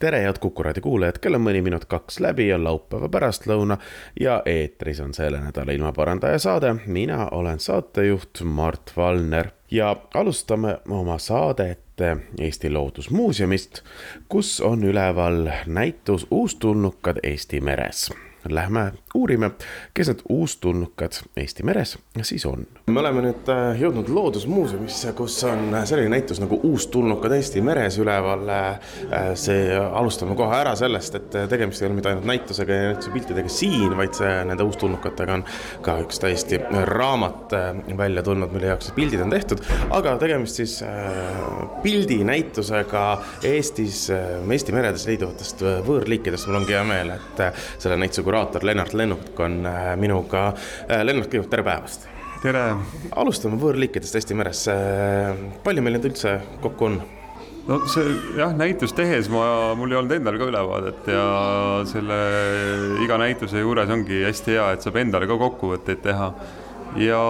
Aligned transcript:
tere, 0.00 0.22
head 0.22 0.38
Kuku 0.40 0.62
raadio 0.62 0.82
kuulajad, 0.82 1.18
kell 1.20 1.36
on 1.36 1.42
mõni 1.44 1.60
minut 1.64 1.84
kaks 1.84 2.20
läbi, 2.24 2.46
on 2.56 2.64
laupäeva 2.64 3.08
pärastlõuna 3.12 3.76
ja 4.20 4.38
eetris 4.48 5.00
on 5.04 5.12
selle 5.14 5.40
nädala 5.42 5.76
ilmaparandaja 5.76 6.38
saade. 6.38 6.74
mina 6.86 7.28
olen 7.28 7.60
saatejuht 7.60 8.40
Mart 8.44 8.92
Valner 8.96 9.50
ja 9.70 9.96
alustame 10.14 10.78
oma 10.88 11.18
saadet 11.18 12.00
Eesti 12.40 12.70
Loodusmuuseumist, 12.70 13.82
kus 14.28 14.60
on 14.60 14.84
üleval 14.84 15.50
näitus 15.66 16.26
Uustulnukad 16.30 17.20
Eesti 17.22 17.60
meres 17.60 18.10
lähme 18.48 18.92
uurime, 19.14 19.50
kes 19.94 20.12
need 20.12 20.22
uustulnukad 20.28 21.20
Eesti 21.36 21.64
meres 21.66 21.96
siis 22.22 22.46
on. 22.46 22.66
me 22.86 23.00
oleme 23.00 23.22
nüüd 23.24 23.48
äh, 23.50 23.78
jõudnud 23.80 24.10
Loodusmuuseumisse, 24.12 25.12
kus 25.18 25.38
on 25.48 25.74
selline 25.88 26.12
näitus 26.12 26.40
nagu 26.42 26.58
Uustulnukad 26.66 27.32
Eesti 27.34 27.62
meres 27.64 27.98
üleval. 28.02 28.46
Äh, 28.50 29.30
see, 29.38 29.70
alustame 29.74 30.36
kohe 30.38 30.54
ära 30.60 30.74
sellest, 30.78 31.16
et 31.18 31.36
tegemist 31.50 31.82
ei 31.82 31.88
ole 31.88 31.96
mitte 31.98 32.10
ainult 32.10 32.28
näitusega 32.28 32.76
ja 32.76 32.90
näituse 32.90 33.14
piltidega 33.14 33.52
siin, 33.52 33.94
vaid 33.98 34.14
see 34.18 34.30
nende 34.48 34.66
uustulnukatega 34.66 35.38
on 35.38 35.44
ka 35.86 35.96
üks 36.04 36.20
täiesti 36.22 36.60
raamat 36.90 37.54
äh, 37.56 37.68
välja 37.98 38.24
tulnud, 38.26 38.52
mille 38.54 38.70
jaoks 38.72 38.92
pildid 38.96 39.22
on 39.24 39.34
tehtud. 39.34 39.64
aga 39.90 40.16
tegemist 40.20 40.60
siis 40.60 40.76
pildinäitusega 41.82 43.04
Eestis, 43.46 44.06
Eesti 44.10 44.74
meredes 44.74 45.06
leiduvatest 45.08 45.64
võõrliikidest. 45.86 46.48
mul 46.48 46.60
ongi 46.62 46.76
hea 46.76 46.84
meel, 46.86 47.14
et 47.16 47.44
selle 47.78 47.98
näituse 48.00 48.22
kuraator 48.26 48.66
Lennart 48.66 48.94
Lennuk 49.00 49.38
on 49.40 49.66
äh, 49.66 49.94
minuga. 50.00 50.50
Äh, 50.88 51.04
Lennart, 51.06 51.30
kõigepealt 51.30 51.54
tere 51.54 51.66
päevast. 51.66 52.08
tere. 52.40 52.64
alustame 53.20 53.58
võõrliikidest 53.60 54.16
Eesti 54.20 54.36
meres. 54.36 54.66
Äh, 54.72 55.32
palju 55.64 55.84
meil 55.84 55.98
neid 55.98 56.10
üldse 56.12 56.38
kokku 56.64 56.90
on? 56.90 57.00
no 57.68 57.76
see 57.92 58.14
jah, 58.38 58.54
näitust 58.56 58.96
tehes 58.96 59.28
ma, 59.30 59.42
mul 59.78 59.92
ei 59.92 59.98
olnud 59.98 60.14
endal 60.16 60.38
ka 60.40 60.46
ülevaadet 60.48 61.10
ja 61.12 61.24
selle 61.86 62.16
iga 63.04 63.18
näituse 63.20 63.60
juures 63.60 63.92
ongi 63.92 64.22
hästi 64.24 64.56
hea, 64.56 64.64
et 64.74 64.86
saab 64.86 64.96
endale 65.02 65.28
ka 65.28 65.36
kokkuvõtteid 65.38 66.00
teha. 66.06 66.30
ja 66.98 67.20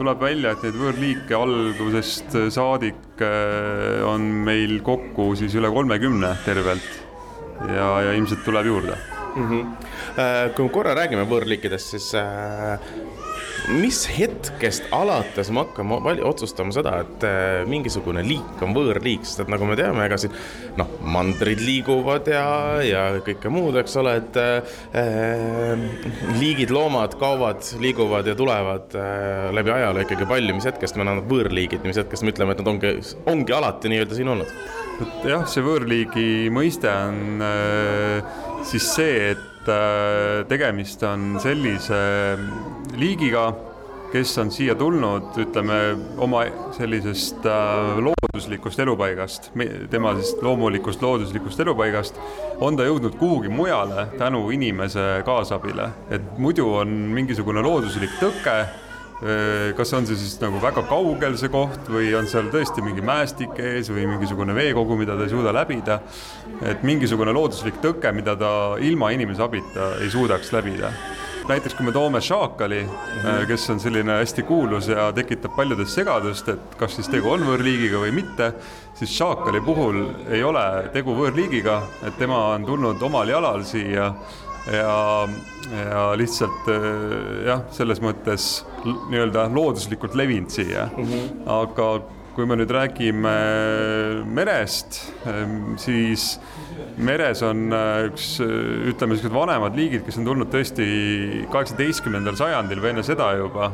tuleb 0.00 0.24
välja, 0.24 0.54
et 0.56 0.64
neid 0.66 0.80
võõrliike 0.80 1.36
algusest 1.36 2.38
saadik 2.56 3.22
on 4.08 4.26
meil 4.48 4.80
kokku 4.88 5.34
siis 5.38 5.54
üle 5.60 5.70
kolmekümne 5.76 6.32
tervelt 6.48 6.90
ja, 7.68 7.92
ja 8.08 8.16
ilmselt 8.16 8.42
tuleb 8.48 8.72
juurde 8.72 8.98
mm. 9.36 9.50
-hmm. 9.50 10.54
kui 10.54 10.64
me 10.64 10.72
korra 10.72 10.94
räägime 10.98 11.28
võõrliikidest, 11.28 11.96
siis 11.96 12.14
äh, 12.14 12.78
mis 13.68 13.98
hetkest 14.08 14.88
alates 14.94 15.50
me 15.52 15.62
hakkame 15.64 16.14
otsustama 16.26 16.72
seda, 16.74 16.94
et 17.04 17.24
äh, 17.26 17.66
mingisugune 17.68 18.22
liik 18.24 18.62
on 18.64 18.72
võõrliik, 18.76 19.26
sest 19.28 19.44
et 19.44 19.52
nagu 19.52 19.68
me 19.68 19.76
teame, 19.78 20.06
ega 20.08 20.18
siin 20.20 20.34
noh, 20.78 20.90
mandrid 21.04 21.60
liiguvad 21.64 22.30
ja, 22.32 22.46
ja 22.84 23.04
kõike 23.24 23.52
muud, 23.52 23.76
eks 23.82 23.98
ole, 24.00 24.16
et 24.22 24.40
äh, 24.40 25.86
liigid, 26.38 26.72
loomad 26.74 27.18
kaovad, 27.20 27.64
liiguvad 27.82 28.30
ja 28.30 28.36
tulevad 28.38 28.96
äh, 28.98 29.48
läbi 29.56 29.74
ajaloo 29.74 30.06
ikkagi 30.06 30.28
palju, 30.28 30.58
mis 30.58 30.68
hetkest 30.70 30.96
me 30.96 31.04
anname 31.04 31.26
võõrliigid, 31.28 31.84
mis 31.88 32.00
hetkest 32.00 32.24
me 32.24 32.34
ütleme, 32.34 32.56
et 32.56 32.62
nad 32.64 32.74
ongi, 32.74 32.94
ongi 33.28 33.56
alati 33.56 33.92
nii-öelda 33.92 34.18
siin 34.18 34.36
olnud? 34.36 34.60
jah, 35.28 35.44
see 35.46 35.62
võõrliigi 35.62 36.28
mõiste 36.50 36.90
on 36.90 37.42
äh 37.44 38.47
siis 38.66 38.88
see, 38.94 39.32
et 39.32 39.68
äh, 39.70 40.44
tegemist 40.48 41.02
on 41.06 41.36
sellise 41.42 41.98
liigiga, 42.98 43.50
kes 44.12 44.32
on 44.40 44.50
siia 44.52 44.74
tulnud, 44.78 45.34
ütleme 45.42 45.78
oma 46.24 46.44
sellisest 46.76 47.44
äh, 47.46 48.00
looduslikust 48.00 48.80
elupaigast, 48.84 49.50
tema 49.92 50.14
siis 50.18 50.34
loomulikust 50.42 51.02
looduslikust 51.04 51.60
elupaigast, 51.64 52.18
on 52.64 52.78
ta 52.78 52.88
jõudnud 52.88 53.18
kuhugi 53.20 53.52
mujale 53.52 54.08
tänu 54.18 54.46
inimese 54.54 55.22
kaasabile, 55.28 55.90
et 56.10 56.36
muidu 56.40 56.70
on 56.80 56.92
mingisugune 57.14 57.64
looduslik 57.64 58.16
tõke 58.22 58.62
kas 59.76 59.92
on 59.96 60.06
see 60.06 60.16
siis 60.18 60.36
nagu 60.38 60.60
väga 60.62 60.84
kaugel 60.86 61.34
see 61.38 61.50
koht 61.50 61.88
või 61.90 62.12
on 62.14 62.28
seal 62.30 62.52
tõesti 62.52 62.84
mingi 62.86 63.02
mäestik 63.02 63.56
ees 63.58 63.90
või 63.90 64.06
mingisugune 64.06 64.54
veekogu, 64.54 64.98
mida 65.00 65.16
ta 65.18 65.26
ei 65.26 65.32
suuda 65.32 65.54
läbida. 65.54 66.00
et 66.62 66.82
mingisugune 66.82 67.32
looduslik 67.34 67.80
tõke, 67.82 68.12
mida 68.14 68.36
ta 68.36 68.76
ilma 68.78 69.10
inimese 69.10 69.42
abita 69.42 69.96
ei 70.00 70.10
suudaks 70.10 70.52
läbida. 70.52 70.92
näiteks 71.48 71.74
kui 71.74 71.86
me 71.86 71.92
toome 71.92 72.20
šaakali, 72.20 72.82
kes 73.48 73.70
on 73.70 73.80
selline 73.80 74.20
hästi 74.20 74.42
kuulus 74.42 74.88
ja 74.88 75.12
tekitab 75.12 75.56
paljudes 75.56 75.94
segadust, 75.94 76.48
et 76.48 76.74
kas 76.78 76.94
siis 76.94 77.08
tegu 77.08 77.30
on 77.32 77.42
võõrliigiga 77.42 77.98
või 78.04 78.12
mitte, 78.12 78.52
siis 78.94 79.16
šaakali 79.16 79.60
puhul 79.64 80.04
ei 80.30 80.44
ole 80.44 80.90
tegu 80.92 81.16
võõrliigiga, 81.16 81.80
et 82.06 82.18
tema 82.18 82.52
on 82.54 82.66
tulnud 82.68 83.02
omal 83.02 83.28
jalal 83.28 83.64
siia 83.64 84.12
ja, 84.72 85.28
ja 85.72 86.04
lihtsalt 86.18 86.70
äh, 86.72 86.86
jah, 87.48 87.64
selles 87.74 88.02
mõttes 88.04 88.50
nii-öelda 88.84 89.48
looduslikult 89.52 90.16
levinud 90.18 90.52
siia 90.52 90.88
mm, 90.90 91.04
-hmm. 91.04 91.42
aga 91.58 91.90
kui 92.38 92.46
me 92.46 92.54
nüüd 92.54 92.70
räägime 92.70 93.32
merest, 94.30 95.00
ähm, 95.26 95.74
siis 95.82 96.36
meres 96.96 97.42
on 97.42 97.72
äh, 97.74 98.04
üks, 98.06 98.36
ütleme, 98.38 99.16
niisugused 99.16 99.34
vanemad 99.34 99.74
liigid, 99.74 100.04
kes 100.06 100.20
on 100.20 100.28
tulnud 100.28 100.52
tõesti 100.52 100.86
kaheksateistkümnendal 101.50 102.38
sajandil 102.38 102.78
või 102.84 102.92
enne 102.92 103.02
seda 103.06 103.32
juba 103.40 103.72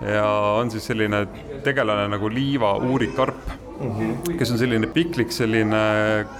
ja 0.00 0.24
on 0.58 0.70
siis 0.70 0.86
selline 0.90 1.26
tegelane 1.64 2.08
nagu 2.10 2.28
liiva 2.28 2.74
uurikarp 2.82 3.44
mm, 3.80 3.90
-hmm. 3.90 4.38
kes 4.38 4.50
on 4.50 4.58
selline 4.58 4.86
piklik, 4.86 5.32
selline 5.32 5.84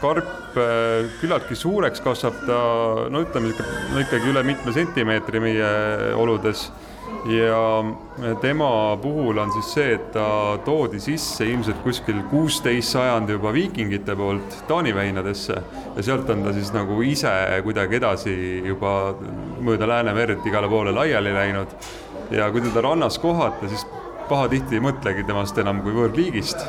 karp, 0.01 0.57
äh, 0.57 1.11
küllaltki 1.21 1.55
suureks 1.55 2.01
kasvab 2.01 2.41
ta, 2.47 2.59
no 3.11 3.23
ütleme 3.23 3.55
no 3.93 4.01
ikkagi 4.01 4.33
üle 4.33 4.43
mitme 4.43 4.73
sentimeetri 4.73 5.41
meie 5.41 5.71
oludes 6.15 6.71
ja 7.25 7.85
tema 8.41 8.97
puhul 9.03 9.39
on 9.39 9.53
siis 9.53 9.73
see, 9.75 9.95
et 9.97 10.11
ta 10.13 10.27
toodi 10.65 11.01
sisse 11.01 11.47
ilmselt 11.49 11.81
kuskil 11.85 12.21
kuusteist 12.31 12.93
sajand 12.93 13.31
juba 13.33 13.53
viikingite 13.53 14.17
poolt 14.17 14.59
Taani 14.69 14.95
väinadesse 14.95 15.57
ja 15.97 16.03
sealt 16.03 16.31
on 16.31 16.45
ta 16.45 16.53
siis 16.53 16.73
nagu 16.75 17.01
ise 17.03 17.33
kuidagi 17.65 17.97
edasi 18.01 18.35
juba 18.67 19.15
mööda 19.61 19.89
Läänemerd 19.89 20.45
igale 20.47 20.69
poole 20.69 20.93
laiali 20.93 21.33
läinud. 21.35 21.77
Ja 22.37 22.51
kui 22.53 22.65
teda 22.65 22.83
rannas 22.85 23.19
kohata, 23.23 23.69
siis 23.71 23.87
pahatihti 24.29 24.79
ei 24.79 24.85
mõtlegi 24.85 25.25
temast 25.29 25.59
enam 25.61 25.83
kui 25.85 25.95
võõrliigist. 25.97 26.67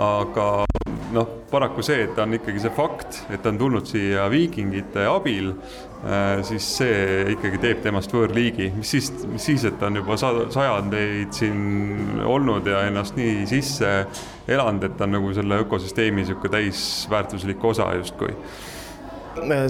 Aga 0.00 0.64
noh, 1.12 1.32
paraku 1.50 1.82
see, 1.84 2.06
et 2.06 2.14
ta 2.16 2.24
on 2.24 2.32
ikkagi 2.38 2.62
see 2.62 2.72
fakt, 2.72 3.18
et 3.28 3.42
ta 3.44 3.50
on 3.52 3.58
tulnud 3.60 3.88
siia 3.88 4.24
viikingite 4.32 5.04
abil, 5.10 5.50
äh, 6.06 6.40
siis 6.48 6.68
see 6.78 7.34
ikkagi 7.34 7.60
teeb 7.60 7.82
temast 7.84 8.14
võõrliigi, 8.14 8.70
mis 8.78 8.94
siis, 8.94 9.10
mis 9.28 9.50
siis, 9.50 9.66
et 9.68 9.76
ta 9.80 9.90
on 9.90 10.00
juba 10.00 10.16
sajandeid 10.16 11.36
siin 11.36 12.22
olnud 12.24 12.72
ja 12.72 12.86
ennast 12.88 13.20
nii 13.20 13.44
sisse 13.50 13.92
elanud, 14.48 14.88
et 14.88 14.96
ta 14.96 15.04
on 15.04 15.18
nagu 15.18 15.34
selle 15.36 15.60
ökosüsteemi 15.66 16.22
niisugune 16.22 16.56
täisväärtuslik 16.56 17.64
osa 17.72 17.92
justkui 18.00 18.32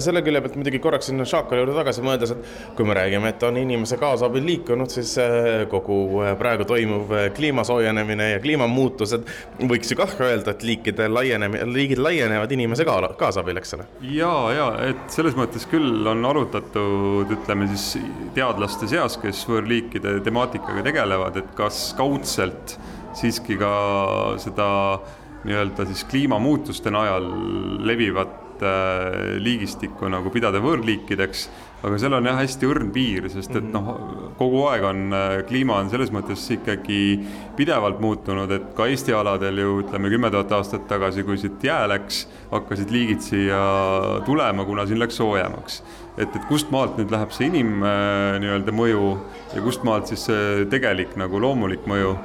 selle 0.03 0.21
külje 0.25 0.41
pealt 0.43 0.57
muidugi 0.59 0.81
korraks 0.83 1.09
sinna 1.09 1.25
šaakali 1.27 1.61
juurde 1.61 1.75
tagasi 1.77 2.03
mõeldes, 2.05 2.33
et 2.35 2.75
kui 2.77 2.87
me 2.87 2.97
räägime, 2.97 3.31
et 3.33 3.45
on 3.47 3.57
inimese 3.59 3.97
kaasabil 4.01 4.45
liikunud, 4.47 4.91
siis 4.93 5.15
äh, 5.21 5.63
kogu 5.71 5.97
äh, 6.23 6.33
praegu 6.39 6.67
toimuv 6.69 7.13
kliima 7.37 7.65
soojenemine 7.67 8.29
ja 8.33 8.41
kliimamuutused 8.43 9.27
võiks 9.69 9.93
ju 9.93 9.99
kah 9.99 10.13
öelda, 10.23 10.53
et 10.53 10.65
liikide 10.67 11.07
laienemine, 11.11 11.67
liigid 11.73 12.01
laienevad 12.03 12.51
inimese 12.55 12.87
ka, 12.87 12.97
kaasabil, 13.19 13.61
eks 13.61 13.77
ole. 13.77 13.87
ja, 14.13 14.33
ja 14.55 14.69
et 14.89 15.03
selles 15.13 15.37
mõttes 15.39 15.67
küll 15.71 16.07
on 16.09 16.25
arutatud, 16.27 17.31
ütleme 17.37 17.69
siis 17.73 18.03
teadlaste 18.35 18.89
seas, 18.91 19.17
kes 19.21 19.43
võõrliikide 19.49 20.19
temaatikaga 20.25 20.85
tegelevad, 20.85 21.41
et 21.41 21.51
kas 21.57 21.89
kaudselt 21.97 22.77
siiski 23.17 23.57
ka 23.59 23.73
seda 24.41 24.69
nii-öelda 25.43 25.85
siis 25.89 26.05
kliimamuutuste 26.07 26.91
najal 26.93 27.27
levivat 27.83 28.42
tuhat 28.59 29.39
liigistikku 29.43 30.09
nagu 30.11 30.31
pidada 30.33 30.61
võõrliikideks 30.63 31.47
aga 31.83 31.97
seal 31.99 32.15
on 32.15 32.27
jah 32.29 32.37
hästi 32.39 32.67
õrn 32.69 32.91
piir, 32.95 33.25
sest 33.31 33.57
et 33.59 33.65
noh, 33.73 33.89
kogu 34.39 34.61
aeg 34.69 34.85
on 34.87 35.15
kliima 35.49 35.81
on 35.81 35.89
selles 35.91 36.13
mõttes 36.15 36.45
ikkagi 36.55 36.99
pidevalt 37.57 37.99
muutunud, 38.03 38.51
et 38.55 38.69
ka 38.77 38.87
Eesti 38.91 39.15
aladel 39.15 39.59
ju 39.59 39.73
ütleme 39.81 40.11
kümme 40.13 40.31
tuhat 40.31 40.53
aastat 40.55 40.87
tagasi, 40.87 41.25
kui 41.27 41.39
siit 41.41 41.63
jää 41.67 41.83
läks, 41.91 42.23
hakkasid 42.53 42.93
liigid 42.93 43.25
siia 43.25 43.59
tulema, 44.27 44.63
kuna 44.67 44.87
siin 44.87 45.01
läks 45.03 45.19
soojemaks. 45.19 45.81
et, 46.15 46.29
et 46.29 46.43
kust 46.47 46.71
maalt 46.71 46.95
nüüd 46.99 47.11
läheb 47.11 47.31
see 47.35 47.49
inim 47.49 47.81
nii-öelda 47.81 48.71
mõju 48.75 49.05
ja 49.55 49.63
kust 49.65 49.83
maalt 49.83 50.07
siis 50.11 50.27
see 50.29 50.65
tegelik 50.71 51.17
nagu 51.19 51.41
loomulik 51.41 51.87
mõju 51.89 52.15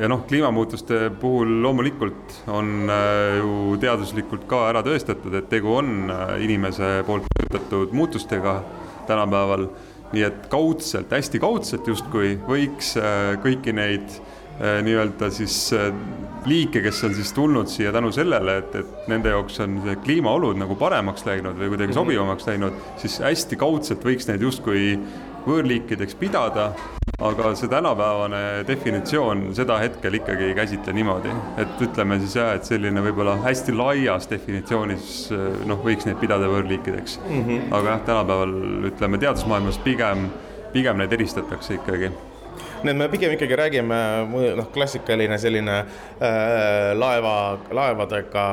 ja 0.00 0.08
noh, 0.10 0.24
kliimamuutuste 0.28 1.10
puhul 1.20 1.60
loomulikult 1.62 2.40
on 2.50 2.90
ju 3.38 3.76
teaduslikult 3.82 4.48
ka 4.50 4.64
ära 4.72 4.82
tõestatud, 4.86 5.34
et 5.38 5.46
tegu 5.52 5.76
on 5.78 6.10
inimese 6.42 6.96
poolt 7.06 7.28
mõjutatud 7.30 7.94
muutustega 7.94 8.58
tänapäeval. 9.06 9.68
nii 10.14 10.22
et 10.22 10.44
kaudselt, 10.46 11.10
hästi 11.10 11.40
kaudselt 11.42 11.88
justkui 11.90 12.36
võiks 12.46 12.92
äh, 13.00 13.32
kõiki 13.42 13.72
neid 13.74 14.12
äh, 14.12 14.78
nii-öelda 14.86 15.26
siis 15.34 15.56
äh, 15.74 15.88
liike, 16.46 16.84
kes 16.84 17.00
on 17.08 17.16
siis 17.16 17.32
tulnud 17.34 17.66
siia 17.72 17.90
tänu 17.92 18.12
sellele, 18.14 18.60
et, 18.60 18.76
et 18.78 19.08
nende 19.10 19.32
jaoks 19.32 19.58
on 19.64 19.80
see 19.82 19.96
kliimaolud 20.04 20.60
nagu 20.60 20.76
paremaks 20.78 21.26
läinud 21.26 21.58
või 21.58 21.72
kuidagi 21.72 21.90
mhm. 21.90 21.98
sobivamaks 21.98 22.46
läinud, 22.46 22.78
siis 23.02 23.18
hästi 23.24 23.58
kaudselt 23.58 24.06
võiks 24.06 24.28
neid 24.30 24.44
justkui 24.46 24.84
võõrliikideks 25.46 26.16
pidada 26.20 26.72
aga 27.22 27.52
see 27.54 27.70
tänapäevane 27.70 28.40
definitsioon 28.66 29.46
seda 29.54 29.78
hetkel 29.82 30.18
ikkagi 30.18 30.48
ei 30.48 30.54
käsitle 30.56 30.92
niimoodi, 30.96 31.30
et 31.62 31.82
ütleme 31.86 32.18
siis 32.24 32.34
jah, 32.40 32.52
et 32.58 32.66
selline 32.66 33.04
võib-olla 33.04 33.36
hästi 33.44 33.74
laias 33.76 34.28
definitsioonis 34.30 35.08
noh, 35.68 35.82
võiks 35.84 36.08
neid 36.08 36.18
pidada 36.22 36.50
võõrliikideks 36.50 37.20
mm. 37.22 37.40
-hmm. 37.40 37.72
aga 37.78 37.94
jah, 37.94 38.04
tänapäeval 38.10 38.54
ütleme 38.90 39.22
teadusmaailmas 39.22 39.78
pigem, 39.86 40.28
pigem 40.72 40.98
neid 40.98 41.12
eristatakse 41.12 41.78
ikkagi 41.78 42.10
nii 42.84 42.92
et 42.92 42.98
me 43.00 43.08
pigem 43.12 43.34
ikkagi 43.34 43.56
räägime, 43.58 43.98
noh, 44.58 44.68
klassikaline 44.74 45.38
selline 45.40 45.76
äh, 45.80 46.92
laeva, 46.98 47.34
laevadega 47.74 48.44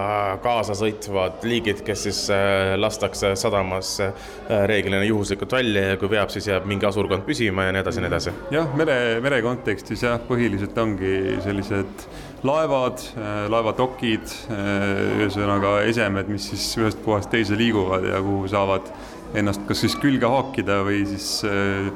kaasa 0.43 0.75
sõitvad 0.77 1.43
liigid, 1.47 1.83
kes 1.87 2.05
siis 2.07 2.23
äh, 2.33 2.73
lastakse 2.79 3.33
sadamasse 3.39 4.09
äh, 4.09 4.65
reeglina 4.71 5.03
juhuslikult 5.07 5.57
välja 5.59 5.91
ja 5.91 6.01
kui 6.01 6.11
veab, 6.11 6.31
siis 6.33 6.47
jääb 6.51 6.67
mingi 6.69 6.87
asurkond 6.87 7.27
püsima 7.27 7.67
ja 7.67 7.75
nii 7.75 7.83
edasi 7.83 8.01
ja 8.01 8.05
nii 8.05 8.13
edasi. 8.13 8.35
jah, 8.55 8.75
mere, 8.79 8.97
mere 9.23 9.41
kontekstis 9.45 10.05
jah, 10.07 10.19
põhiliselt 10.27 10.77
ongi 10.81 11.15
sellised 11.43 12.07
laevad, 12.47 13.01
äh, 13.17 13.45
laevatokid, 13.51 14.35
äh, 14.49 14.85
ühesõnaga 15.21 15.81
esemed, 15.89 16.29
mis 16.31 16.49
siis 16.49 16.71
ühest 16.79 17.01
kohast 17.05 17.29
teise 17.33 17.57
liiguvad 17.57 18.07
ja 18.09 18.21
kuhu 18.23 18.47
saavad 18.49 18.89
ennast 19.37 19.63
kas 19.67 19.83
siis 19.85 19.95
külge 20.01 20.27
haakida 20.27 20.81
või 20.87 21.03
siis 21.07 21.27
äh, 21.47 21.91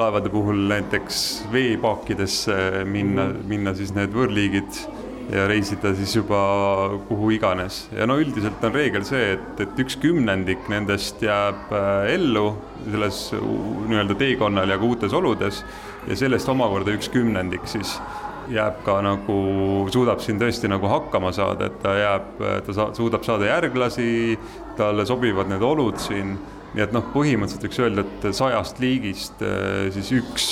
laevade 0.00 0.30
puhul 0.32 0.66
näiteks 0.70 1.44
veepaakidesse 1.52 2.84
minna, 2.88 3.28
minna 3.48 3.74
siis 3.76 3.92
need 3.96 4.14
võõrliigid 4.14 4.82
ja 5.32 5.46
reisida 5.48 5.94
siis 5.96 6.16
juba 6.16 6.40
kuhu 7.08 7.30
iganes. 7.36 7.86
ja 7.96 8.06
no 8.06 8.18
üldiselt 8.20 8.64
on 8.64 8.74
reegel 8.74 9.04
see, 9.08 9.32
et, 9.36 9.60
et 9.64 9.78
üks 9.84 9.96
kümnendik 10.02 10.68
nendest 10.72 11.22
jääb 11.22 11.72
äh, 11.72 12.14
ellu 12.14 12.50
selles 12.90 13.22
nii-öelda 13.36 14.18
teekonnal 14.18 14.74
ja 14.74 14.78
ka 14.80 14.88
uutes 14.88 15.14
oludes 15.16 15.62
ja 16.08 16.18
sellest 16.18 16.48
omakorda 16.48 16.96
üks 16.96 17.08
kümnendik 17.12 17.68
siis 17.70 17.96
jääb 18.52 18.80
ka 18.84 18.98
nagu, 19.04 19.36
suudab 19.94 20.20
siin 20.20 20.40
tõesti 20.40 20.68
nagu 20.70 20.88
hakkama 20.90 21.30
saada, 21.32 21.68
et 21.70 21.78
ta 21.82 21.94
jääb, 21.96 22.42
ta 22.66 22.74
sa, 22.74 22.88
suudab 22.96 23.22
saada 23.24 23.46
järglasi, 23.46 24.38
talle 24.76 25.06
sobivad 25.06 25.50
need 25.52 25.62
olud 25.62 26.00
siin 26.02 26.34
nii 26.72 26.84
et 26.86 26.94
noh, 26.94 27.04
põhimõtteliselt 27.14 27.66
võiks 27.66 27.82
öelda, 27.84 28.04
et 28.06 28.36
sajast 28.36 28.80
liigist 28.82 29.42
eh, 29.44 29.88
siis 29.94 30.12
üks 30.20 30.46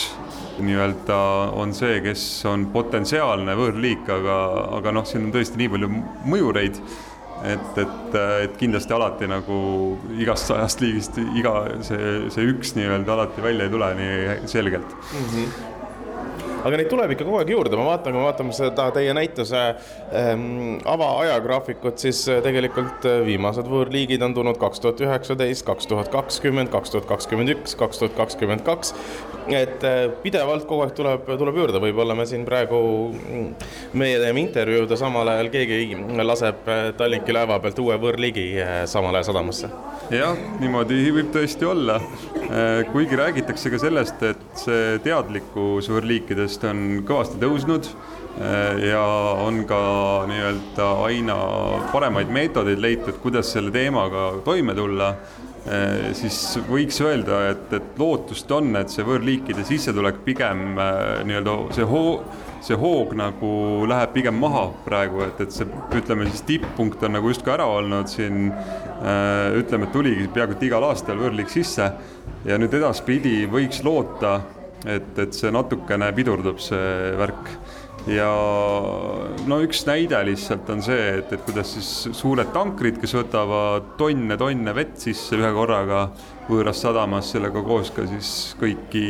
nii-öelda 0.61 1.17
on 1.57 1.73
see, 1.77 2.01
kes 2.05 2.25
on 2.51 2.67
potentsiaalne 2.75 3.55
võõrliik, 3.57 4.05
aga, 4.13 4.37
aga 4.81 4.93
noh, 4.93 5.07
siin 5.09 5.29
on 5.29 5.33
tõesti 5.35 5.61
nii 5.61 5.71
palju 5.73 5.89
mõjureid, 6.29 6.83
et, 7.49 7.81
et, 7.81 8.19
et 8.45 8.61
kindlasti 8.61 8.93
alati 8.93 9.31
nagu 9.31 9.57
igast 10.21 10.51
sajast 10.51 10.85
liigist 10.85 11.17
iga 11.25 11.55
see, 11.87 12.29
see 12.35 12.53
üks 12.53 12.77
nii-öelda 12.77 13.17
alati 13.17 13.45
välja 13.45 13.65
ei 13.65 13.73
tule 13.73 13.93
nii 13.97 14.39
selgelt 14.51 14.97
mm. 15.01 15.29
-hmm 15.33 15.70
aga 16.65 16.77
neid 16.77 16.91
tuleb 16.93 17.15
ikka 17.15 17.25
kogu 17.25 17.41
aeg 17.41 17.51
juurde, 17.55 17.77
ma 17.79 17.87
vaatan, 17.89 18.13
kui 18.13 18.21
me 18.21 18.27
vaatame 18.27 18.55
seda 18.57 18.89
teie 18.95 19.13
näituse 19.17 19.61
ähm, 20.17 20.77
avaajagraafikut, 20.89 22.01
siis 22.03 22.23
äh, 22.29 22.41
tegelikult 22.45 23.07
äh, 23.09 23.21
viimased 23.27 23.69
võõrliigid 23.71 24.23
on 24.25 24.35
tulnud 24.37 24.61
kaks 24.61 24.83
tuhat 24.85 25.01
üheksateist, 25.05 25.65
kaks 25.69 25.89
tuhat 25.91 26.11
kakskümmend, 26.13 26.73
kaks 26.73 26.93
tuhat 26.95 27.09
kakskümmend 27.09 27.55
üks, 27.57 27.77
kaks 27.81 28.03
tuhat 28.03 28.17
kakskümmend 28.19 28.65
kaks. 28.67 28.95
et 29.49 29.85
äh, 29.87 30.03
pidevalt 30.23 30.67
kogu 30.69 30.85
aeg 30.85 30.95
tuleb, 30.97 31.25
tuleb 31.27 31.61
juurde, 31.63 31.81
võib-olla 31.83 32.15
me 32.19 32.27
siin 32.29 32.45
praegu, 32.49 32.81
mm, 33.15 33.71
meie 33.99 34.21
teeme 34.23 34.45
intervjuud 34.45 34.91
ja 34.91 35.01
samal 35.01 35.33
ajal 35.33 35.51
keegi 35.53 35.97
laseb 36.21 36.69
Tallinki 36.99 37.35
laeva 37.35 37.57
pealt 37.63 37.79
uue 37.83 37.97
võõrliigi 38.01 38.47
samal 38.91 39.17
ajal 39.17 39.31
sadamasse. 39.31 39.71
jah, 40.15 40.37
niimoodi 40.61 41.01
võib 41.15 41.33
tõesti 41.35 41.67
olla. 41.67 41.99
kuigi 42.93 43.17
räägitakse 43.19 43.71
ka 43.71 43.79
sellest, 43.79 44.23
et 44.27 44.41
see 44.59 44.99
teadlikkus 45.05 45.89
võõrliikidest 45.91 46.50
sellest 46.51 46.67
on 46.67 47.05
kõvasti 47.07 47.39
tõusnud 47.41 47.87
eh, 48.41 48.89
ja 48.91 49.03
on 49.45 49.63
ka 49.69 50.27
nii-öelda 50.31 50.89
aina 51.07 51.37
paremaid 51.93 52.31
meetodeid 52.33 52.81
leitud, 52.83 53.21
kuidas 53.23 53.53
selle 53.55 53.71
teemaga 53.71 54.43
toime 54.45 54.75
tulla, 54.75 55.13
eh, 55.71 56.11
siis 56.17 56.59
võiks 56.69 57.01
öelda, 57.07 57.45
et, 57.53 57.73
et 57.73 57.99
lootust 57.99 58.51
on, 58.51 58.75
et 58.81 58.91
see 58.91 59.07
võõrliikide 59.07 59.65
sissetulek 59.69 60.25
pigem 60.27 60.75
eh, 60.75 61.23
nii-öelda 61.29 61.57
see 61.77 61.87
hoo-, 61.87 62.21
see 62.67 62.77
hoog 62.77 63.15
nagu 63.17 63.87
läheb 63.89 64.15
pigem 64.17 64.41
maha 64.43 64.67
praegu, 64.85 65.23
et, 65.29 65.47
et 65.47 65.55
see, 65.55 65.69
ütleme 65.97 66.27
siis 66.33 66.43
tipppunkt 66.49 67.07
on 67.07 67.15
nagu 67.15 67.31
justkui 67.31 67.55
ära 67.55 67.69
olnud 67.79 68.11
siin 68.11 68.51
ütleme, 69.57 69.87
et 69.87 69.95
tuligi 69.95 70.27
peaaegu 70.29 70.59
et 70.59 70.65
igal 70.67 70.85
aastal 70.91 71.17
võõrliik 71.17 71.49
sisse 71.49 71.87
ja 72.45 72.59
nüüd 72.61 72.75
edaspidi 72.77 73.47
võiks 73.49 73.81
loota 73.87 74.43
et, 74.89 75.13
et 75.19 75.37
see 75.37 75.53
natukene 75.53 76.11
pidurdub, 76.17 76.61
see 76.63 77.13
värk. 77.21 77.55
ja 78.09 78.31
no 79.45 79.59
üks 79.61 79.83
näide 79.85 80.17
lihtsalt 80.25 80.71
on 80.73 80.81
see, 80.81 81.19
et, 81.19 81.33
et 81.37 81.43
kuidas 81.45 81.75
siis 81.77 82.17
suured 82.17 82.49
tankrid, 82.55 82.97
kes 83.01 83.13
võtavad 83.19 83.91
tonne-tonne 84.01 84.73
vett 84.77 84.97
sisse 85.05 85.37
ühe 85.37 85.51
korraga 85.53 86.07
võõras 86.49 86.81
sadamas, 86.81 87.29
sellega 87.35 87.61
koos 87.63 87.93
ka 87.95 88.07
siis 88.09 88.31
kõiki 88.59 89.05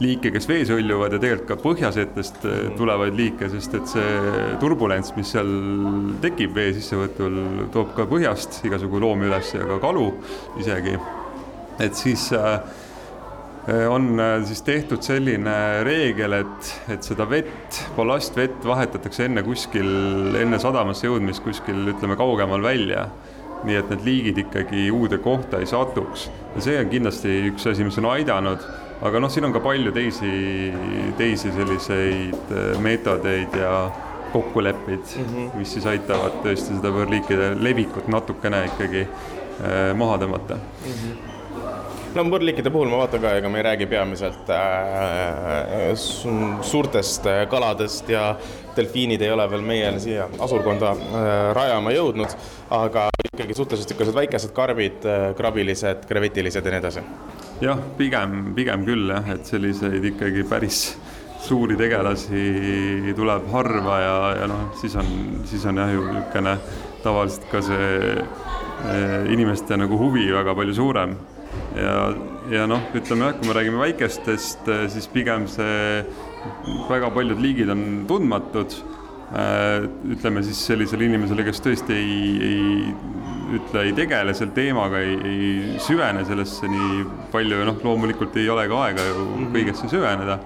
liike, 0.00 0.32
kes 0.32 0.48
vees 0.48 0.72
hõljuvad 0.72 1.14
ja 1.14 1.20
tegelikult 1.20 1.50
ka 1.52 1.58
põhjasetest 1.66 2.48
tulevaid 2.78 3.18
liike, 3.18 3.50
sest 3.52 3.76
et 3.76 3.92
see 3.92 4.48
turbulents, 4.62 5.12
mis 5.18 5.34
seal 5.36 5.52
tekib 6.24 6.56
vee 6.56 6.72
sissevõtul, 6.78 7.36
toob 7.76 7.92
ka 7.98 8.08
põhjast 8.08 8.62
igasugu 8.64 9.04
loomi 9.04 9.28
üles 9.28 9.52
ja 9.52 9.68
ka 9.68 9.78
kalu 9.84 10.08
isegi. 10.64 10.96
et 11.84 11.94
siis 11.98 12.30
Äh, 12.32 12.83
on 13.88 14.20
äh, 14.20 14.44
siis 14.44 14.62
tehtud 14.62 15.02
selline 15.02 15.82
reegel, 15.86 16.36
et, 16.36 16.70
et 16.92 17.06
seda 17.06 17.24
vett, 17.28 17.78
ballastvett 17.96 18.64
vahetatakse 18.66 19.24
enne 19.24 19.44
kuskil, 19.46 19.88
enne 20.36 20.60
sadamasse 20.60 21.08
jõudmist 21.08 21.44
kuskil 21.44 21.94
ütleme 21.94 22.18
kaugemal 22.20 22.62
välja. 22.62 23.08
nii 23.64 23.78
et 23.80 23.88
need 23.88 24.02
liigid 24.04 24.38
ikkagi 24.42 24.90
uude 24.92 25.16
kohta 25.24 25.56
ei 25.56 25.64
satuks 25.64 26.26
ja 26.52 26.60
see 26.66 26.74
on 26.76 26.90
kindlasti 26.90 27.30
üks 27.48 27.64
asi, 27.70 27.86
mis 27.86 27.96
on 27.96 28.10
aidanud, 28.10 28.60
aga 29.08 29.22
noh, 29.24 29.32
siin 29.32 29.48
on 29.48 29.54
ka 29.56 29.62
palju 29.64 29.92
teisi, 29.96 30.32
teisi 31.16 31.52
selliseid 31.54 32.52
äh, 32.52 32.74
meetodeid 32.84 33.56
ja 33.56 33.86
kokkuleppeid 34.34 35.16
mm, 35.16 35.30
-hmm. 35.30 35.56
mis 35.56 35.72
siis 35.72 35.86
aitavad 35.88 36.42
tõesti 36.44 36.76
seda 36.76 36.92
võõrliikide 36.92 37.54
levikut 37.56 38.10
natukene 38.12 38.66
ikkagi 38.74 39.06
maha 39.94 40.18
tõmmata 40.18 40.58
mm. 40.58 40.98
-hmm 40.98 41.33
no 42.14 42.24
võrdliikide 42.30 42.70
puhul 42.72 42.90
ma 42.90 43.00
vaatan 43.02 43.22
ka, 43.22 43.32
ega 43.38 43.50
me 43.50 43.60
ei 43.60 43.66
räägi 43.66 43.88
peamiselt 43.90 44.50
äh, 44.54 45.90
suurtest 46.64 47.26
äh, 47.30 47.42
kaladest 47.50 48.10
ja 48.12 48.28
delfiinid 48.76 49.22
ei 49.22 49.32
ole 49.34 49.46
veel 49.50 49.64
meie 49.66 49.90
siia 50.02 50.28
asurkonda 50.42 50.92
äh, 50.94 51.32
rajama 51.56 51.94
jõudnud, 51.94 52.36
aga 52.74 53.08
ikkagi 53.32 53.56
suhteliselt 53.56 53.90
niisugused 53.90 54.18
väikesed 54.20 54.54
karbid 54.54 55.08
äh,, 55.08 55.26
krabilised, 55.38 56.06
krevetilised 56.10 56.64
ja 56.64 56.74
nii 56.74 56.82
edasi. 56.82 57.04
jah, 57.64 57.82
pigem, 57.98 58.54
pigem 58.54 58.86
küll 58.86 59.10
jah, 59.10 59.34
et 59.34 59.50
selliseid 59.50 60.10
ikkagi 60.14 60.46
päris 60.50 60.86
suuri 61.44 61.76
tegelasi 61.76 63.12
tuleb 63.16 63.50
harva 63.52 64.00
ja, 64.00 64.16
ja 64.40 64.48
noh, 64.48 64.68
siis 64.80 64.94
on, 64.96 65.10
siis 65.48 65.66
on 65.68 65.82
jah 65.82 65.92
ju 65.92 66.06
niisugune 66.08 66.56
tavaliselt 67.04 67.44
ka 67.50 67.60
see 67.60 68.14
äh, 68.16 69.32
inimeste 69.32 69.76
nagu 69.76 69.98
huvi 70.00 70.30
väga 70.32 70.54
palju 70.56 70.76
suurem 70.78 71.18
ja, 71.76 71.98
ja 72.52 72.66
noh, 72.70 72.82
ütleme 72.96 73.28
jah, 73.28 73.38
kui 73.38 73.48
me 73.48 73.56
räägime 73.56 73.80
väikestest, 73.82 74.68
eh, 74.68 74.84
siis 74.92 75.08
pigem 75.12 75.46
see 75.50 76.04
väga 76.90 77.10
paljud 77.14 77.40
liigid 77.40 77.72
on 77.72 78.04
tundmatud. 78.08 78.76
Eh, 79.34 79.86
ütleme 80.14 80.44
siis 80.46 80.60
sellisele 80.68 81.08
inimesele, 81.08 81.46
kes 81.46 81.62
tõesti 81.64 81.96
ei, 81.96 82.18
ei 82.44 83.56
ütle, 83.56 83.86
ei 83.88 83.94
tegele 83.96 84.34
selle 84.36 84.54
teemaga, 84.54 85.00
ei, 85.02 85.16
ei 85.30 85.80
süvene 85.82 86.22
sellesse 86.28 86.68
nii 86.70 87.02
palju 87.32 87.62
ja 87.62 87.66
noh, 87.70 87.80
loomulikult 87.82 88.36
ei 88.38 88.46
ole 88.52 88.68
ka 88.70 88.84
aega 88.86 89.08
ju 89.08 89.26
kõigesse 89.54 89.90
süveneda. 89.90 90.38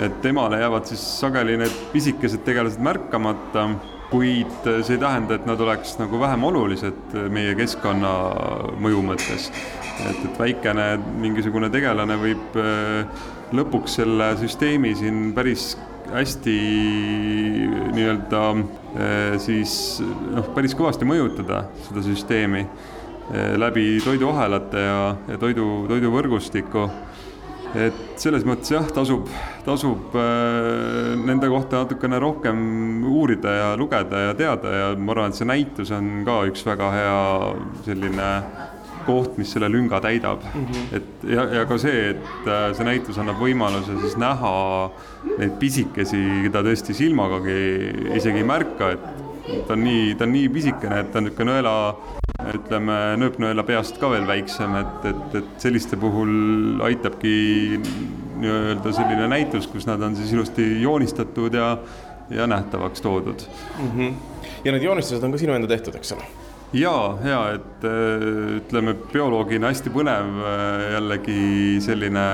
et 0.00 0.14
temale 0.24 0.58
jäävad 0.58 0.88
siis 0.90 1.02
sageli 1.20 1.54
need 1.60 1.74
pisikesed 1.92 2.42
tegelased 2.44 2.80
märkamata 2.82 3.68
kuid 4.10 4.68
see 4.82 4.96
ei 4.96 5.00
tähenda, 5.00 5.38
et 5.38 5.46
nad 5.46 5.60
oleks 5.60 5.96
nagu 6.00 6.20
vähem 6.20 6.44
olulised 6.50 7.16
meie 7.34 7.54
keskkonna 7.58 8.12
mõju 8.82 9.02
mõttes. 9.10 9.50
Et, 10.02 10.24
et 10.24 10.38
väikene 10.40 10.86
mingisugune 11.20 11.70
tegelane 11.72 12.16
võib 12.20 12.58
äh, 12.60 13.22
lõpuks 13.54 13.98
selle 14.00 14.32
süsteemi 14.40 14.94
siin 14.98 15.30
päris 15.36 15.74
hästi 16.14 16.56
nii-öelda 17.94 18.42
äh, 18.50 19.38
siis 19.42 20.02
noh, 20.02 20.50
päris 20.56 20.76
kõvasti 20.78 21.08
mõjutada 21.08 21.64
seda 21.86 22.04
süsteemi 22.04 22.64
äh, 22.66 23.54
läbi 23.60 23.98
toiduahelate 24.04 24.86
ja, 24.88 25.00
ja 25.30 25.40
toidu, 25.40 25.86
toiduvõrgustiku 25.90 26.88
et 27.74 28.20
selles 28.22 28.44
mõttes 28.46 28.70
jah, 28.70 28.84
tasub, 28.94 29.26
tasub 29.66 30.14
nende 31.26 31.48
kohta 31.50 31.80
natukene 31.82 32.20
rohkem 32.22 32.60
uurida 33.10 33.50
ja 33.50 33.72
lugeda 33.74 34.28
ja 34.28 34.36
teada 34.38 34.74
ja 34.76 34.92
ma 34.94 35.10
arvan, 35.16 35.34
et 35.34 35.40
see 35.40 35.48
näitus 35.48 35.90
on 35.96 36.20
ka 36.28 36.36
üks 36.52 36.62
väga 36.68 36.92
hea 36.94 37.16
selline 37.88 38.28
koht, 39.06 39.38
mis 39.38 39.52
selle 39.54 39.68
lünga 39.72 40.00
täidab 40.04 40.44
mm. 40.50 40.64
-hmm. 40.66 40.96
et 40.96 41.28
ja, 41.36 41.44
ja 41.60 41.66
ka 41.70 41.78
see, 41.78 42.10
et 42.14 42.48
äh, 42.48 42.70
see 42.76 42.88
näitus 42.88 43.18
annab 43.18 43.40
võimaluse 43.42 43.98
siis 44.00 44.16
näha 44.20 44.54
neid 45.38 45.58
pisikesi, 45.60 46.20
keda 46.48 46.64
tõesti 46.66 46.96
silmagagi 46.96 47.60
isegi 48.16 48.42
ei 48.42 48.48
märka, 48.48 48.90
et 48.96 49.66
ta 49.66 49.74
on 49.76 49.84
nii, 49.84 50.14
ta 50.18 50.28
on 50.28 50.32
nii 50.34 50.48
pisikene, 50.52 51.00
et 51.00 51.12
ta 51.12 51.20
on 51.20 51.28
niisugune 51.28 51.52
nõela 51.52 51.74
ütleme, 52.54 52.96
nööpnõela 53.20 53.64
peast 53.66 53.98
ka 54.00 54.10
veel 54.12 54.26
väiksem, 54.28 54.74
et, 54.80 55.08
et, 55.10 55.36
et 55.40 55.52
selliste 55.62 55.96
puhul 56.00 56.80
aitabki 56.84 57.34
nii-öelda 57.80 58.92
selline 58.96 59.28
näitus, 59.30 59.68
kus 59.70 59.86
nad 59.88 60.02
on 60.02 60.16
siis 60.18 60.32
ilusti 60.34 60.66
joonistatud 60.82 61.54
ja, 61.54 61.76
ja 62.30 62.48
nähtavaks 62.50 63.04
toodud 63.04 63.46
mm. 63.78 63.92
-hmm. 63.94 64.42
ja 64.64 64.72
need 64.72 64.82
joonistused 64.82 65.24
on 65.24 65.32
ka 65.32 65.38
sinu 65.38 65.54
enda 65.54 65.68
tehtud, 65.68 65.94
eks 65.94 66.12
ole? 66.12 66.26
Ja, 66.74 66.94
ja 67.24 67.40
et 67.54 67.84
ütleme, 67.86 68.94
bioloogina 69.12 69.70
hästi 69.72 69.92
põnev 69.94 70.40
jällegi 70.94 71.80
selline 71.84 72.24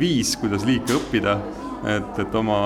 viis, 0.00 0.36
kuidas 0.40 0.66
liike 0.68 0.96
õppida. 0.98 1.38
Et, 1.80 2.18
et 2.20 2.34
oma 2.36 2.58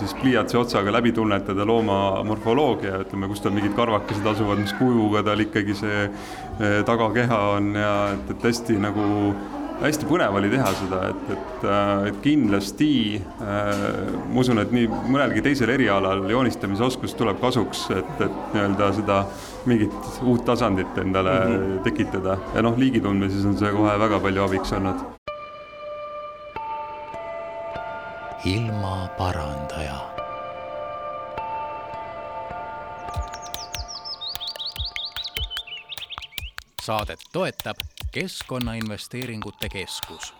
siis 0.00 0.14
pliiatsi 0.16 0.56
otsaga 0.56 0.92
läbi 0.94 1.12
tunnetada 1.12 1.64
looma 1.68 2.22
morfoloogia, 2.24 3.02
ütleme, 3.04 3.28
kus 3.28 3.42
tal 3.44 3.52
mingid 3.52 3.74
karvakesed 3.76 4.24
asuvad, 4.32 4.62
mis 4.62 4.72
kujuga 4.78 5.20
tal 5.26 5.44
ikkagi 5.44 5.76
see 5.76 6.06
eh, 6.06 6.78
tagakeha 6.88 7.40
on 7.58 7.74
ja 7.76 7.94
et, 8.14 8.32
et 8.32 8.46
hästi 8.48 8.78
nagu 8.80 9.04
hästi 9.80 10.08
põnev 10.08 10.36
oli 10.36 10.50
teha 10.52 10.72
seda, 10.76 11.00
et, 11.10 11.22
et, 11.36 11.62
äh, 11.64 12.08
et 12.10 12.18
kindlasti 12.24 12.90
äh, 13.20 13.84
ma 14.30 14.42
usun, 14.42 14.60
et 14.62 14.74
nii 14.74 14.88
mõnelgi 14.90 15.44
teisel 15.44 15.72
erialal 15.76 16.26
joonistamisoskus 16.30 17.16
tuleb 17.18 17.40
kasuks, 17.42 17.86
et, 17.96 18.12
et 18.26 18.54
nii-öelda 18.54 18.92
seda 19.00 19.22
mingit 19.70 19.96
uut 20.24 20.44
tasandit 20.44 20.98
endale 21.00 21.38
mm 21.38 21.56
-hmm. 21.56 21.80
tekitada 21.88 22.38
ja 22.54 22.62
noh, 22.62 22.78
liigi 22.78 23.00
tundmises 23.00 23.44
on 23.44 23.56
see 23.58 23.72
kohe 23.72 23.98
väga 24.04 24.20
palju 24.20 24.44
abiks 24.44 24.72
olnud 24.72 25.08
ilmaparandaja. 28.44 30.19
Saadet 36.90 37.20
toetab 37.32 37.76
Keskkonnainvesteeringute 38.12 39.68
Keskus. 39.68 40.34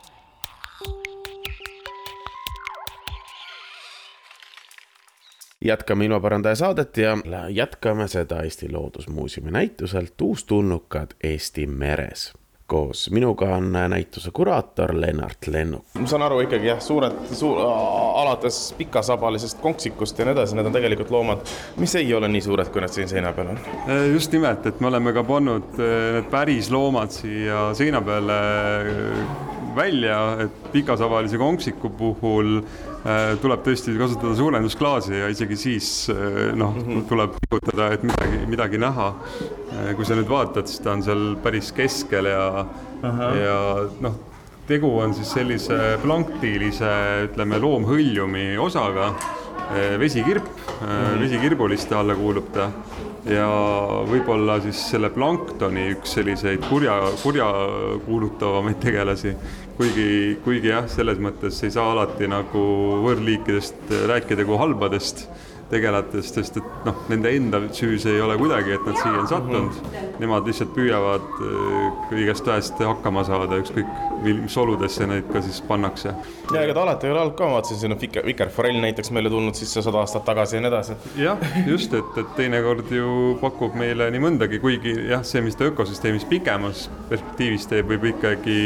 Jätkame 5.64 6.04
ilmaparandaja 6.04 6.54
saadet 6.54 6.96
ja 6.96 7.18
jätkame 7.48 8.08
seda 8.08 8.42
Eesti 8.42 8.72
Loodusmuuseumi 8.72 9.50
näituselt 9.50 10.20
Uustulnukad 10.20 11.10
Eesti 11.22 11.66
meres 11.66 12.39
koos 12.70 13.08
minuga 13.10 13.48
on 13.56 13.72
näituse 13.72 14.30
kuraator 14.30 14.92
Lennart 15.00 15.48
Lennuk. 15.50 15.84
ma 15.98 16.06
saan 16.06 16.22
aru 16.22 16.40
ikkagi 16.44 16.70
jah, 16.70 16.80
suured 16.82 17.16
suur,, 17.34 17.58
alates 18.22 18.60
pikasabalisest 18.78 19.58
konksikust 19.62 20.18
ja 20.18 20.28
nii 20.28 20.36
edasi, 20.36 20.58
need 20.58 20.70
on 20.70 20.76
tegelikult 20.76 21.10
loomad, 21.10 21.42
mis 21.82 21.94
ei 21.98 22.14
ole 22.14 22.30
nii 22.30 22.44
suured, 22.46 22.70
kui 22.70 22.84
nad 22.84 22.94
siin 22.94 23.10
seina 23.10 23.32
peal 23.34 23.54
on. 23.54 23.58
Äh, 23.86 24.06
just 24.14 24.32
nimelt, 24.36 24.66
et 24.70 24.80
me 24.80 24.90
oleme 24.92 25.14
ka 25.16 25.24
pannud 25.26 25.80
äh, 25.80 26.20
need 26.20 26.30
päris 26.30 26.70
loomad 26.70 27.10
siia 27.14 27.70
seina 27.78 28.02
peale 28.06 28.38
välja, 29.74 30.20
et 30.46 30.70
pikasabalise 30.72 31.38
konksiku 31.38 31.90
puhul 31.98 32.60
äh, 32.60 32.89
tuleb 33.40 33.62
tõesti 33.64 33.94
kasutada 33.96 34.34
suurendusklaasi 34.36 35.14
ja 35.22 35.28
isegi 35.32 35.56
siis 35.56 35.86
äh, 36.12 36.50
noh 36.52 36.74
mm 36.74 36.82
-hmm., 36.86 37.06
tuleb 37.08 37.36
pingutada, 37.40 37.92
et 37.94 38.02
midagi, 38.02 38.40
midagi 38.46 38.78
näha. 38.78 39.14
Äh, 39.72 39.94
kui 39.96 40.04
sa 40.04 40.14
nüüd 40.14 40.28
vaatad, 40.28 40.66
siis 40.66 40.80
ta 40.84 40.92
on 40.92 41.02
seal 41.02 41.36
päris 41.42 41.72
keskel 41.72 42.28
ja, 42.28 42.66
ja 43.40 43.58
noh, 44.00 44.18
tegu 44.66 44.98
on 44.98 45.14
siis 45.14 45.32
sellise 45.32 45.98
planktiilise, 46.02 46.92
ütleme, 47.30 47.58
loomhõljumi 47.58 48.58
osaga, 48.58 49.14
vesikirp 49.98 50.44
mm, 50.44 50.86
-hmm. 50.86 51.20
vesikirbuliste 51.20 51.94
alla 51.94 52.14
kuulub 52.14 52.52
ta 52.52 52.70
ja 53.28 53.46
võib-olla 54.08 54.56
siis 54.64 54.80
selle 54.92 55.10
planktoni 55.12 55.90
üks 55.94 56.14
selliseid 56.16 56.64
kurja, 56.68 56.96
kurja 57.22 57.48
kuulutavamaid 58.06 58.80
tegelasi. 58.80 59.34
Kuigi, 59.78 60.38
kuigi 60.44 60.72
jah, 60.72 60.88
selles 60.90 61.20
mõttes 61.22 61.60
ei 61.64 61.72
saa 61.74 61.92
alati 61.92 62.28
nagu 62.30 62.64
võõrliikidest 63.04 63.94
rääkida 64.10 64.46
kui 64.48 64.58
halbadest 64.60 65.26
tegelatest, 65.70 66.38
sest 66.40 66.60
et 66.60 66.86
noh, 66.86 67.04
nende 67.10 67.32
enda 67.36 67.60
süüs 67.76 68.06
ei 68.10 68.20
ole 68.22 68.36
kuidagi, 68.40 68.74
et 68.76 68.86
nad 68.86 68.98
siia 68.98 69.20
on 69.20 69.28
sattunud 69.30 69.68
mm. 69.70 69.90
-hmm. 69.90 70.08
Nemad 70.20 70.46
lihtsalt 70.46 70.74
püüavad 70.76 71.28
äh, 71.40 72.00
kõigest 72.10 72.46
väest 72.46 72.82
hakkama 72.84 73.24
saada, 73.24 73.60
ükskõik 73.62 73.88
mis 74.22 74.56
oludesse 74.56 75.06
neid 75.06 75.28
ka 75.32 75.40
siis 75.42 75.60
pannakse. 75.64 76.12
ja 76.54 76.62
ega 76.62 76.74
ta 76.74 76.82
alati 76.82 77.06
ei 77.06 77.12
ole 77.12 77.20
olnud 77.20 77.36
ka, 77.38 77.46
ma 77.46 77.56
vaatasin, 77.58 77.78
siin 77.78 77.94
on 77.94 78.00
Viker, 78.00 78.26
Vikerforell 78.26 78.80
näiteks 78.82 79.10
meile 79.16 79.30
tulnud 79.30 79.54
sisse 79.54 79.82
sada 79.82 80.02
aastat 80.02 80.24
tagasi 80.24 80.56
ja 80.56 80.60
nii 80.64 80.68
edasi. 80.72 80.96
jah, 81.16 81.46
just, 81.66 81.94
et, 81.94 82.18
et 82.20 82.36
teinekord 82.36 82.92
ju 82.92 83.38
pakub 83.40 83.74
meile 83.78 84.10
nii 84.10 84.24
mõndagi, 84.26 84.60
kuigi 84.60 84.94
jah, 85.08 85.24
see, 85.24 85.40
mis 85.44 85.56
ta 85.56 85.70
ökosüsteemis 85.70 86.26
pikemas 86.28 86.88
perspektiivis 87.08 87.66
teeb, 87.70 87.88
võib 87.94 88.10
ikkagi 88.12 88.60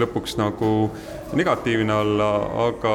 lõpuks 0.00 0.38
nagu 0.40 0.72
negatiivne 1.36 1.94
olla, 1.94 2.30
aga 2.66 2.94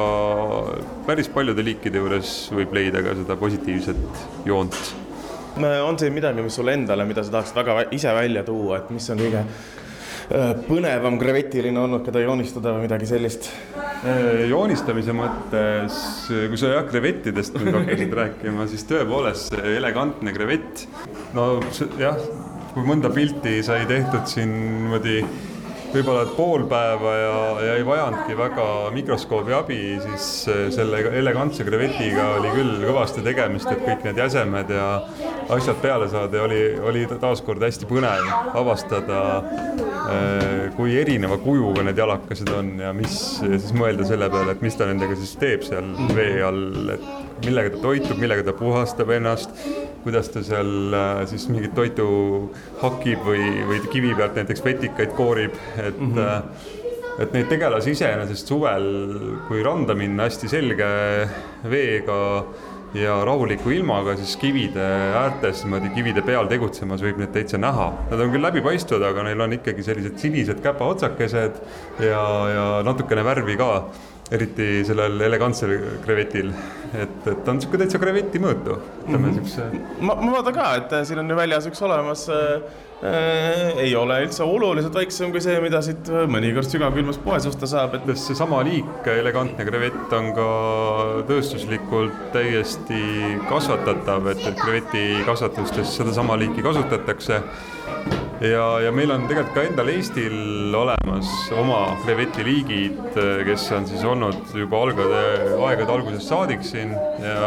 päris 1.06 1.28
paljude 1.32 1.64
liikide 1.64 2.02
juures 2.02 2.34
võib 2.54 2.74
leida 2.76 3.02
ka 3.04 3.14
seda 3.16 3.36
positiivset 3.40 4.46
joont. 4.48 4.76
on 5.56 5.98
siin 5.98 6.12
midagi, 6.12 6.42
mis 6.44 6.54
sulle 6.54 6.76
endale, 6.76 7.06
mida 7.08 7.24
sa 7.24 7.38
tahaksid 7.38 7.56
väga 7.56 7.88
ise 7.96 8.12
välja 8.14 8.44
tuua, 8.44 8.82
et 8.82 8.90
mis 8.92 9.08
on 9.10 9.22
kõige 9.24 9.40
äh, 9.40 10.52
põnevam 10.68 11.18
grevetiline 11.18 11.80
olnud, 11.80 12.04
keda 12.04 12.20
joonistada 12.20 12.74
või 12.76 12.84
midagi 12.84 13.08
sellist? 13.08 13.48
Äh, 14.04 14.44
joonistamise 14.50 15.16
mõttes, 15.16 16.00
kui 16.28 16.60
sa 16.60 16.74
jah, 16.76 16.84
krevettidest 16.90 17.56
nüüd 17.56 17.76
hakkasid 17.80 18.16
rääkima, 18.20 18.68
siis 18.68 18.84
tõepoolest 18.90 19.56
see 19.56 19.76
elegantne 19.78 20.36
krevett, 20.36 20.84
no 21.36 21.54
jah, 22.00 22.20
kui 22.74 22.84
mõnda 22.84 23.08
pilti 23.08 23.62
sai 23.64 23.86
tehtud 23.88 24.28
siin 24.28 24.52
niimoodi 24.52 25.22
võib-olla 25.92 26.24
pool 26.36 26.64
päeva 26.70 27.12
ja, 27.16 27.36
ja 27.66 27.74
ei 27.78 27.84
vajanudki 27.86 28.36
väga 28.38 28.66
mikroskoobi 28.94 29.54
abi, 29.56 29.78
siis 30.04 30.28
eh, 30.52 30.62
selle 30.74 31.02
elegantse 31.18 31.66
krevetiga 31.66 32.28
oli 32.38 32.52
küll 32.54 32.86
kõvasti 32.86 33.24
tegemist, 33.26 33.70
et 33.72 33.82
kõik 33.84 34.06
need 34.06 34.20
jäsemed 34.20 34.72
ja 34.72 34.88
asjad 35.56 35.80
peale 35.82 36.08
saada 36.12 36.40
ja 36.40 36.46
oli, 36.46 36.60
oli 36.90 37.04
taaskord 37.10 37.62
hästi 37.62 37.88
põnev 37.90 38.30
avastada, 38.58 39.20
eh, 40.12 40.66
kui 40.76 40.96
erineva 41.00 41.38
kujuga 41.42 41.86
need 41.86 42.02
jalakesed 42.02 42.52
on 42.56 42.72
ja 42.82 42.92
mis 42.96 43.18
siis 43.42 43.72
mõelda 43.76 44.08
selle 44.08 44.30
peale, 44.32 44.56
et 44.56 44.64
mis 44.64 44.78
ta 44.78 44.88
nendega 44.88 45.18
siis 45.18 45.36
teeb 45.40 45.66
seal 45.66 45.92
vee 46.16 46.40
all, 46.44 46.96
et 46.96 47.44
millega 47.46 47.74
ta 47.76 47.84
toitub, 47.84 48.18
millega 48.20 48.46
ta 48.46 48.56
puhastab 48.56 49.12
ennast 49.16 49.52
kuidas 50.06 50.30
ta 50.30 50.42
seal 50.46 50.94
äh, 50.94 51.24
siis 51.26 51.48
mingit 51.50 51.74
toitu 51.74 52.06
hakib 52.82 53.26
või, 53.26 53.50
või 53.66 53.82
kivi 53.90 54.14
pealt 54.14 54.38
näiteks 54.38 54.64
vetikaid 54.64 55.14
koorib, 55.18 55.58
et 55.76 55.98
mm. 55.98 56.16
-hmm 56.16 56.74
et 57.16 57.32
neid 57.32 57.46
tegelasi 57.48 57.94
iseenesest 57.96 58.50
suvel, 58.50 58.86
kui 59.48 59.62
randa 59.64 59.94
minna 59.96 60.26
hästi 60.26 60.50
selge 60.52 60.88
veega 61.64 62.18
ja 62.96 63.16
rahuliku 63.24 63.72
ilmaga, 63.74 64.16
siis 64.20 64.36
kivide 64.40 64.84
äärtes, 65.16 65.64
niimoodi 65.64 65.90
kivide 65.94 66.22
peal 66.26 66.48
tegutsemas 66.50 67.02
võib 67.04 67.20
neid 67.20 67.32
täitsa 67.34 67.60
näha. 67.60 67.88
Nad 68.10 68.22
on 68.22 68.34
küll 68.34 68.44
läbipaistvad, 68.46 69.04
aga 69.08 69.24
neil 69.26 69.46
on 69.46 69.56
ikkagi 69.56 69.84
sellised 69.86 70.20
sinised 70.22 70.60
käpaotsakesed 70.64 71.58
ja, 72.04 72.22
ja 72.52 72.66
natukene 72.86 73.24
värvi 73.26 73.56
ka 73.60 73.70
eriti 74.34 74.80
sellel 74.86 75.20
elegantsel 75.22 75.76
krevetil, 76.02 76.50
et, 76.96 77.20
et 77.30 77.44
ta 77.44 77.52
on 77.52 77.60
niisugune 77.60 77.84
täitsa 77.84 78.00
kreveti 78.02 78.40
mõõtu, 78.42 78.80
ütleme 79.04 79.30
niisuguse 79.30 79.62
mm 79.68 79.76
-hmm. 79.76 80.02
ma, 80.08 80.16
ma 80.18 80.32
vaatan 80.38 80.56
ka, 80.56 80.66
et 80.80 80.96
äh, 80.98 81.04
siin 81.06 81.22
on 81.22 81.30
ju 81.30 81.38
väljas 81.38 81.70
üks 81.70 81.82
olemas 81.86 82.28
äh,. 82.28 82.82
Äh, 82.96 83.76
ei 83.76 83.90
ole 83.96 84.14
üldse 84.24 84.40
oluliselt 84.42 84.94
väiksem 84.96 85.28
kui 85.30 85.40
see, 85.44 85.58
mida 85.60 85.82
siit 85.84 86.08
mõnikord 86.32 86.64
sügavkülmas 86.64 87.18
poes 87.20 87.44
osta 87.46 87.68
saab, 87.68 87.94
et. 87.94 88.06
seesama 88.16 88.62
liik, 88.64 89.10
elegantne 89.12 89.66
krevett 89.68 90.14
on 90.16 90.30
ka 90.32 90.46
tööstuslikult 91.28 92.32
täiesti 92.32 93.36
kasvatatav, 93.50 94.30
et, 94.32 94.40
et 94.48 94.56
krevetikasvatustes 94.62 95.92
sedasama 95.98 96.38
liiki 96.40 96.64
kasutatakse 96.64 97.42
ja, 98.40 98.64
ja 98.84 98.92
meil 98.94 99.12
on 99.14 99.26
tegelikult 99.28 99.54
ka 99.56 99.64
endal 99.68 99.90
Eestil 99.92 100.74
olemas 100.76 101.30
oma 101.56 101.80
krevetiliigid, 102.04 103.16
kes 103.48 103.68
on 103.76 103.86
siis 103.88 104.04
olnud 104.06 104.56
juba 104.56 104.82
algade, 104.86 105.22
aegade 105.68 105.96
algusest 105.96 106.28
saadik 106.28 106.66
siin 106.66 106.92
ja 107.22 107.46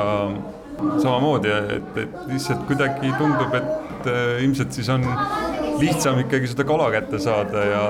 samamoodi, 0.79 1.51
et, 1.75 1.98
et 2.05 2.19
lihtsalt 2.31 2.65
kuidagi 2.69 3.12
tundub, 3.19 3.55
et 3.58 4.08
äh, 4.08 4.43
ilmselt 4.46 4.75
siis 4.75 4.89
on 4.93 5.03
lihtsam 5.79 6.19
ikkagi 6.24 6.50
seda 6.51 6.65
kala 6.67 6.89
kätte 6.91 7.19
saada 7.24 7.63
ja, 7.67 7.84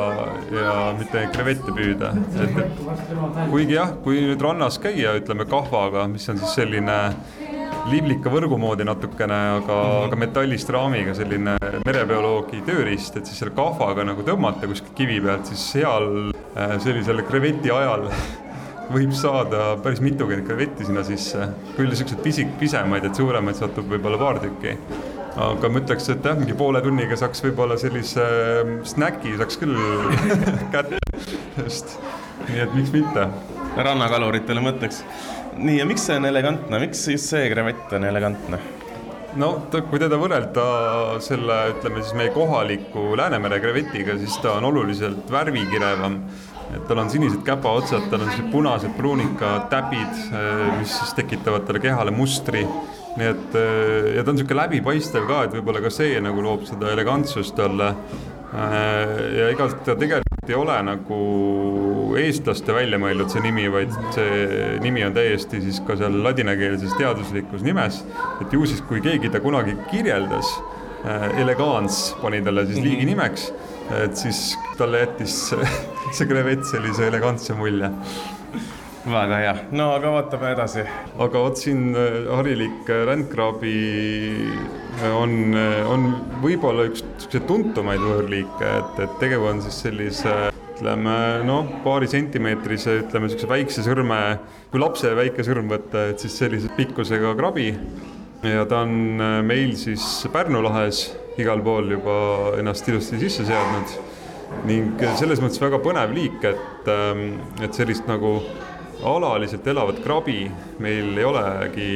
ja 0.54 0.74
mitte 0.98 1.26
krevette 1.34 1.74
püüda, 1.76 2.12
et, 2.18 2.40
et 2.46 2.82
kuigi 3.50 3.78
jah, 3.78 3.94
kui 4.06 4.22
nüüd 4.26 4.42
rannas 4.46 4.80
käia, 4.82 5.16
ütleme 5.22 5.48
kahvaga, 5.50 6.06
mis 6.12 6.28
on 6.30 6.42
siis 6.42 6.58
selline 6.62 7.00
liblika 7.14 7.39
võrgu 7.90 8.58
moodi 8.60 8.86
natukene, 8.86 9.38
aga 9.60 9.76
mm, 9.76 9.88
-hmm. 9.90 10.06
aga 10.08 10.20
metallist 10.20 10.70
raamiga 10.70 11.14
selline 11.18 11.56
merebioloogi 11.86 12.62
tööriist, 12.68 13.18
et 13.18 13.26
siis 13.26 13.40
selle 13.40 13.56
kahvaga 13.56 14.04
nagu 14.04 14.22
tõmmata 14.26 14.68
kuskilt 14.68 14.94
kivi 14.96 15.20
pealt, 15.22 15.46
siis 15.50 15.66
seal 15.74 16.32
äh, 16.56 16.78
sellisel 16.80 17.24
kreveti 17.28 17.72
ajal 17.72 18.10
võib 18.96 19.14
saada 19.14 19.78
päris 19.84 20.02
mitukümmend 20.02 20.48
krevetti 20.48 20.86
sinna 20.86 21.04
sisse. 21.04 21.50
küll 21.78 21.94
siukseid 21.96 22.22
pisik, 22.26 22.54
pisemaid, 22.60 23.06
et 23.06 23.16
suuremaid 23.16 23.56
satub 23.56 23.90
võib-olla 23.90 24.18
paar 24.18 24.40
tükki. 24.40 24.78
aga 25.40 25.70
ma 25.70 25.80
ütleks, 25.80 26.10
et 26.10 26.26
jah, 26.26 26.38
mingi 26.38 26.54
poole 26.54 26.82
tunniga 26.82 27.16
saaks 27.16 27.44
võib-olla 27.44 27.78
sellise 27.78 28.24
ähm, 28.62 28.80
snäki 28.84 29.38
saaks 29.38 29.58
küll 29.62 29.78
kätte, 30.74 30.98
just. 31.58 31.98
nii 32.50 32.60
et 32.66 32.74
miks 32.74 32.92
mitte. 32.92 33.28
rannakaluritele 33.78 34.62
mõtteks 34.62 35.04
nii, 35.60 35.80
ja 35.80 35.88
miks 35.88 36.06
see 36.08 36.18
on 36.20 36.28
elegantne, 36.30 36.80
miks 36.82 37.08
just 37.12 37.32
see 37.32 37.48
krevett 37.52 37.96
on 37.96 38.08
elegantne? 38.08 38.60
no 39.38 39.50
kui 39.72 40.00
teda 40.02 40.18
võrrelda 40.20 40.64
selle, 41.22 41.58
ütleme 41.76 42.04
siis 42.04 42.16
meie 42.18 42.32
kohaliku 42.34 43.12
Läänemere 43.20 43.60
krevetiga, 43.62 44.16
siis 44.18 44.38
ta 44.44 44.56
on 44.58 44.70
oluliselt 44.72 45.30
värvikirevam. 45.32 46.22
et 46.70 46.84
tal 46.88 47.00
on 47.02 47.10
sinised 47.10 47.42
käpaotsad, 47.46 48.10
tal 48.10 48.22
on 48.22 48.28
sellised 48.30 48.52
punased 48.54 48.92
pruunika 48.98 49.56
täpid, 49.72 50.18
eh, 50.34 50.66
mis 50.80 50.92
siis 51.00 51.14
tekitavad 51.18 51.66
talle 51.66 51.82
kehale 51.82 52.12
mustri. 52.12 52.66
nii 53.18 53.28
et 53.28 53.56
eh, 53.58 54.16
ja 54.16 54.24
ta 54.24 54.32
on 54.32 54.38
niisugune 54.38 54.62
läbipaistev 54.64 55.28
ka, 55.28 55.44
et 55.44 55.56
võib-olla 55.58 55.82
ka 55.82 55.90
see 55.94 56.20
nagu 56.22 56.42
loob 56.42 56.66
seda 56.70 56.94
elegantsust 56.94 57.56
talle. 57.56 57.94
Eh, 58.50 59.18
ja 59.38 59.50
ega 59.54 59.68
ta 59.86 59.94
tegelikult 59.94 60.50
ei 60.50 60.56
ole 60.58 60.76
nagu 60.82 61.18
eestlaste 62.18 62.74
välja 62.74 62.98
mõeldud 63.02 63.30
see 63.30 63.44
nimi, 63.46 63.68
vaid 63.70 63.94
see 64.16 64.72
nimi 64.82 65.04
on 65.06 65.14
täiesti 65.14 65.60
siis 65.62 65.78
ka 65.86 65.94
seal 66.00 66.18
ladinakeelses 66.26 66.96
teaduslikus 66.98 67.62
nimes. 67.66 68.02
et 68.42 68.54
ju 68.54 68.66
siis, 68.66 68.82
kui 68.90 69.04
keegi 69.06 69.30
ta 69.30 69.44
kunagi 69.44 69.78
kirjeldas 69.92 70.50
äh,, 71.06 71.28
elegants 71.44 72.16
pani 72.24 72.42
talle 72.42 72.66
siis 72.72 72.82
liigi 72.82 73.06
mhm. 73.06 73.12
nimeks, 73.14 73.52
et 74.02 74.18
siis 74.18 74.58
talle 74.82 75.06
jättis 75.06 75.38
see 75.54 76.28
krevett 76.32 76.66
sellise 76.74 77.06
elegantse 77.12 77.54
mulje 77.54 77.94
väga 79.14 79.40
hea, 79.42 79.56
no 79.78 79.90
aga 79.96 80.14
vaatame 80.14 80.54
edasi. 80.54 80.86
aga 81.26 81.44
vot 81.46 81.58
siin 81.60 81.96
äh, 81.98 82.22
harilik 82.30 82.90
rändkraabi 83.10 83.76
äh, 85.02 85.10
on, 85.16 85.36
äh, 85.58 85.82
on 85.90 86.08
võib-olla 86.44 86.88
üks 86.90 87.04
siukseid 87.24 87.48
tuntumaid 87.50 88.04
võõrliike, 88.04 88.74
et, 88.80 89.04
et 89.06 89.20
tegu 89.22 89.46
on 89.50 89.62
siis 89.66 89.82
sellise 89.88 90.36
ütleme 90.80 91.16
noh, 91.44 91.68
paari 91.84 92.08
sentimeetrise, 92.08 93.02
ütleme 93.02 93.28
niisuguse 93.28 93.50
väikse 93.52 93.84
sõrme, 93.84 94.20
kui 94.72 94.80
lapse 94.80 95.12
väike 95.18 95.44
sõrm 95.44 95.68
võtta, 95.72 96.06
et 96.14 96.24
siis 96.24 96.38
sellise 96.40 96.72
pikkusega 96.78 97.34
krabi. 97.40 97.74
ja 98.44 98.64
ta 98.70 98.86
on 98.86 99.20
äh, 99.20 99.42
meil 99.44 99.76
siis 99.76 100.06
Pärnu 100.32 100.62
lahes 100.64 101.10
igal 101.40 101.60
pool 101.64 101.92
juba 101.92 102.16
ennast 102.60 102.88
ilusti 102.88 103.20
sisse 103.20 103.44
seadnud 103.48 103.98
ning 104.66 105.04
selles 105.20 105.42
mõttes 105.44 105.60
väga 105.62 105.78
põnev 105.84 106.14
liik, 106.16 106.40
et, 106.48 106.88
ähm, 106.90 107.42
et 107.62 107.76
sellist 107.76 108.08
nagu 108.08 108.40
alaliselt 109.04 109.68
elavat 109.68 110.02
krabi 110.04 110.44
meil 110.84 111.18
ei 111.18 111.26
olegi 111.26 111.92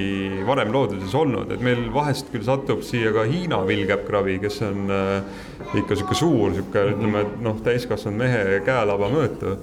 varem 0.47 0.71
looduses 0.73 1.15
olnud, 1.17 1.51
et 1.51 1.63
meil 1.63 1.87
vahest 1.93 2.29
küll 2.31 2.45
satub 2.45 2.83
siia 2.85 3.11
ka 3.15 3.25
Hiina 3.27 3.59
villkäppkrabi, 3.67 4.37
kes 4.43 4.61
on 4.67 4.93
äh, 4.93 5.41
ikka 5.81 5.97
sihuke 5.99 6.17
suur, 6.17 6.53
sihuke 6.55 6.85
ütleme, 6.93 7.25
et 7.25 7.35
noh, 7.43 7.59
täiskasvanud 7.65 8.23
mehe 8.23 8.61
käelaba 8.65 9.11
mõõtu. 9.11 9.57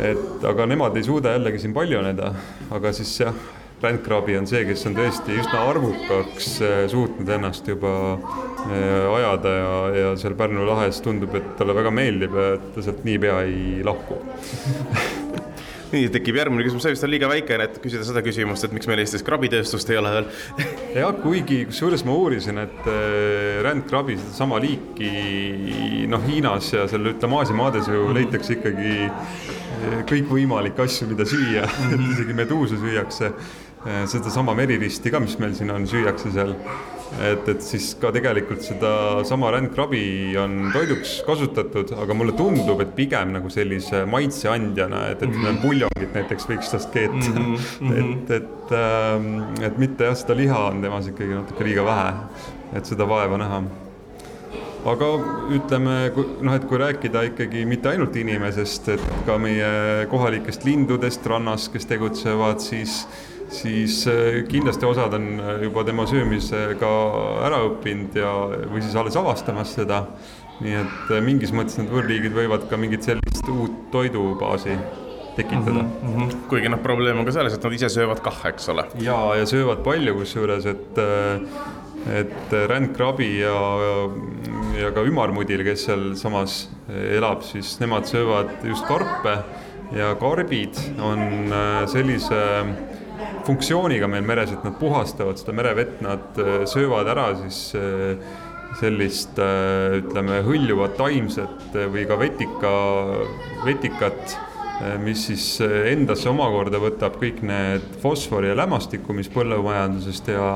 et 0.00 0.44
aga 0.46 0.66
nemad 0.70 0.96
ei 0.96 1.06
suuda 1.06 1.34
jällegi 1.34 1.58
siin 1.58 1.74
paljuneda, 1.74 2.34
aga 2.70 2.92
siis 2.94 3.10
jah, 3.20 3.34
rändkrabi 3.82 4.36
on 4.38 4.46
see, 4.46 4.62
kes 4.68 4.84
on 4.90 4.94
tõesti 4.98 5.38
üsna 5.40 5.62
arvukaks 5.70 6.50
äh, 6.66 6.82
suutnud 6.90 7.30
ennast 7.36 7.68
juba 7.68 7.94
äh, 8.16 9.06
ajada 9.14 9.54
ja, 9.56 9.72
ja 10.00 10.12
seal 10.20 10.36
Pärnu 10.38 10.66
lahes 10.68 11.00
tundub, 11.04 11.34
et 11.38 11.54
talle 11.58 11.78
väga 11.78 11.94
meeldib 11.94 12.36
et 12.44 12.70
ta 12.74 12.84
sealt 12.84 13.06
niipea 13.08 13.40
ei 13.46 13.80
lahku 13.86 14.20
nii 15.94 16.10
tekib 16.14 16.38
järgmine 16.40 16.64
küsimus, 16.66 16.84
see 16.86 16.94
vist 16.94 17.06
on 17.06 17.12
liiga 17.12 17.30
väikene, 17.30 17.66
et 17.68 17.78
küsida 17.82 18.04
seda 18.06 18.22
küsimust, 18.24 18.66
et 18.66 18.74
miks 18.74 18.88
meil 18.90 19.02
Eestis 19.02 19.24
krabitööstust 19.26 19.90
ei 19.92 19.98
ole 20.00 20.12
veel. 20.16 20.28
Jah, 21.00 21.14
kuigi 21.22 21.62
kusjuures 21.70 22.04
ma 22.06 22.16
uurisin, 22.18 22.60
et 22.62 22.90
äh, 22.90 23.60
rändkrabi, 23.66 24.18
sedasama 24.20 24.60
liiki 24.62 26.06
noh, 26.10 26.22
Hiinas 26.26 26.70
ja 26.74 26.86
seal 26.90 27.12
ütleme 27.12 27.40
Aasia 27.40 27.58
maades 27.58 27.90
ju 27.90 28.06
leitakse 28.16 28.56
ikkagi 28.58 28.94
äh, 29.08 29.98
kõikvõimalikke 30.10 30.86
asju, 30.86 31.10
mida 31.10 31.26
süüa. 31.28 31.66
Et 31.94 32.06
isegi 32.12 32.36
meduuse 32.36 32.78
süüakse. 32.80 33.34
Äh, 33.80 34.02
sedasama 34.10 34.54
meriristi 34.58 35.12
ka, 35.12 35.22
mis 35.22 35.38
meil 35.40 35.54
siin 35.56 35.72
on, 35.74 35.86
süüakse 35.88 36.32
seal 36.34 36.56
et, 37.18 37.48
et 37.48 37.64
siis 37.64 37.90
ka 38.00 38.12
tegelikult 38.14 38.62
sedasama 38.64 39.50
rändkrabi 39.56 40.36
on 40.40 40.70
toiduks 40.74 41.16
kasutatud, 41.26 41.92
aga 41.98 42.16
mulle 42.16 42.36
tundub, 42.38 42.80
et 42.84 42.94
pigem 42.96 43.34
nagu 43.36 43.50
sellise 43.52 44.04
maitseandjana, 44.10 45.06
et, 45.14 45.22
et 45.22 45.28
mm 45.28 45.44
-hmm. 45.44 45.60
puljongit 45.64 46.14
näiteks 46.14 46.48
võiks 46.48 46.70
tast 46.70 46.92
keeta 46.94 47.14
mm. 47.14 47.54
-hmm. 47.56 47.98
et, 47.98 48.30
et, 48.30 48.72
ähm, 48.72 49.62
et 49.62 49.78
mitte 49.78 50.04
jah, 50.04 50.16
seda 50.16 50.36
liha 50.36 50.64
on 50.70 50.82
temas 50.82 51.06
ikkagi 51.06 51.34
natuke 51.34 51.64
liiga 51.64 51.84
vähe, 51.84 52.12
et 52.76 52.86
seda 52.86 53.08
vaeva 53.08 53.38
näha 53.38 53.62
aga 54.88 55.08
ütleme, 55.52 55.96
noh, 56.40 56.54
et 56.54 56.64
kui 56.68 56.78
rääkida 56.80 57.22
ikkagi 57.30 57.64
mitte 57.68 57.90
ainult 57.92 58.16
inimesest, 58.16 58.88
et 58.88 59.02
ka 59.26 59.36
meie 59.38 60.06
kohalikest 60.10 60.64
lindudest 60.64 61.26
rannas, 61.26 61.68
kes 61.72 61.86
tegutsevad, 61.90 62.62
siis 62.64 63.02
siis 63.50 64.06
äh, 64.08 64.44
kindlasti 64.48 64.86
osad 64.86 65.14
on 65.14 65.40
äh, 65.40 65.62
juba 65.64 65.84
tema 65.84 66.06
söömisega 66.06 66.90
ära 67.46 67.60
õppinud 67.66 68.16
ja, 68.18 68.32
või 68.70 68.82
siis 68.84 68.96
alles 68.98 69.18
avastamas 69.18 69.74
seda. 69.78 70.04
nii 70.60 70.74
et 70.76 71.12
äh, 71.16 71.22
mingis 71.24 71.54
mõttes 71.56 71.78
need 71.80 71.90
võõrliigid 71.92 72.34
võivad 72.36 72.66
ka 72.70 72.78
mingit 72.80 73.06
sellist 73.06 73.48
uut 73.48 73.90
toidubaasi 73.92 74.76
tekitada 75.36 75.82
mm. 75.82 76.14
-hmm. 76.14 76.46
kuigi 76.50 76.68
noh, 76.68 76.82
probleem 76.82 77.18
on 77.18 77.26
ka 77.26 77.32
selles, 77.32 77.54
et 77.54 77.64
nad 77.64 77.74
ise 77.74 77.88
söövad 77.88 78.20
kah, 78.22 78.42
eks 78.52 78.68
ole. 78.68 78.86
ja, 79.00 79.18
ja 79.38 79.46
söövad 79.46 79.82
palju, 79.84 80.14
kusjuures, 80.20 80.66
et 80.66 81.00
et 82.16 82.52
rändkrabi 82.68 83.42
ja, 83.42 83.56
ja 84.78 84.88
ka 84.96 85.02
ümarmudil, 85.04 85.60
kes 85.64 85.82
sealsamas 85.84 86.54
elab, 86.88 87.42
siis 87.44 87.74
nemad 87.80 88.08
söövad 88.08 88.64
just 88.64 88.86
karpe 88.88 89.34
ja 89.92 90.14
karbid 90.16 90.80
on 91.04 91.52
sellise 91.92 92.40
funktsiooniga 93.50 94.06
meil 94.10 94.26
meres, 94.26 94.52
et 94.54 94.62
nad 94.66 94.76
puhastavad 94.78 95.40
seda 95.40 95.54
merevett, 95.56 95.98
nad 96.04 96.38
äh, 96.38 96.62
söövad 96.70 97.08
ära 97.10 97.30
siis 97.42 97.72
äh, 97.78 98.20
sellist 98.78 99.40
äh, 99.42 99.98
ütleme, 99.98 100.42
hõljuvat 100.46 100.94
taimset 101.00 101.74
või 101.90 102.06
ka 102.06 102.18
vetika, 102.20 102.70
vetikat, 103.66 104.38
mis 105.02 105.26
siis 105.28 105.44
endasse 105.60 106.30
omakorda 106.30 106.78
võtab 106.80 107.18
kõik 107.20 107.42
need 107.44 107.98
fosfori 108.00 108.48
ja 108.48 108.54
lämmastikku, 108.56 109.12
mis 109.12 109.28
põllumajandusest 109.28 110.30
ja 110.32 110.46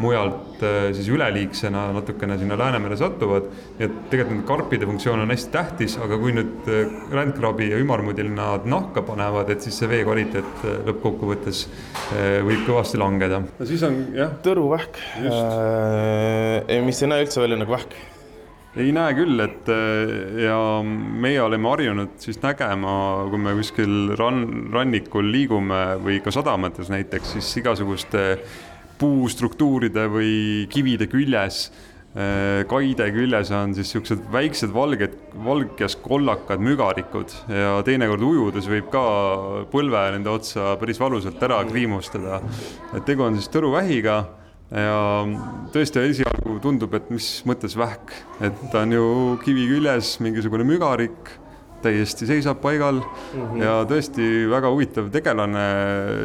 mujalt 0.00 0.62
äh, 0.62 0.88
siis 0.94 1.08
üleliigsena 1.12 1.86
natukene 1.94 2.38
sinna 2.38 2.58
Läänemere 2.58 2.96
satuvad. 2.98 3.50
nii 3.78 3.86
et 3.86 3.98
tegelikult 4.10 4.34
nende 4.34 4.48
karpide 4.48 4.88
funktsioon 4.88 5.22
on 5.24 5.30
hästi 5.34 5.52
tähtis, 5.54 5.98
aga 6.02 6.18
kui 6.18 6.34
nüüd 6.34 6.70
äh, 6.70 6.94
rändkrabi 7.14 7.70
ja 7.70 7.80
ümarmudil 7.82 8.32
nad 8.34 8.66
nahka 8.70 9.04
panevad, 9.06 9.50
et 9.54 9.62
siis 9.64 9.78
see 9.78 9.90
vee 9.90 10.02
kvaliteet 10.06 10.64
äh, 10.64 10.80
lõppkokkuvõttes 10.88 11.66
võib 12.44 12.66
kõvasti 12.66 12.98
langeda. 13.00 13.40
no 13.44 13.68
siis 13.68 13.82
on 13.86 14.00
jah. 14.14 14.34
tõruvähk, 14.44 14.98
mis 16.84 17.00
ei 17.02 17.10
näe 17.10 17.24
üldse 17.24 17.42
välja 17.42 17.58
nagu 17.60 17.74
vähk 17.74 17.96
ei 18.74 18.90
näe 18.90 19.14
küll, 19.14 19.38
et 19.38 19.68
ja 20.42 20.56
meie 20.82 21.38
oleme 21.44 21.68
harjunud 21.70 22.16
siis 22.18 22.40
nägema, 22.42 22.94
kui 23.30 23.38
me 23.38 23.52
kuskil 23.54 24.14
rann, 24.18 24.72
rannikul 24.74 25.28
liigume 25.30 25.82
või 26.02 26.18
ka 26.24 26.34
sadamates 26.34 26.90
näiteks, 26.90 27.36
siis 27.36 27.52
igasuguste 27.62 28.24
puustruktuuride 28.98 30.06
või 30.12 30.34
kivide 30.72 31.08
küljes 31.10 31.68
kaide 32.70 33.08
küljes 33.10 33.48
on 33.50 33.72
siis 33.74 33.88
siuksed 33.90 34.20
väiksed 34.30 34.70
valged, 34.70 35.16
valges 35.42 35.96
kollakad 35.98 36.62
mügarikud 36.62 37.32
ja 37.50 37.80
teinekord 37.86 38.22
ujudes 38.22 38.68
võib 38.70 38.86
ka 38.92 39.02
põlve 39.72 40.04
nende 40.14 40.30
otsa 40.30 40.76
päris 40.78 41.00
valusalt 41.02 41.42
ära 41.42 41.58
kriimustada. 41.66 42.40
et 42.94 43.04
tegu 43.04 43.26
on 43.26 43.34
siis 43.34 43.50
tõruvähiga 43.50 44.16
ja 44.70 45.00
tõesti 45.74 46.06
esialgu 46.06 46.60
tundub, 46.62 46.94
et 46.94 47.10
mis 47.10 47.42
mõttes 47.50 47.74
vähk, 47.76 48.14
et 48.40 48.62
ta 48.70 48.84
on 48.86 48.94
ju 48.94 49.06
kivi 49.42 49.66
küljes 49.74 50.20
mingisugune 50.22 50.64
mügarik 50.64 51.34
täiesti 51.84 52.28
seisab 52.30 52.60
paigal 52.64 53.00
mm 53.00 53.40
-hmm. 53.40 53.62
ja 53.62 53.78
tõesti 53.88 54.28
väga 54.50 54.72
huvitav 54.72 55.10
tegelane, 55.14 55.64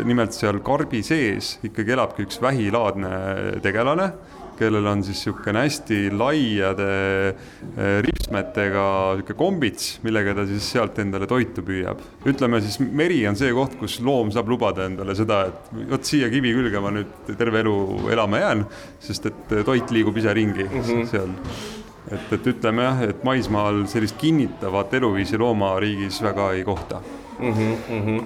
nimelt 0.08 0.34
seal 0.34 0.60
karbi 0.66 1.04
sees 1.04 1.58
ikkagi 1.64 1.98
elabki 1.98 2.28
üks 2.28 2.42
vähilaadne 2.42 3.62
tegelane 3.64 4.12
kellel 4.60 4.88
on 4.92 5.04
siis 5.04 5.20
niisugune 5.20 5.64
hästi 5.64 6.00
laiade 6.20 6.90
eh, 7.30 8.00
ripsmetega 8.06 8.86
niisugune 9.20 9.38
kombits, 9.40 9.90
millega 10.06 10.36
ta 10.38 10.46
siis 10.50 10.68
sealt 10.76 11.00
endale 11.04 11.28
toitu 11.30 11.64
püüab. 11.66 12.04
ütleme 12.30 12.62
siis 12.66 12.80
meri 12.80 13.22
on 13.30 13.40
see 13.40 13.52
koht, 13.56 13.78
kus 13.80 14.00
loom 14.06 14.34
saab 14.36 14.52
lubada 14.52 14.88
endale 14.90 15.16
seda, 15.18 15.42
et 15.50 15.74
vot 15.92 16.12
siia 16.12 16.30
kivi 16.32 16.54
külge 16.58 16.84
ma 16.84 16.94
nüüd 16.96 17.34
terve 17.40 17.64
elu 17.64 17.76
elama 18.16 18.44
jään, 18.44 18.66
sest 19.04 19.30
et 19.32 19.60
toit 19.66 19.92
liigub 19.96 20.18
ise 20.20 20.34
ringi 20.36 20.68
mm 20.68 20.82
-hmm. 20.82 21.06
seal 21.12 21.79
et, 22.12 22.34
et 22.34 22.48
ütleme 22.54 22.84
jah, 22.84 23.04
et 23.10 23.24
maismaal 23.24 23.86
sellist 23.92 24.18
kinnitavat 24.18 24.94
eluviisi 25.00 25.38
loomariigis 25.38 26.22
väga 26.24 26.52
ei 26.58 26.64
kohta 26.64 27.02
mm. 27.40 27.54
-hmm, 27.54 27.78
mm 27.90 28.02
-hmm. 28.08 28.24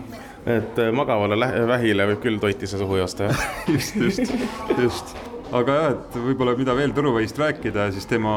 et 0.57 0.79
eh, 0.79 0.91
magavale 0.91 1.67
vähile 1.67 2.07
võib 2.13 2.23
küll 2.25 2.39
toitise 2.39 2.77
suhu 2.77 2.95
joosta, 2.95 3.23
jah 3.23 3.45
just, 3.73 3.95
just, 3.95 4.33
just 4.77 5.32
aga 5.53 5.75
jah, 5.77 5.91
et 5.93 6.15
võib-olla 6.17 6.55
mida 6.57 6.73
veel 6.77 6.93
Tõnuväist 6.95 7.37
rääkida, 7.39 7.85
siis 7.93 8.07
tema 8.09 8.33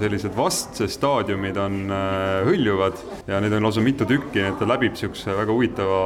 sellised 0.00 0.34
vastsed 0.36 0.90
staadiumid 0.90 1.58
on 1.60 1.76
äh, 1.94 2.42
hõljuvad 2.48 2.98
ja 3.30 3.38
neid 3.42 3.54
on 3.56 3.66
lausa 3.66 3.84
mitu 3.84 4.06
tükki, 4.08 4.42
et 4.48 4.58
ta 4.58 4.68
läbib 4.68 4.96
niisuguse 4.96 5.36
väga 5.38 5.54
huvitava 5.54 6.00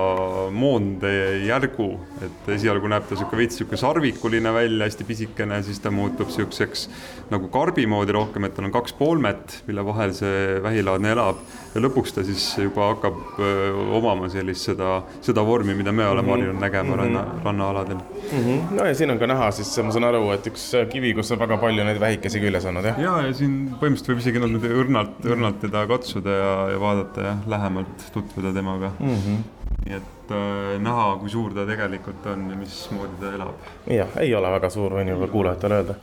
moondejärgu, 0.54 1.88
et 2.26 2.50
esialgu 2.56 2.92
näeb 2.92 3.08
ta 3.08 3.16
niisugune 3.16 3.42
veits 3.42 3.56
niisugune 3.56 3.80
sarvikuline 3.80 4.54
välja, 4.56 4.88
hästi 4.88 5.08
pisikene, 5.08 5.60
siis 5.66 5.80
ta 5.84 5.92
muutub 5.94 6.30
niisuguseks 6.30 6.88
nagu 7.32 7.50
karbi 7.52 7.86
moodi 7.90 8.16
rohkem, 8.16 8.48
et 8.48 8.56
tal 8.56 8.68
on 8.68 8.74
kaks 8.76 8.96
poolmet, 8.98 9.60
mille 9.68 9.84
vahel 9.88 10.14
see 10.16 10.60
vähilaadne 10.64 11.16
elab 11.16 11.40
ja 11.76 11.82
lõpuks 11.84 12.14
ta 12.16 12.24
siis 12.26 12.44
juba 12.60 12.90
hakkab 12.92 13.18
öö, 13.38 13.70
omama 13.98 14.30
sellist 14.32 14.70
seda, 14.70 15.00
seda 15.24 15.44
vormi, 15.46 15.76
mida 15.78 15.92
me 15.92 16.06
oleme 16.08 16.26
mhm. 16.26 16.34
harjunud 16.34 16.62
nägema 16.62 16.88
mm 16.88 16.92
-hmm. 16.92 17.02
ranna, 17.02 17.42
rannaaladel 17.44 17.98
mm. 17.98 18.44
-hmm. 18.44 18.76
no 18.78 18.86
ja 18.86 18.94
siin 18.94 19.10
on 19.14 19.18
ka 19.18 19.26
näha 19.30 19.50
siis, 19.58 19.72
ma 19.84 19.92
saan 19.92 20.08
aru, 20.10 20.30
et 20.36 20.46
üks 20.52 20.70
kivi, 20.92 21.14
kus 21.14 21.32
on 21.32 21.42
väga 21.44 21.60
palju 21.62 21.84
neid 21.84 22.00
vähikesi 22.00 22.40
küljes 22.40 22.68
olnud, 22.70 22.84
jah? 22.92 23.00
ja, 23.00 23.16
ja 23.26 23.34
siin 23.34 23.58
põhimõtteliselt 23.80 24.12
võib 24.12 24.24
isegi 24.24 24.44
niimoodi 24.44 24.72
õrnalt, 24.82 25.20
õrnalt 25.34 25.60
teda 25.66 25.86
katsuda 25.92 26.40
ja, 26.40 26.54
ja 26.72 26.80
vaadata 26.80 27.28
ja 27.28 27.36
lähemalt 27.46 28.08
tutvuda 28.14 28.52
temaga 28.52 28.92
mm. 28.98 29.14
-hmm. 29.14 29.44
Nii 29.86 29.96
et 29.96 30.32
äh, 30.34 30.76
näha, 30.82 31.06
kui 31.20 31.30
suur 31.30 31.54
ta 31.54 31.64
tegelikult 31.68 32.26
on 32.32 32.48
ja 32.50 32.58
mismoodi 32.58 33.20
ta 33.20 33.32
elab. 33.36 33.68
jah, 33.90 34.16
ei 34.22 34.34
ole 34.34 34.50
väga 34.56 34.70
suur, 34.72 34.96
võin 34.98 35.12
juba 35.12 35.28
kuulajatele 35.30 35.78
öelda. 35.80 35.96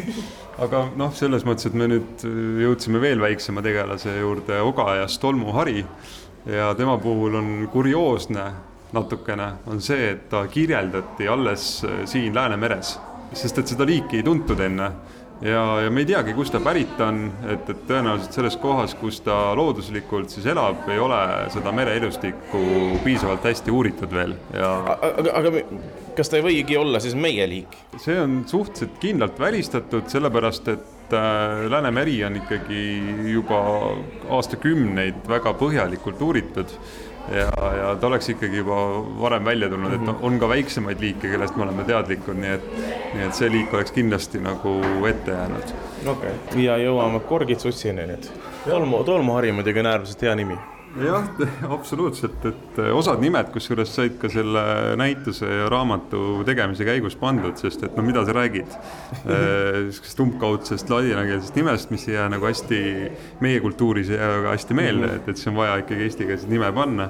Aga 0.64 0.86
noh, 0.96 1.10
selles 1.16 1.44
mõttes, 1.44 1.68
et 1.68 1.76
me 1.78 1.88
nüüd 1.90 2.26
äh, 2.28 2.38
jõudsime 2.66 3.02
veel 3.02 3.20
väiksema 3.22 3.64
tegelase 3.66 4.14
juurde, 4.20 4.60
Ogajast 4.62 5.20
tolmuhari 5.22 5.82
ja 6.46 6.70
tema 6.78 6.96
puhul 7.02 7.34
on 7.40 7.52
kurioosne 7.72 8.46
natukene, 8.94 9.50
on 9.66 9.82
see, 9.82 10.12
et 10.14 10.28
ta 10.30 10.44
kirjeldati 10.50 11.28
alles 11.28 11.68
äh, 11.84 12.04
siin 12.08 12.34
Läänemeres, 12.34 12.96
sest 13.34 13.58
et 13.58 13.74
seda 13.74 13.88
liiki 13.88 14.20
ei 14.20 14.26
tuntud 14.26 14.62
enne 14.62 14.92
ja, 15.40 15.80
ja 15.84 15.90
me 15.90 16.02
ei 16.02 16.08
teagi, 16.08 16.34
kust 16.36 16.54
ta 16.54 16.60
pärit 16.64 17.00
on, 17.04 17.26
et, 17.48 17.68
et 17.72 17.84
tõenäoliselt 17.88 18.38
selles 18.38 18.56
kohas, 18.60 18.96
kus 18.98 19.20
ta 19.24 19.36
looduslikult 19.58 20.32
siis 20.32 20.48
elab, 20.52 20.86
ei 20.92 21.00
ole 21.02 21.20
seda 21.54 21.72
mereelustikku 21.76 22.64
piisavalt 23.04 23.44
hästi 23.50 23.74
uuritud 23.74 24.12
veel 24.16 24.36
ja. 24.54 24.72
aga, 24.96 25.36
aga 25.40 25.54
kas 26.16 26.32
ta 26.32 26.38
ei 26.40 26.46
võigi 26.46 26.78
olla 26.80 27.00
siis 27.02 27.16
meie 27.18 27.46
liik? 27.50 27.76
see 28.00 28.16
on 28.20 28.42
suhteliselt 28.48 29.00
kindlalt 29.02 29.40
välistatud, 29.40 30.08
sellepärast 30.12 30.70
et 30.72 31.16
äh, 31.16 31.66
Läänemeri 31.70 32.18
on 32.28 32.40
ikkagi 32.40 32.84
juba 33.34 33.60
aastakümneid 34.38 35.26
väga 35.28 35.52
põhjalikult 35.60 36.22
uuritud 36.24 36.72
ja, 37.32 37.50
ja 37.76 37.96
ta 38.00 38.06
oleks 38.06 38.28
ikkagi 38.28 38.62
juba 38.62 38.76
varem 39.20 39.44
välja 39.44 39.68
tulnud, 39.68 39.94
et 39.94 40.00
mhm. 40.00 40.22
on 40.22 40.38
ka 40.38 40.48
väiksemaid 40.48 41.00
liike, 41.00 41.30
kellest 41.32 41.56
me 41.56 41.66
oleme 41.66 41.84
teadlikud, 41.88 42.38
nii 42.42 42.54
et, 42.58 42.70
nii 43.14 43.26
et 43.26 43.40
see 43.40 43.50
liik 43.52 43.74
oleks 43.74 43.94
kindlasti 43.96 44.42
nagu 44.44 44.78
ette 45.08 45.34
jäänud. 45.34 45.74
okei 46.06 46.38
okay., 46.38 46.62
ja 46.64 46.78
jõuame 46.82 47.20
korgitsussini 47.28 48.08
nüüd. 48.12 48.30
tolmu, 48.68 49.04
tolmuhari 49.04 49.52
muidugi 49.52 49.82
on 49.82 49.92
äärmiselt 49.94 50.26
hea 50.28 50.34
nimi 50.38 50.58
jah, 51.00 51.28
absoluutselt, 51.76 52.44
et 52.48 52.80
eh, 52.80 52.90
osad 52.94 53.20
nimed, 53.22 53.50
kusjuures 53.54 53.92
said 53.92 54.16
ka 54.20 54.30
selle 54.32 54.62
näituse 54.98 55.48
ja 55.48 55.70
raamatu 55.72 56.42
tegemise 56.48 56.86
käigus 56.88 57.16
pandud, 57.20 57.56
sest 57.60 57.86
et 57.86 57.96
no 57.98 58.04
mida 58.06 58.24
sa 58.26 58.36
räägid? 58.36 58.76
Eh, 59.26 59.86
niisugusest 59.86 60.20
umbkaudsest 60.22 60.90
ladinakeelsest 60.90 61.56
nimest, 61.58 61.90
mis 61.90 62.04
ei 62.08 62.14
jää 62.14 62.28
nagu 62.30 62.46
hästi, 62.46 62.78
meie 63.42 63.58
kultuuris 63.64 64.10
ei 64.12 64.20
jää 64.20 64.28
väga 64.36 64.54
hästi 64.54 64.76
meelde, 64.78 65.10
et, 65.18 65.28
et 65.28 65.40
siis 65.40 65.50
on 65.50 65.58
vaja 65.58 65.80
ikkagi 65.82 66.06
eestikeelset 66.06 66.50
nime 66.50 66.70
panna. 66.76 67.08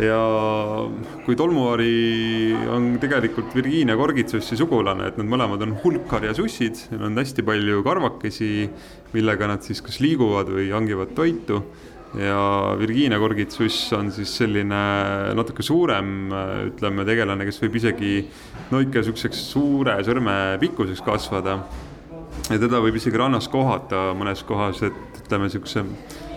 Ja 0.00 0.18
kui 1.24 1.36
tolmuvari 1.36 2.52
on 2.70 2.92
tegelikult 3.02 3.54
Virginia 3.56 3.96
korgitsussi 3.98 4.58
sugulane, 4.60 5.08
et 5.10 5.18
nad 5.18 5.28
mõlemad 5.32 5.64
on 5.64 5.72
hulkharjasussid, 5.82 6.84
neil 6.92 7.06
on 7.08 7.18
hästi 7.18 7.44
palju 7.46 7.80
karvakesi, 7.86 8.50
millega 9.14 9.48
nad 9.50 9.64
siis 9.66 9.80
kas 9.84 9.98
liiguvad 10.04 10.52
või 10.54 10.68
hangivad 10.74 11.16
toitu 11.16 11.62
ja 12.18 12.74
Virginia 12.78 13.18
korgitsuss 13.18 13.92
on 13.94 14.10
siis 14.14 14.32
selline 14.40 14.80
natuke 15.38 15.62
suurem, 15.62 16.30
ütleme, 16.72 17.04
tegelane, 17.06 17.46
kes 17.46 17.60
võib 17.62 17.78
isegi 17.78 18.14
no 18.72 18.80
ikka 18.82 19.02
niisuguseks 19.02 19.44
suure 19.52 19.94
sõrme 20.06 20.34
pikkuseks 20.62 21.04
kasvada. 21.06 21.60
ja 22.50 22.58
teda 22.58 22.80
võib 22.82 22.98
isegi 22.98 23.18
rannas 23.18 23.48
kohata 23.48 24.10
mõnes 24.18 24.42
kohas, 24.46 24.82
et 24.82 25.22
ütleme, 25.22 25.46
niisuguse 25.46 25.84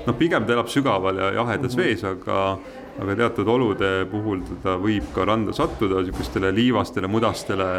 noh, 0.05 0.15
pigem 0.19 0.45
ta 0.45 0.53
elab 0.53 0.69
sügaval 0.69 1.17
ja 1.17 1.33
jahedas 1.39 1.77
vees, 1.77 2.03
aga 2.03 2.57
aga 3.01 3.15
teatud 3.17 3.47
olude 3.49 3.87
puhul 4.11 4.43
ta 4.61 4.75
võib 4.77 5.07
ka 5.15 5.25
randa 5.25 5.53
sattuda 5.53 6.03
niisugustele 6.03 6.51
liivastele, 6.53 7.09
mudastele 7.09 7.69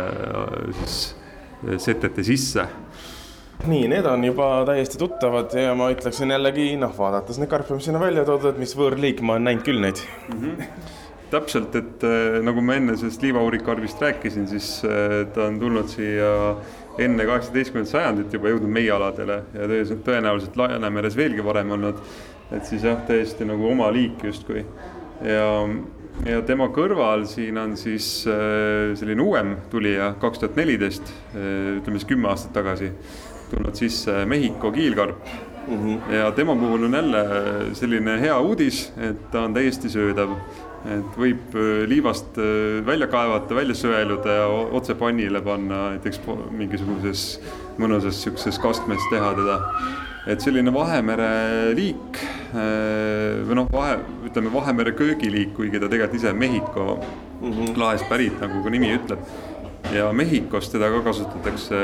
siis 0.80 1.04
setete 1.78 2.24
sisse 2.26 2.66
nii, 3.66 3.86
need 3.88 4.06
on 4.06 4.24
juba 4.24 4.48
täiesti 4.68 4.98
tuttavad 5.00 5.54
ja 5.58 5.74
ma 5.78 5.88
ütleksin 5.92 6.32
jällegi 6.34 6.74
noh, 6.80 6.92
vaadates 6.98 7.38
neid 7.40 7.50
karpe, 7.52 7.76
mis 7.76 7.88
siin 7.88 7.98
on 7.98 8.04
välja 8.04 8.26
toodud, 8.28 8.58
mis 8.60 8.74
võõrliik, 8.78 9.22
ma 9.24 9.36
olen 9.36 9.48
näinud 9.50 9.66
küll 9.66 9.80
neid 9.84 10.02
mm. 10.28 10.40
-hmm. 10.42 10.92
täpselt, 11.32 11.76
et 11.80 12.04
äh, 12.04 12.38
nagu 12.44 12.62
ma 12.64 12.78
enne 12.80 12.96
sellest 13.00 13.24
liivahuurikarbist 13.24 14.02
rääkisin, 14.02 14.48
siis 14.50 14.70
äh, 14.84 15.24
ta 15.34 15.48
on 15.48 15.58
tulnud 15.60 15.88
siia 15.88 16.30
enne 16.98 17.26
kaheksateistkümnendat 17.26 17.90
sajandit 17.90 18.36
juba 18.36 18.52
jõudnud 18.52 18.70
meie 18.70 18.92
aladele 18.94 19.42
ja 19.54 19.66
tõenäoliselt 20.06 20.56
Läänemeres 20.56 21.16
veelgi 21.16 21.44
varem 21.44 21.70
olnud. 21.74 21.98
et 22.52 22.64
siis 22.64 22.84
jah, 22.84 23.00
täiesti 23.06 23.44
nagu 23.44 23.70
oma 23.70 23.92
liik 23.92 24.24
justkui 24.24 24.64
ja 25.24 25.68
ja 26.28 26.42
tema 26.46 26.68
kõrval 26.70 27.24
siin 27.26 27.58
on 27.58 27.76
siis 27.76 28.26
äh, 28.30 28.94
selline 28.94 29.22
uuem 29.22 29.56
tulija, 29.70 30.14
kaks 30.20 30.38
tuhat 30.38 30.56
neliteist, 30.56 31.10
ütleme 31.34 31.98
siis 31.98 32.08
kümme 32.08 32.28
aastat 32.28 32.52
tagasi 32.52 32.92
tulnud 33.54 33.78
sisse 33.78 34.24
Mehhiko 34.26 34.72
kiilkarp 34.74 35.16
mm. 35.68 35.78
-hmm. 35.78 36.12
ja 36.12 36.32
tema 36.32 36.56
puhul 36.56 36.84
on 36.84 36.94
jälle 36.94 37.24
selline 37.72 38.20
hea 38.20 38.38
uudis, 38.40 38.92
et 38.96 39.30
ta 39.30 39.42
on 39.42 39.54
täiesti 39.54 39.88
söödav. 39.88 40.30
et 40.84 41.14
võib 41.16 41.54
äh, 41.56 41.86
liivast 41.88 42.38
äh, 42.38 42.86
välja 42.86 43.06
kaevata, 43.06 43.54
välja 43.54 43.74
sõeluda 43.74 44.34
ja 44.36 44.48
otse 44.76 44.94
pannile 44.94 45.40
panna 45.40 45.78
näiteks 45.94 46.20
mingisuguses 46.50 47.40
mõnusas 47.78 48.20
sihukeses 48.20 48.58
kastmes 48.58 49.00
teha 49.10 49.30
teda. 49.34 49.56
et 50.26 50.40
selline 50.40 50.72
Vahemere 50.74 51.72
liik 51.74 52.20
äh, 52.52 53.40
või 53.48 53.54
noh, 53.62 53.72
vahe, 53.72 53.96
ütleme 54.28 54.52
Vahemere 54.52 54.92
köögiliik, 54.92 55.54
kuigi 55.56 55.80
ta 55.80 55.88
tegelikult 55.88 56.20
ise 56.20 56.32
Mehhiko 56.32 57.00
mm 57.40 57.50
-hmm. 57.50 57.76
laest 57.76 58.08
pärit, 58.08 58.40
nagu 58.40 58.62
ka 58.62 58.70
nimi 58.70 58.92
ütleb. 58.98 59.24
Ja 59.92 60.12
Mehhikos 60.12 60.70
teda 60.72 60.90
ka 60.90 61.02
kasutatakse 61.10 61.80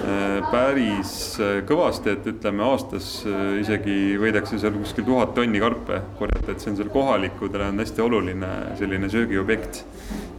Äh, 0.00 0.38
päris 0.52 1.34
äh, 1.42 1.64
kõvasti, 1.66 2.12
et 2.14 2.26
ütleme 2.30 2.62
aastas 2.62 3.08
äh, 3.26 3.56
isegi 3.58 4.14
võidakse 4.22 4.60
seal 4.62 4.76
kuskil 4.78 5.04
tuhat 5.04 5.34
tonni 5.34 5.58
karpe 5.60 5.98
korjata, 6.16 6.54
et 6.54 6.62
see 6.62 6.70
on 6.70 6.78
seal 6.78 6.92
kohalikudele 6.94 7.66
on 7.72 7.82
hästi 7.82 8.04
oluline 8.04 8.50
selline 8.78 9.10
söögiobjekt. 9.10 9.82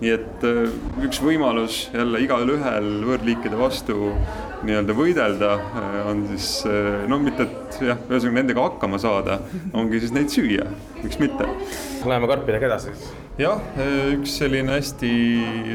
nii 0.01 0.13
et 0.15 0.45
üks 1.05 1.19
võimalus 1.21 1.83
jälle 1.93 2.23
igalühel 2.23 2.87
võõrliikide 3.05 3.59
vastu 3.59 4.15
nii-öelda 4.67 4.95
võidelda, 4.97 5.51
on 6.09 6.23
siis 6.33 6.49
no 7.09 7.17
mitte, 7.21 7.47
et 7.47 7.79
jah, 7.91 7.99
ühesõnaga 8.09 8.37
nendega 8.37 8.65
hakkama 8.67 8.99
saada, 9.01 9.39
ongi 9.77 10.01
siis 10.03 10.13
neid 10.15 10.31
süüa, 10.33 10.67
miks 11.01 11.19
mitte. 11.21 11.47
Läheme 12.05 12.29
karpidega 12.29 12.69
edasi 12.69 12.93
siis. 12.95 13.11
jah, 13.41 13.61
üks 14.15 14.37
selline 14.41 14.75
hästi, 14.77 15.11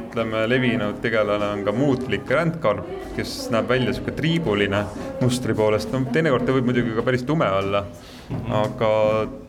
ütleme, 0.03 0.45
levinud 0.51 1.01
tegelane 1.05 1.53
on 1.57 1.65
ka 1.67 1.75
muutlik 1.77 2.31
rändkarp, 2.31 2.89
kes 3.19 3.39
näeb 3.55 3.71
välja 3.71 3.93
niisugune 3.93 4.19
triibuline 4.21 4.85
mustri 5.23 5.57
poolest, 5.57 5.95
no 5.95 6.05
teinekord 6.13 6.47
ta 6.47 6.55
võib 6.57 6.71
muidugi 6.71 6.95
ka 6.99 7.07
päris 7.07 7.27
tume 7.27 7.49
olla 7.61 7.87
aga 8.51 8.91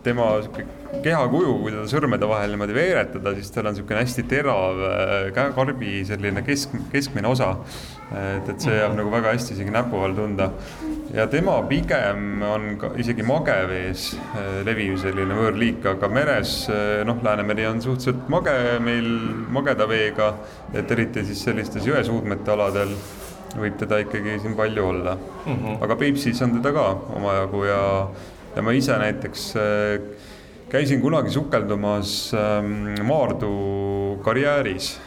tema 0.06 0.28
sihuke 0.44 0.66
kehakuju, 1.04 1.54
kui 1.62 1.74
teda 1.74 1.86
sõrmede 1.90 2.30
vahel 2.30 2.54
niimoodi 2.54 2.76
veeretada, 2.78 3.34
siis 3.38 3.50
tal 3.54 3.70
on 3.70 3.76
niisugune 3.76 4.04
hästi 4.04 4.26
terav 4.30 4.82
käekarbi 5.36 6.02
selline 6.08 6.44
kesk, 6.46 6.76
keskmine 6.94 7.32
osa. 7.32 7.56
Et, 8.12 8.50
et 8.50 8.62
see 8.64 8.76
jääb 8.78 8.96
nagu 8.98 9.12
väga 9.12 9.34
hästi 9.36 9.56
isegi 9.58 9.74
näpu 9.74 10.00
all 10.04 10.16
tunda. 10.16 10.50
ja 11.14 11.28
tema 11.28 11.58
pigem 11.70 12.42
on 12.44 12.68
ka 12.80 12.92
isegi 13.00 13.24
magevees 13.24 14.10
leviv 14.68 14.98
selline 15.02 15.36
võõrliik, 15.36 15.86
aga 15.94 16.10
meres 16.12 16.56
noh, 17.08 17.22
Läänemeri 17.24 17.68
on 17.68 17.82
suhteliselt 17.82 18.30
mage 18.30 18.56
meil 18.84 19.08
mageda 19.52 19.88
veega, 19.88 20.34
et 20.74 20.92
eriti 20.92 21.26
siis 21.26 21.44
sellistes 21.50 21.88
jõesuudmete 21.88 22.52
aladel 22.52 22.96
võib 23.58 23.78
teda 23.80 24.02
ikkagi 24.04 24.40
siin 24.44 24.56
palju 24.56 24.84
olla 24.86 25.16
mm. 25.18 25.54
-hmm. 25.54 25.78
aga 25.84 25.96
Peipsis 25.96 26.42
on 26.42 26.58
teda 26.60 26.74
ka 26.76 26.88
omajagu 27.16 27.64
ja 27.66 27.84
ja 28.56 28.62
ma 28.62 28.74
ise 28.74 28.98
näiteks 28.98 29.44
äh, 29.56 30.26
käisin 30.70 31.02
kunagi 31.02 31.30
sukeldumas 31.30 32.34
ähm, 32.34 33.06
Maardu 33.08 34.20
karjääris. 34.24 35.00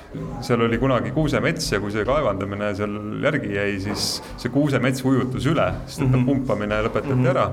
Seal 0.43 0.65
oli 0.67 0.79
kunagi 0.79 1.13
kuusemets 1.15 1.73
ja 1.73 1.81
kui 1.83 1.93
see 1.95 2.07
kaevandamine 2.09 2.73
seal 2.79 2.97
järgi 3.23 3.55
jäi, 3.55 3.77
siis 3.85 4.09
see 4.41 4.51
kuusemets 4.55 5.05
ujutus 5.07 5.47
üle, 5.51 5.69
sest 5.87 6.03
et 6.03 6.09
mm 6.09 6.15
-hmm. 6.15 6.27
pumpamine 6.27 6.83
lõpetati 6.87 7.15
mm 7.15 7.25
-hmm. 7.25 7.31
ära 7.31 7.47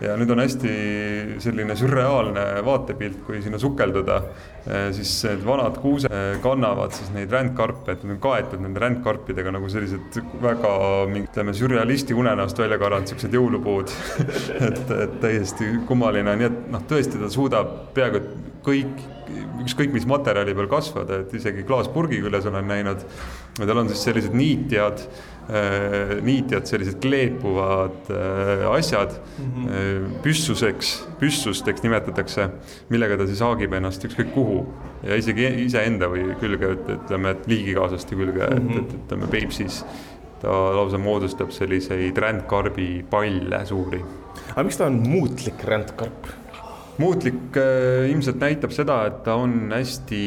ja 0.00 0.16
nüüd 0.18 0.30
on 0.32 0.42
hästi 0.42 0.72
selline 1.42 1.76
sürreaalne 1.78 2.44
vaatepilt, 2.66 3.22
kui 3.26 3.40
sinna 3.44 3.58
sukelduda, 3.60 4.18
eh, 4.66 4.88
siis 4.96 5.12
need 5.24 5.44
vanad 5.46 5.78
kuused 5.80 6.12
eh, 6.12 6.36
kannavad 6.44 6.92
siis 6.96 7.12
neid 7.14 7.32
rändkarpe, 7.32 7.92
et 7.92 8.04
nad 8.04 8.16
on 8.16 8.20
kaetud 8.26 8.62
nende 8.64 8.82
rändkarpidega 8.82 9.54
nagu 9.56 9.70
sellised 9.72 10.20
väga 10.42 10.72
ütleme, 11.22 11.54
sürrealisti 11.56 12.16
unenäost 12.16 12.58
välja 12.58 12.78
karanud 12.82 13.08
siuksed 13.12 13.36
jõulupuud 13.38 13.94
et, 14.68 14.82
et 15.00 15.16
täiesti 15.22 15.72
kummaline, 15.88 16.36
nii 16.36 16.50
et 16.50 16.60
noh, 16.74 16.84
tõesti 16.90 17.22
ta 17.22 17.32
suudab 17.32 17.72
peaaegu 17.96 18.24
kõik, 18.66 19.06
ükskõik 19.64 19.94
mis 19.94 20.06
materjali 20.08 20.54
peal 20.54 20.68
kasvada, 20.70 21.22
et 21.22 21.34
isegi 21.38 21.64
klaaspurgi 21.66 22.20
küljes 22.24 22.46
olen 22.50 22.68
näinud. 22.68 23.06
tal 23.56 23.78
on 23.78 23.88
siis 23.88 24.04
sellised 24.04 24.34
niitjad 24.34 25.06
Äh, 25.46 26.16
niitjad, 26.26 26.64
sellised 26.66 26.96
kleepuvad 26.98 28.08
äh, 28.10 28.64
asjad 28.66 29.12
mm 29.38 29.44
-hmm. 29.44 30.08
püssuseks, 30.22 31.06
püssusteks 31.20 31.82
nimetatakse, 31.82 32.48
millega 32.88 33.16
ta 33.16 33.26
siis 33.26 33.40
haagib 33.40 33.72
ennast 33.78 34.04
ükskõik 34.04 34.32
kuhu 34.34 34.64
ja 35.06 35.14
isegi 35.14 35.46
iseenda 35.64 36.08
või 36.10 36.34
külge, 36.40 36.72
ütleme, 36.96 37.30
et 37.30 37.46
liigikaaslaste 37.46 38.18
külge 38.18 38.42
mm, 38.42 38.68
-hmm. 38.68 38.78
et, 38.78 38.90
et 38.90 39.04
ütleme 39.04 39.30
Peipsis 39.30 39.84
ta 40.42 40.50
lausa 40.74 40.98
moodustab 40.98 41.54
selliseid 41.54 42.18
rändkarbi 42.18 43.04
palle 43.10 43.66
suuri. 43.66 44.02
aga 44.50 44.62
miks 44.62 44.76
ta 44.76 44.86
on 44.86 44.98
muutlik 45.08 45.64
rändkarp? 45.64 46.26
Muutlik 47.00 47.56
äh, 47.60 48.06
ilmselt 48.10 48.40
näitab 48.40 48.72
seda, 48.74 48.98
et 49.10 49.18
ta 49.26 49.36
on 49.40 49.72
hästi, 49.74 50.20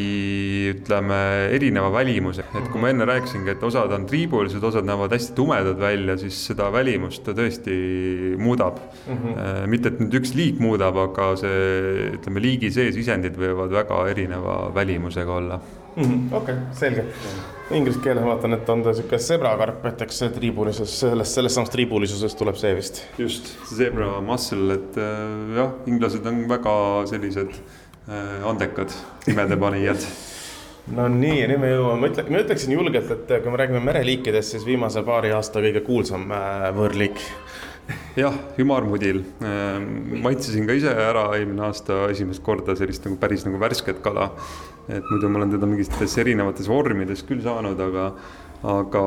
ütleme, 0.73 1.19
erineva 1.55 1.89
välimusega, 1.93 2.61
et 2.61 2.69
kui 2.73 2.81
ma 2.81 2.91
enne 2.93 3.07
rääkisingi, 3.09 3.55
et 3.55 3.65
osad 3.65 3.93
on 3.95 4.05
triibulised, 4.09 4.63
osad 4.63 4.87
näevad 4.87 5.15
hästi 5.15 5.35
tumedad 5.37 5.79
välja, 5.81 6.17
siis 6.21 6.37
seda 6.51 6.69
välimust 6.73 7.25
ta 7.25 7.35
tõesti 7.37 7.75
muudab 8.39 8.79
mm. 8.79 9.17
-hmm. 9.17 9.67
mitte, 9.73 9.93
et 9.93 9.99
nüüd 10.03 10.19
üks 10.21 10.35
liik 10.37 10.61
muudab, 10.61 10.97
aga 11.09 11.33
see, 11.41 12.13
ütleme, 12.19 12.43
liigi 12.43 12.71
sees 12.71 12.97
isendid 12.99 13.37
võivad 13.39 13.73
väga 13.73 14.05
erineva 14.13 14.61
välimusega 14.75 15.37
olla. 15.41 15.61
Okei 15.99 16.37
okay,, 16.39 16.55
selge. 16.77 17.05
Inglise 17.75 17.99
keeles 18.01 18.25
vaatan, 18.25 18.55
et 18.57 18.69
on 18.73 18.81
ta 18.81 18.95
sihuke 18.97 19.19
sebrakarp, 19.21 19.83
et 19.91 20.01
eks 20.05 20.23
see 20.23 20.31
triibulisus, 20.33 20.95
sellest, 21.03 21.37
sellest 21.37 21.59
samast 21.59 21.73
triibulisusest 21.75 22.39
tuleb 22.39 22.57
see 22.57 22.71
vist. 22.77 23.03
just, 23.21 23.51
zebra 23.69 24.15
muscle, 24.25 24.73
et 24.73 24.97
äh, 24.97 25.59
jah, 25.59 25.75
inglased 25.91 26.25
on 26.29 26.41
väga 26.49 26.73
sellised 27.11 27.53
äh, 27.53 28.49
andekad 28.49 28.95
nimedepanijad 29.27 30.07
no 30.97 31.05
nii, 31.13 31.43
nüüd 31.51 31.61
me 31.61 31.73
jõuame, 31.75 32.01
ma 32.01 32.09
ütlen, 32.09 32.33
ma 32.33 32.41
ütleksin 32.41 32.73
julgelt, 32.73 33.13
et 33.13 33.35
kui 33.43 33.53
me 33.53 33.61
räägime 33.61 33.83
mereliikidest, 33.85 34.55
siis 34.55 34.65
viimase 34.65 35.05
paari 35.05 35.35
aasta 35.37 35.61
kõige 35.61 35.85
kuulsam 35.85 36.25
äh, 36.33 36.71
võõrliik 36.73 37.21
jah, 38.17 38.33
ümarmudil. 38.61 39.23
maitsesin 40.21 40.67
ka 40.67 40.75
ise 40.77 40.91
ära 40.93 41.27
eelmine 41.37 41.67
aasta 41.69 42.07
esimest 42.13 42.43
korda 42.45 42.75
sellist 42.77 43.05
nagu 43.05 43.17
päris 43.21 43.45
nagu 43.47 43.61
värsket 43.61 44.01
kala 44.05 44.31
et 44.89 45.05
muidu 45.11 45.29
ma 45.29 45.41
olen 45.41 45.51
teda 45.53 45.69
mingites 45.69 46.17
erinevates 46.17 46.69
vormides 46.69 47.21
küll 47.27 47.43
saanud, 47.45 47.79
aga, 47.85 48.09
aga 48.59 49.03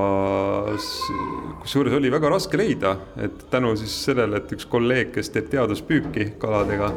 kusjuures 1.61 1.97
oli 1.99 2.11
väga 2.13 2.31
raske 2.33 2.57
leida, 2.57 2.95
et 3.21 3.45
tänu 3.53 3.75
siis 3.77 3.95
sellele, 4.07 4.41
et 4.41 4.55
üks 4.57 4.65
kolleeg, 4.71 5.13
kes 5.13 5.29
teeb 5.35 5.51
teaduspüüki 5.53 6.31
kaladega, 6.41 6.89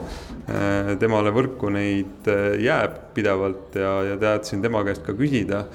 eh, 0.47 0.95
temale 1.01 1.33
võrku 1.35 1.73
neid 1.73 2.31
eh, 2.31 2.55
jääb 2.63 3.01
pidevalt 3.17 3.75
ja, 3.79 3.97
ja 4.11 4.17
teadsin 4.21 4.63
tema 4.63 4.85
käest 4.87 5.03
ka 5.05 5.15
küsida 5.17 5.65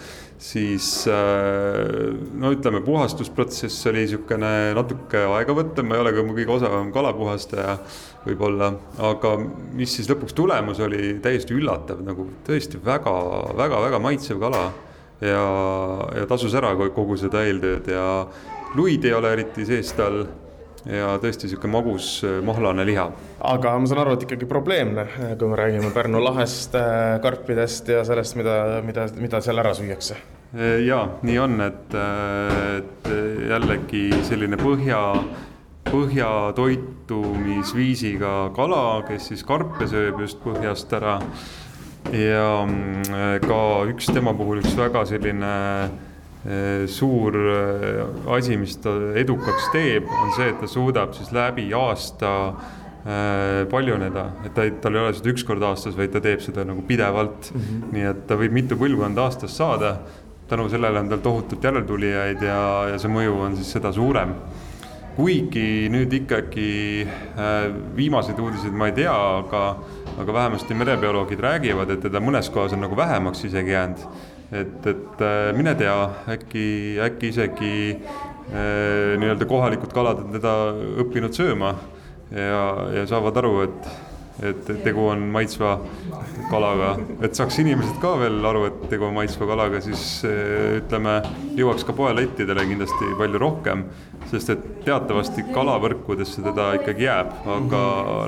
siis 0.41 0.87
eh, 1.11 2.17
no 2.41 2.51
ütleme, 2.55 2.81
puhastusprotsess 2.85 3.87
oli 3.91 4.07
niisugune 4.07 4.73
natuke 4.77 5.27
aegavõttev, 5.37 5.85
ma 5.85 5.99
ei 5.99 6.05
ole 6.05 6.15
ka 6.17 6.25
kõige 6.31 6.55
osavam 6.57 6.89
kalapuhastaja 6.95 7.77
võib-olla, 8.25 8.73
aga 9.11 9.35
mis 9.77 9.99
siis 9.99 10.09
lõpuks 10.11 10.37
tulemus 10.37 10.81
oli 10.85 11.19
täiesti 11.25 11.57
üllatav, 11.57 12.01
nagu 12.07 12.31
tõesti 12.49 12.81
väga-väga-väga 12.85 14.01
maitsev 14.01 14.41
kala. 14.41 14.71
Ja, 15.21 15.47
ja 16.17 16.27
tasus 16.29 16.55
ära 16.57 16.75
kogu 16.95 17.17
seda 17.21 17.45
eeltööd 17.47 17.91
ja 17.93 18.05
luid 18.77 19.05
ei 19.05 19.15
ole 19.17 19.33
eriti 19.37 19.67
sees 19.69 19.93
tal 19.99 20.23
ja 20.89 21.13
tõesti 21.21 21.51
sihuke 21.51 21.69
magus 21.69 22.23
mahlane 22.47 22.87
liha. 22.89 23.11
aga 23.45 23.75
ma 23.79 23.89
saan 23.89 24.01
aru, 24.05 24.15
et 24.17 24.25
ikkagi 24.25 24.49
probleemne, 24.49 25.07
kui 25.39 25.51
me 25.51 25.59
räägime 25.61 25.93
Pärnu 25.93 26.23
lahest, 26.25 26.75
äh, 26.75 27.19
karpidest 27.21 27.89
ja 27.89 28.05
sellest, 28.05 28.37
mida, 28.41 28.81
mida, 28.87 29.07
mida 29.21 29.43
seal 29.45 29.61
ära 29.61 29.75
süüakse. 29.77 30.17
ja 30.87 31.05
nii 31.23 31.39
on, 31.39 31.61
et, 31.61 31.95
et 32.81 33.13
jällegi 33.51 34.09
selline 34.27 34.59
põhja 34.61 35.05
põhja 35.91 36.53
toitumisviisiga 36.55 38.51
kala, 38.55 39.03
kes 39.09 39.31
siis 39.31 39.43
karpe 39.47 39.89
sööb 39.91 40.21
just 40.23 40.39
põhjast 40.45 40.93
ära. 40.95 41.19
Ja 42.13 42.67
mm, 42.67 43.41
ka 43.45 43.61
üks 43.91 44.11
tema 44.13 44.35
puhul 44.37 44.61
üks 44.63 44.75
väga 44.79 45.05
selline 45.09 45.55
eh, 46.45 46.87
suur 46.91 47.37
eh, 47.37 48.03
asi, 48.37 48.59
mis 48.61 48.77
ta 48.83 48.93
edukaks 49.21 49.71
teeb, 49.75 50.09
on 50.11 50.33
see, 50.37 50.51
et 50.53 50.61
ta 50.63 50.71
suudab 50.71 51.15
siis 51.17 51.31
läbi 51.35 51.69
aasta 51.77 52.33
eh, 52.51 53.61
paljuneda, 53.71 54.27
et 54.47 54.57
ta 54.57 54.67
ei, 54.67 54.75
tal 54.83 54.97
ei 54.97 55.05
ole 55.05 55.19
seda 55.19 55.35
üks 55.35 55.47
kord 55.47 55.65
aastas, 55.67 55.97
vaid 55.99 56.15
ta 56.15 56.23
teeb 56.25 56.43
seda 56.45 56.67
nagu 56.69 56.83
pidevalt 56.89 57.53
mm. 57.53 57.61
-hmm. 57.61 57.93
nii 57.95 58.11
et 58.15 58.27
ta 58.27 58.39
võib 58.41 58.59
mitu 58.59 58.81
põlvkonda 58.81 59.29
aastas 59.29 59.57
saada. 59.57 59.99
tänu 60.51 60.69
sellele 60.69 60.99
on 60.99 61.09
tal 61.09 61.21
tohutult 61.23 61.65
järeltulijaid 61.65 62.43
ja, 62.43 62.89
ja 62.91 62.99
see 62.99 63.11
mõju 63.11 63.37
on 63.39 63.53
siis 63.57 63.71
seda 63.71 63.93
suurem 63.93 64.35
kuigi 65.15 65.87
nüüd 65.93 66.13
ikkagi 66.13 67.07
viimaseid 67.97 68.39
uudiseid 68.39 68.75
ma 68.75 68.89
ei 68.91 68.97
tea, 68.97 69.15
aga, 69.15 69.63
aga 70.21 70.35
vähemasti 70.35 70.77
merebioloogid 70.77 71.41
räägivad, 71.41 71.91
et 71.95 72.05
teda 72.05 72.21
mõnes 72.23 72.51
kohas 72.53 72.75
on 72.77 72.85
nagu 72.85 72.97
vähemaks 72.97 73.45
isegi 73.49 73.75
jäänud. 73.77 74.05
et, 74.53 74.87
et 74.87 75.23
äh, 75.23 75.53
mine 75.57 75.75
tea, 75.79 75.97
äkki, 76.29 76.99
äkki 77.05 77.29
isegi 77.31 77.75
äh, 77.95 79.17
nii-öelda 79.21 79.47
kohalikud 79.47 79.93
kalad 79.95 80.25
on 80.25 80.33
teda 80.35 80.55
õppinud 81.05 81.37
sööma 81.37 81.75
ja, 82.35 82.65
ja 82.97 83.05
saavad 83.07 83.37
aru, 83.39 83.53
et 83.69 84.10
et 84.41 84.71
tegu 84.85 85.05
on 85.11 85.27
maitsva 85.35 85.77
kalaga, 86.51 86.95
et 87.23 87.37
saaks 87.37 87.61
inimesed 87.63 87.99
ka 88.03 88.15
veel 88.23 88.41
aru, 88.47 88.65
et 88.71 88.87
tegu 88.93 89.07
on 89.09 89.17
maitsva 89.19 89.49
kalaga, 89.51 89.83
siis 89.85 90.23
ütleme, 90.25 91.21
jõuaks 91.59 91.85
ka 91.87 91.95
poelettidele 91.97 92.65
kindlasti 92.71 93.13
palju 93.21 93.43
rohkem 93.43 93.85
sest 94.31 94.53
et 94.55 94.67
teatavasti 94.85 95.45
kalavõrkudesse 95.55 96.43
teda 96.45 96.71
ikkagi 96.79 97.07
jääb, 97.07 97.33
aga 97.55 97.81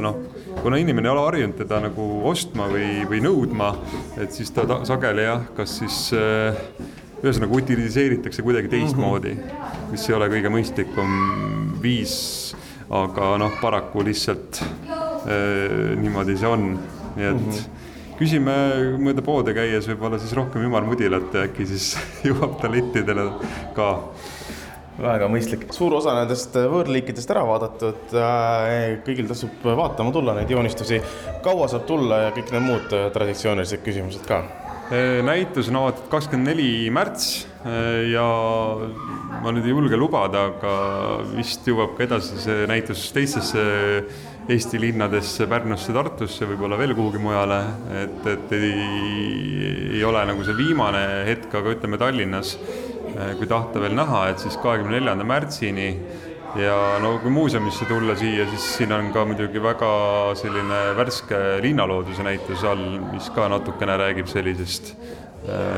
noh, 0.02 0.18
kuna 0.62 0.80
inimene 0.80 1.08
ei 1.08 1.12
ole 1.12 1.26
harjunud 1.26 1.58
teda 1.60 1.82
nagu 1.84 2.08
ostma 2.28 2.66
või, 2.72 3.04
või 3.10 3.22
nõudma, 3.24 3.72
et 4.20 4.34
siis 4.34 4.50
ta, 4.54 4.66
ta 4.68 4.82
sageli 4.88 5.26
jah, 5.28 5.46
kas 5.56 5.76
siis 5.82 5.98
äh, 6.16 6.58
ühesõnaga 7.22 7.58
utiliseeritakse 7.60 8.42
kuidagi 8.42 8.72
teistmoodi, 8.72 9.36
mis 9.92 10.08
ei 10.08 10.18
ole 10.18 10.30
kõige 10.32 10.52
mõistlikum 10.52 11.16
viis, 11.82 12.16
aga 12.90 13.36
noh, 13.42 13.60
paraku 13.62 14.02
lihtsalt 14.08 14.64
niimoodi 15.26 16.36
see 16.38 16.50
on, 16.50 16.68
nii 17.16 17.30
et 17.30 17.38
mm 17.38 17.48
-hmm 17.50 17.80
küsime 18.22 18.54
mööda 19.02 19.22
poode 19.24 19.54
käies 19.56 19.88
võib-olla 19.90 20.18
siis 20.20 20.34
rohkem 20.36 20.62
ümarmudilat 20.68 21.34
ja 21.34 21.46
äkki 21.48 21.66
siis 21.66 21.92
jõuab 22.28 22.58
ta 22.60 22.70
lettidele 22.70 23.24
ka 23.74 23.88
väga 25.02 25.28
mõistlik. 25.32 25.66
suur 25.74 25.96
osa 25.96 26.14
nendest 26.18 26.54
võõrliikidest 26.54 27.30
ära 27.32 27.44
vaadatud. 27.48 28.12
kõigil 29.06 29.30
tasub 29.30 29.64
vaatama 29.64 30.12
tulla 30.12 30.36
neid 30.38 30.50
joonistusi. 30.50 31.00
kaua 31.42 31.68
saab 31.68 31.86
tulla 31.88 32.26
ja 32.26 32.34
kõik 32.36 32.52
need 32.52 32.66
muud 32.66 32.98
traditsioonilised 33.14 33.82
küsimused 33.84 34.28
ka? 34.28 34.42
näitus 35.24 35.70
on 35.72 35.78
avatud 35.80 36.10
kakskümmend 36.12 36.52
neli 36.52 36.90
märts 36.92 37.46
ja 38.12 38.26
ma 39.42 39.52
nüüd 39.54 39.64
ei 39.64 39.72
julge 39.72 39.96
lubada, 39.96 40.50
aga 40.50 40.74
vist 41.32 41.64
jõuab 41.66 41.96
ka 41.96 42.04
edasi 42.04 42.42
see 42.42 42.66
näitus 42.68 43.06
teistesse 43.16 43.62
Eesti 44.50 44.80
linnadesse, 44.82 45.46
Pärnusse, 45.46 45.92
Tartusse, 45.94 46.46
võib-olla 46.50 46.74
veel 46.80 46.96
kuhugi 46.98 47.20
mujale, 47.22 47.60
et, 48.00 48.26
et 48.26 48.54
ei, 48.56 48.72
ei 49.98 50.02
ole 50.04 50.24
nagu 50.26 50.42
see 50.42 50.56
viimane 50.58 51.02
hetk, 51.28 51.52
aga 51.60 51.76
ütleme 51.76 52.00
Tallinnas, 52.00 52.56
kui 53.38 53.46
tahta 53.46 53.82
veel 53.82 53.94
näha, 53.94 54.24
et 54.32 54.42
siis 54.42 54.58
kahekümne 54.58 54.98
neljanda 54.98 55.26
märtsini 55.28 55.88
ja 56.58 56.74
no 57.00 57.14
kui 57.22 57.30
muuseumisse 57.32 57.86
tulla 57.86 58.16
siia, 58.18 58.48
siis 58.50 58.66
siin 58.80 58.92
on 58.92 59.12
ka 59.14 59.24
muidugi 59.30 59.62
väga 59.62 59.92
selline 60.40 60.80
värske 60.98 61.38
linnalooduse 61.62 62.26
näitus 62.26 62.64
all, 62.66 62.98
mis 63.12 63.30
ka 63.36 63.46
natukene 63.52 63.94
räägib 64.00 64.30
sellisest 64.32 64.96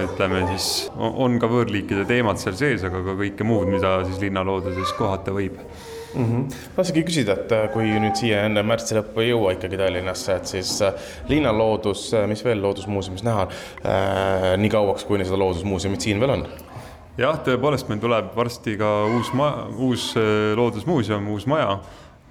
ütleme 0.04 0.44
siis, 0.54 0.88
on 0.96 1.38
ka 1.40 1.48
võõrliikide 1.48 2.04
teemad 2.08 2.40
seal 2.40 2.56
sees, 2.56 2.84
aga 2.84 3.04
ka 3.04 3.14
kõike 3.20 3.44
muud, 3.48 3.68
mida 3.72 3.98
siis 4.08 4.24
linnalooduses 4.24 4.96
kohata 4.96 5.32
võib 5.36 5.60
mm. 6.14 6.24
-hmm. 6.24 6.54
tahtsingi 6.76 7.04
küsida, 7.04 7.36
et 7.38 7.52
äh, 7.52 7.66
kui 7.72 7.88
nüüd 8.00 8.16
siia 8.18 8.44
enne 8.48 8.62
märtsi 8.66 8.96
lõppu 8.98 9.22
ei 9.22 9.30
jõua 9.30 9.54
ikkagi 9.56 9.80
Tallinnasse, 9.80 10.36
et 10.36 10.46
siis 10.46 10.76
äh, 10.82 10.94
linnaloodus, 11.28 12.06
äh, 12.14 12.28
mis 12.30 12.44
veel 12.44 12.62
Loodusmuuseumis 12.62 13.24
näha 13.26 13.48
äh,, 13.48 14.54
nii 14.60 14.70
kauaks, 14.70 15.04
kuni 15.04 15.24
seda 15.24 15.38
Loodusmuuseumit 15.38 16.00
siin 16.00 16.20
veel 16.20 16.36
on? 16.38 16.46
jah, 17.18 17.38
tõepoolest, 17.46 17.88
meil 17.88 18.00
tuleb 18.02 18.32
varsti 18.36 18.76
ka 18.80 18.94
uus 19.16 19.32
ma-, 19.38 19.66
uus 19.78 20.14
loodusmuuseum, 20.56 21.28
uus 21.30 21.46
maja. 21.46 21.78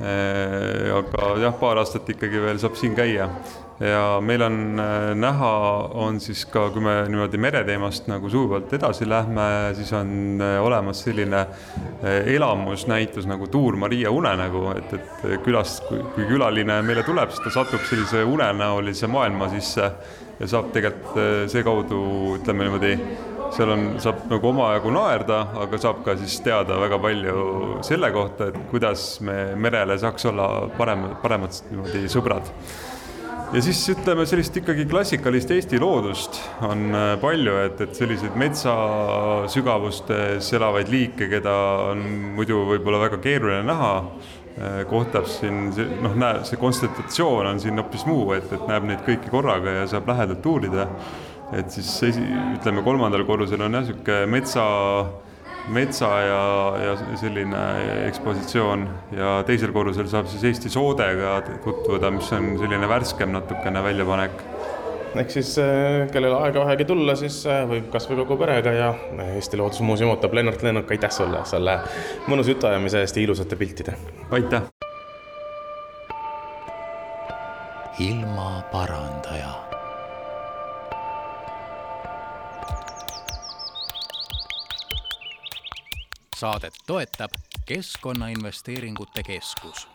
Aga 0.03 1.27
jah, 1.39 1.53
paar 1.59 1.79
aastat 1.79 2.09
ikkagi 2.11 2.41
veel 2.43 2.59
saab 2.59 2.75
siin 2.79 2.95
käia. 2.97 3.29
Ja 3.83 4.19
meil 4.21 4.43
on 4.45 4.57
näha, 5.17 5.51
on 5.99 6.19
siis 6.21 6.43
ka, 6.47 6.67
kui 6.71 6.83
me 6.85 6.93
niimoodi 7.09 7.39
mereteemast 7.41 8.05
nagu 8.11 8.29
sujuvalt 8.29 8.71
edasi 8.77 9.07
lähme, 9.09 9.47
siis 9.75 9.89
on 9.97 10.43
olemas 10.61 11.01
selline 11.07 11.41
elamusnäitus 12.35 13.27
nagu 13.27 13.49
Tuur 13.51 13.75
Maria 13.81 14.11
unenägu, 14.13 14.67
et, 14.77 14.93
et 14.93 15.33
külast, 15.43 15.87
kui 15.89 16.27
külaline 16.29 16.81
meile 16.85 17.03
tuleb, 17.07 17.33
siis 17.33 17.47
ta 17.47 17.55
satub 17.57 17.83
sellise 17.89 18.23
unenäolise 18.29 19.09
maailma 19.11 19.49
sisse 19.55 19.89
ja 20.39 20.49
saab 20.49 20.71
tegelikult 20.75 21.49
seekaudu, 21.51 22.03
ütleme 22.37 22.69
niimoodi 22.69 22.95
seal 23.53 23.73
on, 23.73 23.83
saab 24.01 24.25
nagu 24.31 24.49
omajagu 24.49 24.93
naerda, 24.93 25.39
aga 25.63 25.79
saab 25.81 26.01
ka 26.05 26.15
siis 26.19 26.39
teada 26.45 26.79
väga 26.81 26.99
palju 27.01 27.35
selle 27.85 28.09
kohta, 28.13 28.49
et 28.49 28.57
kuidas 28.71 29.05
me 29.25 29.37
merele 29.59 29.97
saaks 30.01 30.29
olla 30.31 30.49
parem, 30.77 31.11
paremad 31.21 31.61
niimoodi 31.69 32.03
sõbrad. 32.11 32.49
ja 33.53 33.61
siis 33.61 33.81
ütleme 33.93 34.25
sellist 34.25 34.55
ikkagi 34.57 34.87
klassikalist 34.89 35.51
Eesti 35.53 35.79
loodust 35.81 36.39
on 36.65 36.87
äh, 36.97 37.09
palju, 37.21 37.57
et, 37.67 37.81
et 37.85 37.97
selliseid 37.97 38.37
metsa 38.39 38.73
sügavustes 39.53 40.49
elavaid 40.57 40.89
liike, 40.89 41.29
keda 41.29 41.57
on 41.91 42.01
muidu 42.37 42.63
võib-olla 42.71 43.03
väga 43.05 43.19
keeruline 43.21 43.61
näha 43.69 43.91
äh, 43.99 44.79
kohtab 44.89 45.29
siin, 45.29 45.67
noh, 46.01 46.17
näe, 46.17 46.41
see 46.49 46.57
konstellatsioon 46.61 47.51
on 47.51 47.61
siin 47.61 47.77
hoopis 47.81 48.07
muu, 48.09 48.31
et, 48.39 48.49
et 48.49 48.65
näeb 48.71 48.89
neid 48.89 49.05
kõiki 49.05 49.29
korraga 49.33 49.77
ja 49.81 49.85
saab 49.93 50.09
lähedalt 50.09 50.49
uurida 50.49 50.89
et 51.57 51.71
siis 51.73 51.91
esi, 52.09 52.23
ütleme, 52.57 52.83
kolmandal 52.85 53.25
korrusel 53.27 53.61
on 53.61 53.77
jah, 53.77 53.85
niisugune 53.85 54.25
metsa, 54.31 54.65
metsa 55.73 56.09
ja, 56.27 56.43
ja 56.83 56.95
selline 57.21 57.63
ekspositsioon 58.09 58.87
ja 59.17 59.35
teisel 59.47 59.73
korrusel 59.75 60.09
saab 60.11 60.29
siis 60.31 60.43
Eesti 60.51 60.71
soodega 60.73 61.39
tutvuda, 61.63 62.11
mis 62.13 62.31
on 62.35 62.55
selline 62.61 62.89
värskem 62.89 63.33
natukene 63.35 63.83
väljapanek 63.85 64.43
ehk 65.19 65.33
siis 65.33 65.53
äh, 65.61 66.07
kellel 66.13 66.33
aega 66.39 66.63
vähegi 66.65 66.87
tulla, 66.89 67.15
siis 67.19 67.43
äh, 67.49 67.63
võib 67.69 67.89
kasvõi 67.93 68.17
kogu 68.23 68.37
perega 68.41 68.73
ja 68.73 68.91
Eesti 69.35 69.59
Loodusmuuseum 69.61 70.13
ootab 70.13 70.33
Lennart 70.33 70.63
Lennart, 70.65 70.89
aitäh 70.93 71.13
sulle 71.13 71.43
selle 71.49 71.79
mõnusa 72.29 72.55
jutuajamise 72.55 73.03
eest 73.03 73.19
ja 73.19 73.27
ilusate 73.27 73.59
piltide. 73.59 73.97
aitäh. 74.31 74.71
ilmaparandaja 78.01 79.62
saadet 86.43 86.73
toetab 86.87 87.31
Keskkonnainvesteeringute 87.65 89.23
Keskus 89.23 89.87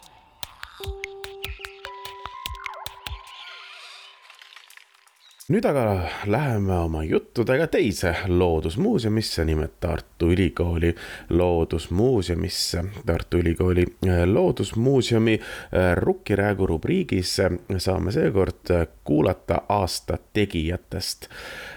nüüd 5.48 5.64
aga 5.64 5.82
läheme 6.28 6.74
oma 6.76 7.02
juttudega 7.08 7.66
teise 7.72 8.12
loodusmuuseumisse, 8.28 9.44
nimelt 9.48 9.78
Tartu 9.80 10.28
Ülikooli 10.32 10.94
loodusmuuseumisse. 11.30 12.84
Tartu 13.06 13.40
Ülikooli 13.40 13.86
äh, 14.06 14.24
loodusmuuseumi 14.26 15.38
äh, 15.40 15.96
Rukkiräägu 15.96 16.66
rubriigis 16.66 17.40
äh, 17.40 17.56
saame 17.78 18.12
seekord 18.12 18.74
kuulata 19.04 19.62
aasta 19.68 20.18
tegijatest. 20.32 21.28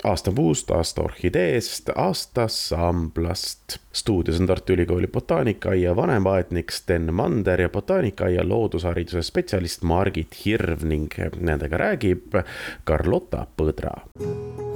aasta 0.04 0.32
puust, 0.32 0.72
aasta 0.72 1.02
orhideest, 1.02 1.90
aasta 1.96 2.48
samblast. 2.48 3.80
Stuudios 3.94 4.40
on 4.40 4.48
Tartu 4.48 4.74
Ülikooli 4.74 5.08
botaanikaaia 5.08 5.96
vanemaaednik 5.96 6.72
Sten 6.72 7.14
Mander 7.14 7.62
ja 7.62 7.70
botaanikaaia 7.70 8.48
loodushariduse 8.50 9.22
spetsialist 9.22 9.82
Margit 9.82 10.46
Hirv 10.46 10.84
ning 10.84 11.10
nendega 11.40 11.78
räägib 11.78 12.40
Carlota 12.88 13.48
Põdra. 13.58 14.71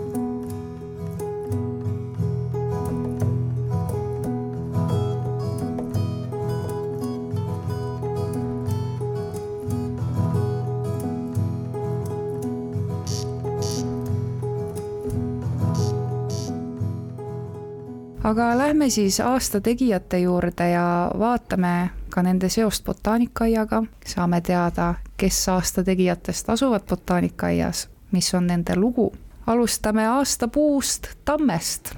Aga 18.25 18.57
lähme 18.57 18.89
siis 18.89 19.19
aasta 19.19 19.61
tegijate 19.61 20.19
juurde 20.19 20.69
ja 20.69 21.11
vaatame 21.19 21.89
ka 22.09 22.23
nende 22.23 22.49
seost 22.49 22.85
botaanikaaiaga, 22.85 23.83
saame 24.05 24.41
teada, 24.41 24.95
kes 25.17 25.49
aasta 25.49 25.83
tegijatest 25.83 26.49
asuvad 26.49 26.87
botaanikaaias 26.89 27.87
mis 28.15 28.33
on 28.33 28.47
nende 28.47 28.75
lugu. 28.75 29.13
alustame 29.47 30.07
aastapuust, 30.07 31.07
tammest. 31.25 31.95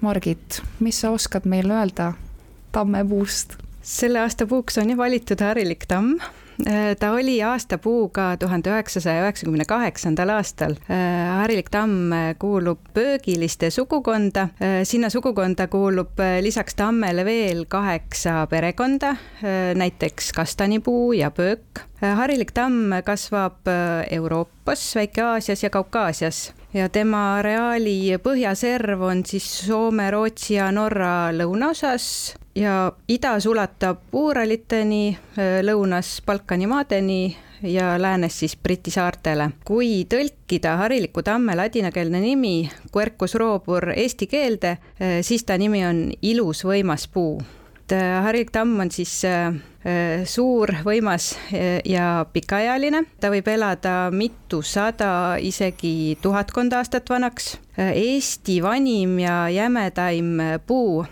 Margit, 0.00 0.62
mis 0.80 1.00
sa 1.00 1.10
oskad 1.10 1.44
meile 1.44 1.74
öelda 1.74 2.12
tammepuust? 2.72 3.56
selle 3.82 4.20
aasta 4.20 4.46
puuks 4.46 4.78
on 4.78 4.90
ju 4.90 4.96
valitud 4.96 5.40
harilik 5.40 5.84
tamm 5.88 6.18
ta 6.98 7.12
oli 7.12 7.42
aastapuu 7.42 8.08
ka 8.08 8.36
tuhande 8.36 8.70
üheksasaja 8.70 9.22
üheksakümne 9.26 9.64
kaheksandal 9.68 10.32
aastal. 10.34 10.74
harilik 11.38 11.70
tamm 11.70 12.12
kuulub 12.38 12.80
pöögiliste 12.94 13.70
sugukonda, 13.70 14.48
sinna 14.84 15.10
sugukonda 15.10 15.68
kuulub 15.70 16.18
lisaks 16.40 16.74
tammele 16.74 17.24
veel 17.24 17.64
kaheksa 17.68 18.46
perekonda, 18.50 19.14
näiteks 19.74 20.32
kastanipuu 20.32 21.12
ja 21.12 21.30
pöök. 21.30 21.84
harilik 22.00 22.50
tamm 22.52 22.98
kasvab 23.04 23.66
Euroopas, 24.10 24.94
Väike-Aasias 24.96 25.62
ja 25.62 25.70
Kaukaasias 25.70 26.52
ja 26.74 26.88
tema 26.92 27.38
areaali 27.38 28.18
põhjaserv 28.22 29.02
on 29.08 29.24
siis 29.26 29.46
Soome, 29.66 30.10
Rootsi 30.10 30.58
ja 30.58 30.72
Norra 30.72 31.30
lõunaosas 31.32 32.34
ja 32.58 32.92
idas 33.08 33.46
ulatab 33.46 34.14
Uuraliteni, 34.18 35.12
lõunas 35.62 36.18
Balkani 36.26 36.66
maadeni 36.66 37.36
ja 37.62 37.92
läänes 38.02 38.38
siis 38.40 38.56
Briti 38.56 38.90
saartele. 38.90 39.50
kui 39.64 40.06
tõlkida 40.10 40.76
hariliku 40.82 41.22
tamme 41.22 41.54
ladinakeelne 41.56 42.20
nimi 42.20 42.70
Quercus 42.94 43.34
robur 43.34 43.92
eesti 43.94 44.26
keelde, 44.26 44.76
siis 45.22 45.44
ta 45.44 45.58
nimi 45.58 45.84
on 45.86 46.10
ilus 46.22 46.64
võimas 46.64 47.08
puu 47.12 47.38
äh, 47.92 48.22
harilik 48.24 48.50
tamm 48.52 48.80
on 48.80 48.90
siis 48.90 49.24
äh, 49.24 49.46
äh, 49.46 49.54
suur, 50.28 50.72
võimas 50.84 51.30
ja 51.88 52.26
pikaealine, 52.32 53.04
ta 53.20 53.30
võib 53.32 53.48
elada 53.48 54.10
mitusada, 54.12 55.38
isegi 55.40 56.18
tuhatkond 56.22 56.74
aastat 56.76 57.10
vanaks. 57.10 57.56
Eesti 57.78 58.58
vanim 58.62 59.18
ja 59.22 59.46
jämedaim 59.54 60.36
puu 60.66 61.04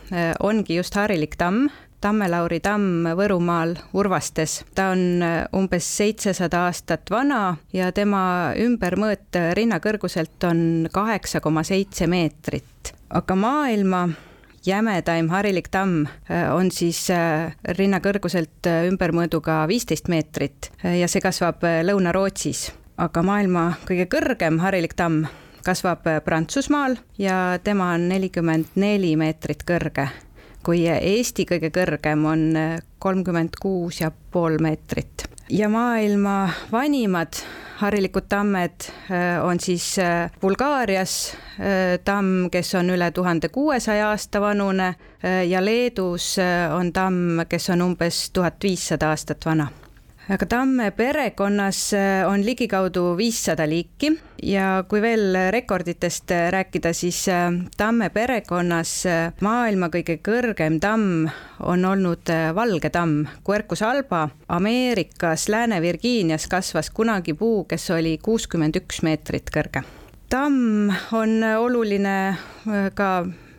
ongi 0.43 0.81
just 0.81 0.99
harilik 0.99 1.37
tamm 1.39 1.69
Tammelauri 2.01 2.61
tamm 2.61 3.07
Võrumaal 3.17 3.73
Urvastes. 3.97 4.61
ta 4.75 4.91
on 4.93 5.25
umbes 5.57 5.87
seitsesada 5.97 6.67
aastat 6.69 7.11
vana 7.11 7.57
ja 7.73 7.89
tema 7.93 8.53
ümbermõõt 8.63 9.39
rinnakõrguselt 9.57 10.45
on 10.47 10.61
kaheksa 10.93 11.41
koma 11.41 11.65
seitse 11.65 12.07
meetrit. 12.07 12.93
aga 13.11 13.35
maailma 13.35 14.09
jämedaim 14.67 15.29
harilik 15.31 15.69
tamm 15.73 16.07
on 16.55 16.71
siis 16.75 17.07
rinnakõrguselt 17.79 18.69
ümbermõõduga 18.91 19.63
viisteist 19.71 20.11
meetrit 20.13 20.71
ja 20.83 21.09
see 21.09 21.23
kasvab 21.25 21.65
Lõuna-Rootsis. 21.87 22.71
aga 22.97 23.23
maailma 23.23 23.65
kõige 23.89 24.07
kõrgem 24.09 24.59
harilik 24.61 24.95
tamm 24.97 25.27
kasvab 25.65 26.07
Prantsusmaal 26.25 26.97
ja 27.19 27.59
tema 27.65 27.93
on 27.95 28.09
nelikümmend 28.09 28.77
neli 28.77 29.17
meetrit 29.17 29.65
kõrge 29.67 30.09
kui 30.67 30.83
Eesti 30.91 31.47
kõige 31.47 31.71
kõrgem 31.71 32.25
on 32.27 32.49
kolmkümmend 32.99 33.61
kuus 33.63 34.01
ja 34.03 34.11
pool 34.11 34.59
meetrit. 34.59 35.29
ja 35.51 35.69
maailma 35.71 36.49
vanimad 36.73 37.39
harilikud 37.77 38.23
tammed 38.29 38.89
äh, 39.11 39.45
on 39.45 39.61
siis 39.61 39.99
äh, 39.99 40.31
Bulgaarias 40.41 41.35
äh, 41.61 41.99
tamm, 42.05 42.51
kes 42.51 42.75
on 42.75 42.91
üle 42.91 43.11
tuhande 43.11 43.49
kuuesaja 43.49 44.11
aasta 44.11 44.41
vanune 44.41 44.95
ja 45.49 45.65
Leedus 45.65 46.37
on 46.79 46.93
tamm, 46.93 47.41
kes 47.49 47.71
on 47.71 47.83
umbes 47.83 48.31
tuhat 48.31 48.63
viissada 48.63 49.11
aastat 49.11 49.47
vana 49.47 49.67
aga 50.27 50.47
tamme 50.51 50.91
perekonnas 50.91 51.93
äh, 51.95 52.25
on 52.27 52.43
ligikaudu 52.43 53.15
viissada 53.19 53.67
liiki 53.69 54.11
ja 54.43 54.83
kui 54.89 54.99
veel 55.03 55.37
rekorditest 55.55 56.33
äh, 56.35 56.49
rääkida, 56.51 56.91
siis 56.93 57.21
äh, 57.31 57.47
tamme 57.79 58.09
perekonnas 58.11 58.95
maailma 59.41 59.91
kõige 59.95 60.19
kõrgem 60.27 60.81
tamm 60.83 61.29
on 61.63 61.87
olnud 61.87 62.33
valge 62.55 62.91
tamm, 62.93 63.25
Quercus 63.47 63.83
alba. 63.87 64.27
Ameerikas 64.53 65.47
Lääne-Virgiinias 65.49 66.49
kasvas 66.51 66.91
kunagi 66.91 67.35
puu, 67.35 67.65
kes 67.65 67.91
oli 67.95 68.19
kuuskümmend 68.23 68.77
üks 68.83 69.03
meetrit 69.07 69.51
kõrge. 69.55 69.85
tamm 70.29 70.91
on 71.15 71.43
oluline 71.63 72.37
ka 72.95 73.11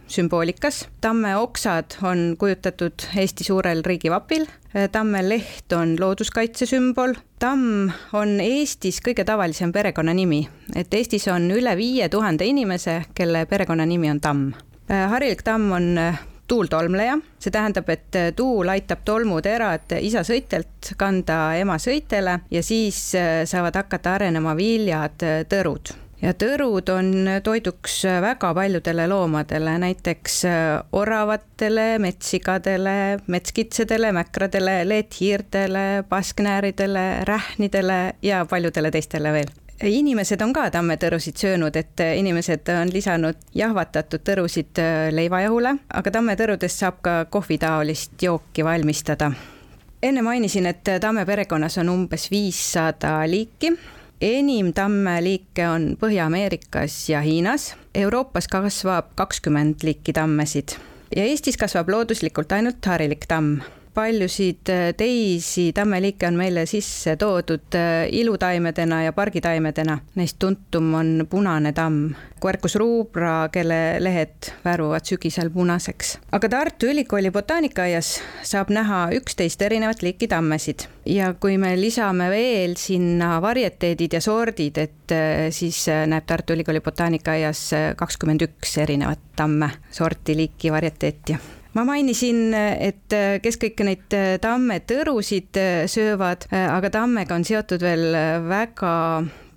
sümboolikas. 0.07 0.87
tamme 1.01 1.37
oksad 1.37 1.85
on 2.03 2.35
kujutatud 2.39 2.93
Eesti 3.17 3.43
suurel 3.43 3.81
riigivapil, 3.85 4.45
tamme 4.91 5.29
leht 5.29 5.73
on 5.73 5.95
looduskaitse 5.99 6.65
sümbol, 6.65 7.13
tamm 7.39 7.91
on 8.13 8.39
Eestis 8.41 9.01
kõige 9.05 9.25
tavalisem 9.25 9.73
perekonnanimi, 9.73 10.47
et 10.75 10.93
Eestis 10.93 11.27
on 11.27 11.51
üle 11.51 11.75
viie 11.77 12.09
tuhande 12.09 12.45
inimese, 12.45 13.01
kelle 13.15 13.45
perekonnanimi 13.45 14.11
on 14.11 14.19
Tamm. 14.21 14.53
harilik 14.87 15.41
tamm 15.43 15.71
on 15.71 15.93
tuultolmleja, 16.47 17.17
see 17.39 17.51
tähendab, 17.51 17.89
et 17.89 18.17
tuul 18.35 18.69
aitab 18.71 19.03
tolmuterad 19.05 19.97
isa 19.99 20.23
sõitelt 20.23 20.93
kanda 20.97 21.57
ema 21.59 21.75
sõitele 21.77 22.39
ja 22.51 22.63
siis 22.63 23.11
saavad 23.45 23.75
hakata 23.75 24.15
arenema 24.15 24.55
viljad, 24.55 25.27
tõrud 25.51 26.06
ja 26.21 26.33
tõrud 26.33 26.89
on 26.93 27.11
toiduks 27.43 27.99
väga 28.21 28.53
paljudele 28.57 29.07
loomadele, 29.07 29.77
näiteks 29.83 30.39
äh, 30.49 30.55
oravatele, 30.91 31.99
metssigadele, 31.99 33.19
metskitsedele, 33.27 34.11
mäkradele, 34.11 34.81
leedhiirtele, 34.87 36.03
pasknääridele, 36.09 37.07
rähnidele 37.29 38.01
ja 38.21 38.45
paljudele 38.49 38.91
teistele 38.91 39.33
veel 39.33 39.55
inimesed 39.83 40.41
on 40.41 40.53
ka 40.57 40.63
tammetõrusid 40.73 41.37
söönud, 41.37 41.75
et 41.77 42.01
inimesed 42.17 42.69
on 42.73 42.89
lisanud 42.89 43.37
jahvatatud 43.53 44.23
tõrusid 44.25 44.81
äh, 44.81 45.09
leivajahule, 45.13 45.75
aga 45.93 46.13
tammetõrudest 46.15 46.81
saab 46.81 46.97
ka 47.05 47.13
kohvitaolist 47.29 48.17
jooki 48.21 48.65
valmistada. 48.65 49.31
enne 50.01 50.21
mainisin, 50.21 50.65
et 50.65 50.89
tamme 51.01 51.25
perekonnas 51.25 51.77
on 51.77 51.89
umbes 51.89 52.31
viissada 52.31 53.19
liiki 53.29 53.71
enim 54.21 54.73
tammeliike 54.73 55.67
on 55.69 55.89
Põhja-Ameerikas 55.99 57.09
ja 57.09 57.21
Hiinas. 57.21 57.75
Euroopas 57.95 58.47
kasvab 58.47 59.13
kakskümmend 59.15 59.83
liiki 59.83 60.13
tammesid 60.13 60.77
ja 61.15 61.23
Eestis 61.23 61.57
kasvab 61.57 61.89
looduslikult 61.89 62.51
ainult 62.51 62.85
harilik 62.85 63.25
tamm 63.27 63.61
paljusid 63.97 64.69
äh, 64.69 64.93
teisi 64.97 65.71
tammeliike 65.73 66.27
on 66.27 66.37
meile 66.37 66.65
sisse 66.69 67.15
toodud 67.17 67.75
äh, 67.75 68.05
ilutaimedena 68.13 69.03
ja 69.07 69.13
pargitaimedena. 69.13 69.97
Neist 70.15 70.37
tuntum 70.39 70.93
on 70.93 71.27
punane 71.29 71.73
tamm, 71.73 72.13
Quercus 72.43 72.75
rubra, 72.77 73.49
kelle 73.49 73.97
lehed 74.03 74.51
värvuvad 74.65 75.09
sügisel 75.09 75.49
punaseks. 75.49 76.17
aga 76.31 76.49
Tartu 76.49 76.91
Ülikooli 76.93 77.31
botaanikaaias 77.33 78.11
saab 78.45 78.69
näha 78.69 79.07
üksteist 79.17 79.61
erinevat 79.65 80.05
liiki 80.05 80.29
tammesid 80.29 80.85
ja 81.09 81.33
kui 81.33 81.57
me 81.57 81.73
lisame 81.81 82.29
veel 82.29 82.77
sinna 82.77 83.41
varieteedid 83.41 84.19
ja 84.19 84.21
sordid, 84.21 84.77
et 84.77 85.17
äh, 85.17 85.47
siis 85.49 85.87
näeb 85.89 86.29
Tartu 86.29 86.53
Ülikooli 86.53 86.85
botaanikaaias 86.85 87.69
kakskümmend 87.97 88.45
üks 88.45 88.77
erinevat 88.85 89.25
tamme, 89.37 89.71
sorti, 89.91 90.37
liiki, 90.37 90.71
varieteeti 90.73 91.56
ma 91.77 91.83
mainisin, 91.85 92.53
et 92.57 93.13
kes 93.43 93.59
kõiki 93.61 93.85
neid 93.85 94.15
tamme 94.41 94.79
tõrusid 94.89 95.57
söövad, 95.91 96.47
aga 96.49 96.89
tammega 96.93 97.37
on 97.37 97.45
seotud 97.45 97.83
veel 97.85 98.15
väga 98.49 98.93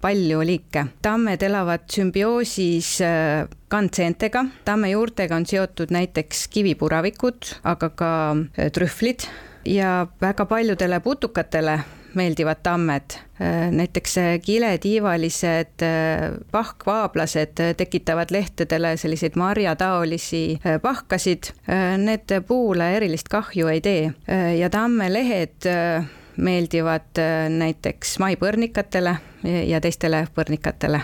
palju 0.00 0.40
liike. 0.44 0.84
tammed 1.02 1.42
elavad 1.42 1.86
sümbioosis 1.92 2.98
kandseentega, 3.72 4.44
tamme 4.64 4.90
juurtega 4.92 5.36
on 5.36 5.46
seotud 5.46 5.92
näiteks 5.92 6.48
kivipuravikud, 6.52 7.54
aga 7.64 7.88
ka 7.88 8.12
trühvlid 8.76 9.24
ja 9.64 10.06
väga 10.20 10.44
paljudele 10.48 11.00
putukatele 11.00 11.78
meeldivad 12.14 12.62
tammed. 12.62 13.16
näiteks 13.70 14.14
kiletiivalised 14.44 15.82
pahkvaablased 16.50 17.62
tekitavad 17.76 18.30
lehtedele 18.30 18.96
selliseid 18.96 19.32
marjataolisi 19.36 20.60
pahkasid. 20.82 21.52
Need 21.96 22.40
puule 22.46 22.96
erilist 22.96 23.28
kahju 23.28 23.68
ei 23.68 23.80
tee 23.80 24.12
ja 24.58 24.70
tammelehed 24.70 25.68
meeldivad 26.36 27.20
näiteks 27.48 28.18
maipõrnikatele 28.18 29.16
ja 29.66 29.80
teistele 29.80 30.26
põrnikatele. 30.34 31.00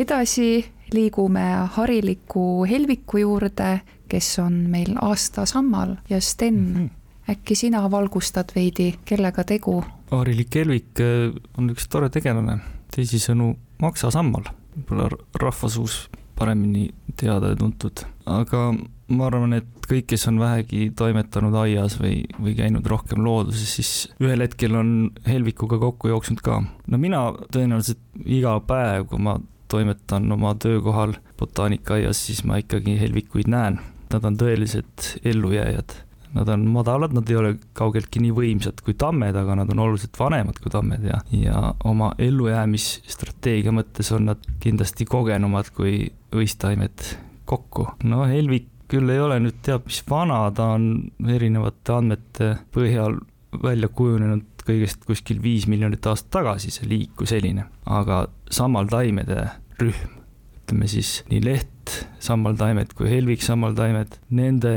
edasi 0.00 0.64
liigume 0.92 1.44
hariliku 1.76 2.64
helviku 2.68 3.18
juurde, 3.18 3.80
kes 4.08 4.38
on 4.42 4.52
meil 4.72 4.96
aastasammal 5.00 5.96
ja 6.10 6.20
Sten 6.20 6.54
mm, 6.54 6.74
-hmm. 6.76 6.90
Äkki 7.30 7.54
sina 7.58 7.84
valgustad 7.90 8.54
veidi, 8.54 8.92
kellega 9.04 9.44
tegu? 9.44 9.80
Aarilik 10.12 10.50
Kelvik 10.50 11.00
äh, 11.00 11.30
on 11.58 11.70
üks 11.72 11.88
tore 11.90 12.10
tegelane, 12.12 12.58
teisisõnu 12.94 13.54
maksasammal, 13.82 14.50
võib-olla 14.76 15.08
rahvasuus 15.40 16.06
paremini 16.38 16.88
teada 17.16 17.52
ja 17.52 17.58
tuntud, 17.58 18.04
aga 18.26 18.72
ma 19.12 19.28
arvan, 19.28 19.56
et 19.58 19.86
kõik, 19.86 20.08
kes 20.12 20.26
on 20.30 20.40
vähegi 20.40 20.90
toimetanud 20.96 21.54
aias 21.62 21.98
või, 22.00 22.22
või 22.40 22.54
käinud 22.58 22.86
rohkem 22.88 23.22
looduses, 23.24 23.76
siis 23.76 23.92
ühel 24.22 24.44
hetkel 24.44 24.76
on 24.78 24.92
helvikuga 25.28 25.78
kokku 25.82 26.12
jooksnud 26.12 26.42
ka. 26.44 26.62
no 26.62 27.00
mina 27.00 27.24
tõenäoliselt 27.52 28.00
iga 28.24 28.56
päev, 28.66 29.06
kui 29.10 29.20
ma 29.22 29.36
toimetan 29.72 30.32
oma 30.32 30.54
töökohal 30.60 31.16
botaanikaaias, 31.40 32.26
siis 32.26 32.42
ma 32.44 32.58
ikkagi 32.60 32.98
helvikuid 33.00 33.48
näen. 33.48 33.80
Nad 34.12 34.26
on 34.28 34.34
tõelised 34.36 35.06
ellujääjad 35.24 35.94
Nad 36.32 36.48
on 36.48 36.64
madalad, 36.72 37.12
nad 37.12 37.28
ei 37.28 37.36
ole 37.36 37.50
kaugeltki 37.76 38.22
nii 38.24 38.32
võimsad 38.36 38.80
kui 38.84 38.94
tammed, 38.98 39.36
aga 39.36 39.56
nad 39.58 39.72
on 39.74 39.82
oluliselt 39.84 40.16
vanemad 40.18 40.56
kui 40.62 40.72
tammed 40.72 41.04
ja, 41.04 41.20
ja 41.36 41.74
oma 41.88 42.12
ellujäämisstrateegia 42.22 43.74
mõttes 43.74 44.08
on 44.16 44.30
nad 44.30 44.46
kindlasti 44.62 45.04
kogenumad 45.08 45.68
kui 45.76 46.06
võisttaimed 46.32 47.04
kokku. 47.44 47.88
no 48.08 48.24
Helvik 48.30 48.70
küll 48.92 49.12
ei 49.12 49.20
ole 49.20 49.38
nüüd 49.40 49.60
teab 49.64 49.86
mis 49.88 50.02
vana, 50.08 50.44
ta 50.56 50.72
on 50.76 50.88
erinevate 51.32 51.94
andmete 51.94 52.48
põhjal 52.74 53.18
välja 53.62 53.88
kujunenud 53.92 54.64
kõigest 54.66 55.04
kuskil 55.08 55.40
viis 55.42 55.66
miljonit 55.68 56.06
aastat 56.06 56.30
tagasi, 56.38 56.70
see 56.72 56.88
liik 56.88 57.16
kui 57.18 57.28
selline, 57.28 57.66
aga 57.84 58.24
sammaltaimede 58.52 59.46
rühm, 59.80 60.18
ütleme 60.62 60.88
siis 60.90 61.20
nii 61.30 61.42
leht, 61.44 61.96
sammaltaimed 62.22 62.94
kui 62.96 63.10
helvik 63.10 63.42
sammaltaimed, 63.44 64.20
nende 64.30 64.74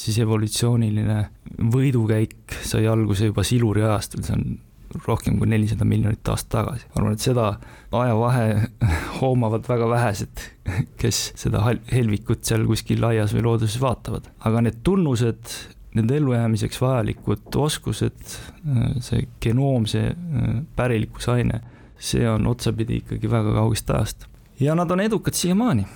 siis 0.00 0.18
evolutsiooniline 0.22 1.20
võidukäik 1.72 2.58
sai 2.64 2.86
alguse 2.88 3.30
juba 3.30 3.44
Siluri 3.46 3.84
ajastul, 3.84 4.24
see 4.24 4.36
on 4.36 4.44
rohkem 5.06 5.36
kui 5.38 5.46
nelisada 5.50 5.86
miljonit 5.86 6.28
aastat 6.28 6.50
tagasi. 6.56 6.86
ma 6.90 7.00
arvan, 7.00 7.16
et 7.16 7.24
seda 7.24 7.46
ajavahe 8.00 8.46
hoomavad 9.20 9.68
väga 9.68 9.88
vähesed, 9.90 10.46
kes 11.00 11.20
seda 11.38 11.62
helvikut 11.92 12.46
seal 12.46 12.66
kuskil 12.68 13.04
aias 13.10 13.34
või 13.36 13.44
looduses 13.46 13.80
vaatavad. 13.82 14.30
aga 14.46 14.64
need 14.66 14.80
tunnused, 14.86 15.54
nende 15.94 16.18
ellujäämiseks 16.18 16.80
vajalikud 16.82 17.60
oskused, 17.62 18.36
see 19.02 19.24
genoom, 19.42 19.86
see 19.90 20.12
pärilikkusaine, 20.76 21.62
see 21.98 22.26
on 22.30 22.46
otsapidi 22.50 23.02
ikkagi 23.04 23.30
väga 23.30 23.54
kaugest 23.60 23.90
ajast. 23.94 24.28
ja 24.60 24.74
nad 24.74 24.90
on 24.90 25.06
edukad 25.06 25.38
siiamaani 25.38 25.86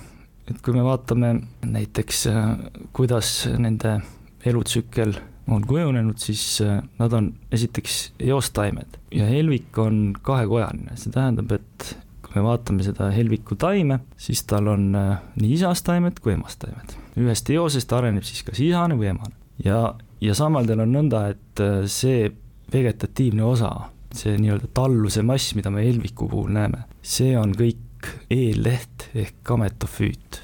et 0.49 0.61
kui 0.61 0.75
me 0.75 0.83
vaatame 0.85 1.31
näiteks, 1.65 2.25
äh, 2.31 2.51
kuidas 2.93 3.31
nende 3.57 3.97
elutsükkel 4.45 5.15
on 5.51 5.65
kujunenud, 5.67 6.17
siis 6.21 6.61
äh, 6.65 6.81
nad 6.99 7.13
on 7.13 7.31
esiteks 7.53 8.13
eostaimed 8.29 8.99
ja 9.13 9.27
helvik 9.29 9.77
on 9.81 10.15
kahekojaline, 10.25 10.97
see 10.99 11.13
tähendab, 11.13 11.53
et 11.57 11.95
kui 12.25 12.37
me 12.37 12.45
vaatame 12.47 12.85
seda 12.85 13.09
helviku 13.13 13.57
taime, 13.59 14.01
siis 14.17 14.43
tal 14.49 14.69
on 14.73 14.89
äh, 14.97 15.17
nii 15.41 15.55
isastaimed 15.57 16.21
kui 16.21 16.35
emastaimed. 16.35 16.97
ühest 17.15 17.49
eosest 17.53 17.93
areneb 17.95 18.25
siis 18.27 18.43
kas 18.45 18.61
isane 18.61 18.97
või 18.99 19.13
emane. 19.13 19.35
ja, 19.63 19.95
ja 20.21 20.37
samadel 20.37 20.85
on 20.85 20.93
nõnda, 20.99 21.27
et 21.33 21.65
see 21.89 22.29
vegetatiivne 22.73 23.43
osa, 23.45 23.71
see 24.15 24.37
nii-öelda 24.41 24.69
talluse 24.73 25.23
mass, 25.25 25.53
mida 25.55 25.71
me 25.71 25.85
helviku 25.85 26.27
puhul 26.29 26.53
näeme, 26.53 26.85
see 27.01 27.33
on 27.39 27.53
kõik 27.55 27.84
eelleht 28.29 29.09
ehk 29.15 29.35
gametofüüt. 29.45 30.41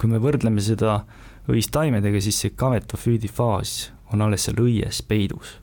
kui 0.00 0.08
me 0.08 0.18
võrdleme 0.18 0.62
seda 0.64 1.02
õistaimedega, 1.50 2.20
siis 2.24 2.38
see 2.40 2.54
gametofüüdi 2.56 3.28
faas 3.28 3.90
on 4.12 4.22
alles 4.24 4.46
seal 4.48 4.60
õies 4.62 5.02
peidus. 5.06 5.58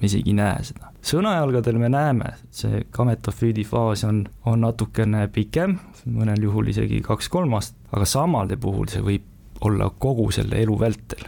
me 0.00 0.06
isegi 0.06 0.30
ei 0.30 0.38
näe 0.38 0.62
seda. 0.64 0.92
sõnajalgadel 1.02 1.78
me 1.78 1.88
näeme, 1.88 2.34
see 2.50 2.84
gametofüüdi 2.92 3.64
faas 3.64 4.04
on, 4.04 4.26
on 4.46 4.60
natukene 4.60 5.26
pikem, 5.32 5.78
mõnel 6.06 6.42
juhul 6.42 6.68
isegi 6.68 7.00
kaks-kolm 7.02 7.54
aastat, 7.58 7.80
aga 7.92 8.04
samade 8.04 8.56
puhul 8.56 8.88
see 8.92 9.02
võib 9.02 9.66
olla 9.66 9.90
kogu 9.90 10.30
selle 10.34 10.60
elu 10.62 10.78
vältel, 10.78 11.24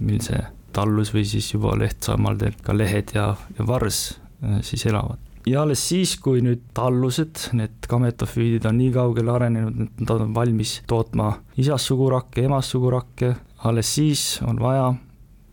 mil 0.00 0.20
see 0.24 0.40
tallus 0.72 1.14
või 1.14 1.24
siis 1.26 1.48
juba 1.54 1.74
lehtsammaldel 1.78 2.58
ka 2.62 2.76
lehed 2.76 3.14
ja, 3.16 3.32
ja 3.58 3.66
vars 3.66 4.20
äh, 4.44 4.60
siis 4.66 4.86
elavad. 4.86 5.18
Ja 5.46 5.62
alles 5.62 5.82
siis, 5.88 6.16
kui 6.20 6.42
nüüd 6.44 6.66
tallused, 6.76 7.50
need 7.56 7.88
gametofüüdid 7.90 8.66
on 8.68 8.78
nii 8.80 8.92
kaugele 8.94 9.32
arenenud, 9.32 9.86
et 9.86 10.02
nad 10.04 10.14
on 10.16 10.34
valmis 10.36 10.80
tootma 10.90 11.32
isassugurakke, 11.60 12.44
emassugurakke, 12.48 13.34
alles 13.68 13.94
siis 13.96 14.24
on 14.46 14.60
vaja 14.60 14.92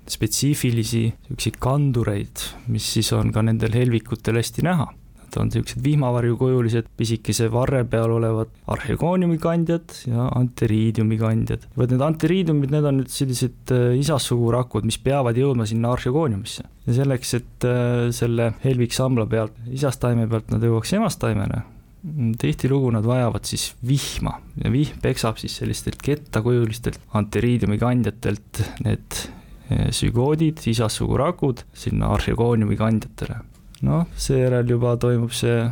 spetsiifilisi 0.08 1.04
niisuguseid 1.12 1.60
kandureid, 1.60 2.46
mis 2.72 2.94
siis 2.96 3.12
on 3.16 3.34
ka 3.36 3.44
nendel 3.44 3.76
helvikutel 3.76 4.40
hästi 4.40 4.64
näha 4.68 4.88
Nad 5.28 5.42
on 5.42 5.50
niisugused 5.52 5.82
vihmavarjukujulised 5.84 6.86
pisikese 6.98 7.50
varre 7.52 7.82
peal 7.90 8.14
olevad 8.16 8.52
arhegooniumi 8.72 9.36
kandjad 9.44 9.96
ja 10.08 10.30
anteriidiumi 10.38 11.18
kandjad. 11.20 11.66
vot 11.76 11.92
need 11.92 12.04
anteriidiumid, 12.06 12.72
need 12.72 12.88
on 12.88 13.02
nüüd 13.02 13.12
sellised 13.12 13.74
äh, 13.76 13.98
isassugurakud, 14.00 14.88
mis 14.88 15.00
peavad 15.04 15.36
jõudma 15.38 15.68
sinna 15.68 15.92
arhegooniumisse. 15.98 16.64
ja 16.88 16.96
selleks, 17.02 17.34
et 17.42 17.68
äh, 17.68 18.08
selle 18.16 18.54
helviksamla 18.64 19.28
pealt, 19.28 19.58
isastaime 19.68 20.30
pealt 20.32 20.54
nad 20.54 20.64
jõuaks 20.64 20.96
emastaimele, 20.96 21.62
tihtilugu 22.40 22.94
nad 22.96 23.04
vajavad 23.08 23.50
siis 23.50 23.74
vihma 23.88 24.38
ja 24.64 24.72
vihm 24.72 25.02
peksab 25.04 25.42
siis 25.42 25.58
sellistelt 25.60 26.00
kettakujulistelt 26.08 27.02
anteriidiumi 27.20 27.82
kandjatelt 27.84 28.64
need 28.88 29.20
äh, 29.20 29.90
sügoodid, 29.92 30.64
isassugurakud 30.72 31.68
sinna 31.76 32.16
arhegooniumi 32.16 32.80
kandjatele 32.80 33.44
noh, 33.82 34.08
seejärel 34.16 34.70
juba 34.70 34.96
toimub 34.98 35.34
see 35.36 35.66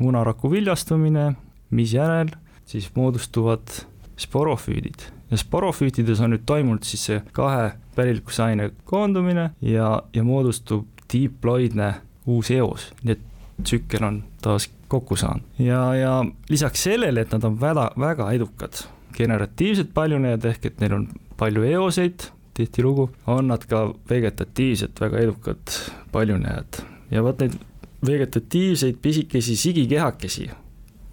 munaraku 0.00 0.50
viljastumine, 0.52 1.34
misjärel 1.70 2.32
siis 2.66 2.90
moodustuvad 2.94 3.82
sporofüüdid. 4.20 5.08
Ja 5.30 5.38
sporofüütides 5.38 6.20
on 6.20 6.34
nüüd 6.34 6.46
toimunud 6.46 6.86
siis 6.86 7.04
see 7.06 7.20
kahe 7.36 7.72
pärilikusaine 7.96 8.70
koondumine 8.84 9.50
ja, 9.62 10.02
ja 10.14 10.24
moodustub 10.26 10.86
diploidne 11.12 11.94
uus 12.30 12.50
eos, 12.54 12.90
nii 13.02 13.16
et 13.16 13.26
tsükkel 13.62 14.04
on 14.06 14.20
taas 14.42 14.68
kokku 14.90 15.16
saanud. 15.16 15.46
ja, 15.58 15.94
ja 15.94 16.12
lisaks 16.48 16.82
sellele, 16.82 17.20
et 17.20 17.32
nad 17.32 17.44
on 17.44 17.60
väga, 17.60 17.90
väga 17.98 18.30
edukad 18.32 18.84
generatiivsed 19.14 19.90
paljunejad, 19.94 20.44
ehk 20.52 20.70
et 20.70 20.80
neil 20.80 20.94
on 20.96 21.08
palju 21.38 21.64
eoseid, 21.66 22.30
tihtilugu, 22.54 23.10
on 23.26 23.50
nad 23.50 23.64
ka 23.68 23.88
vegetatiivselt 24.10 25.00
väga 25.00 25.18
edukad 25.26 25.76
paljunejad 26.12 26.82
ja 27.10 27.22
vot 27.22 27.40
neid 27.42 27.58
vegetatiivseid 28.06 28.98
pisikesi 29.02 29.56
sigikehakesi 29.56 30.50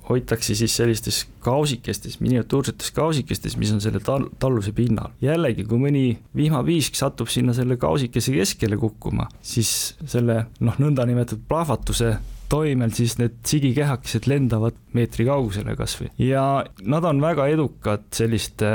hoitakse 0.09 0.55
siis 0.55 0.75
sellistes 0.77 1.25
kausikestes, 1.43 2.19
miniatuursetes 2.19 2.91
kausikestes, 2.95 3.57
mis 3.59 3.73
on 3.75 3.81
selle 3.83 3.99
tal-, 3.99 4.29
talluse 4.39 4.71
pinnal. 4.71 5.11
jällegi, 5.21 5.65
kui 5.67 5.81
mõni 5.81 6.05
vihmapiisk 6.35 6.95
satub 6.95 7.27
sinna 7.31 7.55
selle 7.57 7.77
kausikese 7.77 8.31
keskele 8.31 8.79
kukkuma, 8.79 9.27
siis 9.41 9.97
selle 10.05 10.45
noh, 10.59 10.79
nõndanimetatud 10.79 11.43
plahvatuse 11.49 12.15
toimel 12.49 12.93
siis 12.95 13.17
need 13.19 13.39
sigikehakesed 13.47 14.27
lendavad 14.29 14.77
meetri 14.97 15.25
kaugusele 15.27 15.75
kasvõi 15.77 16.09
ja 16.21 16.43
nad 16.87 17.05
on 17.07 17.21
väga 17.23 17.47
edukad 17.51 18.07
selliste 18.15 18.71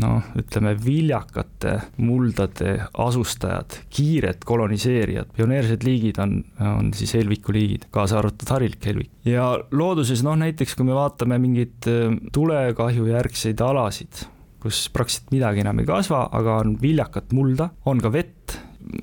noh, 0.00 0.30
ütleme 0.40 0.74
viljakate 0.80 1.76
muldade 2.00 2.76
asustajad, 3.04 3.80
kiired 3.92 4.44
koloniseerijad, 4.48 5.30
pioneersed 5.36 5.84
liigid 5.86 6.20
on, 6.22 6.38
on 6.64 6.92
siis 6.96 7.14
helvikuliigid, 7.18 7.88
kaasa 7.94 8.20
arvatud 8.20 8.54
harilik 8.54 8.90
helvik. 8.90 9.12
ja 9.28 9.52
looduses 9.70 10.24
noh, 10.26 10.38
näiteks 10.40 10.76
kui 10.78 10.88
me 10.88 10.96
vaatame 10.96 11.40
mingeid 11.42 11.90
äh, 11.90 12.16
tulekahjujärgseid 12.34 13.60
alasid, 13.64 14.24
kus 14.60 14.86
praktiliselt 14.92 15.32
midagi 15.34 15.64
enam 15.64 15.80
ei 15.80 15.88
kasva, 15.88 16.26
aga 16.36 16.60
on 16.64 16.74
viljakat 16.80 17.32
mulda, 17.36 17.70
on 17.88 18.00
ka 18.02 18.12
vett, 18.12 18.58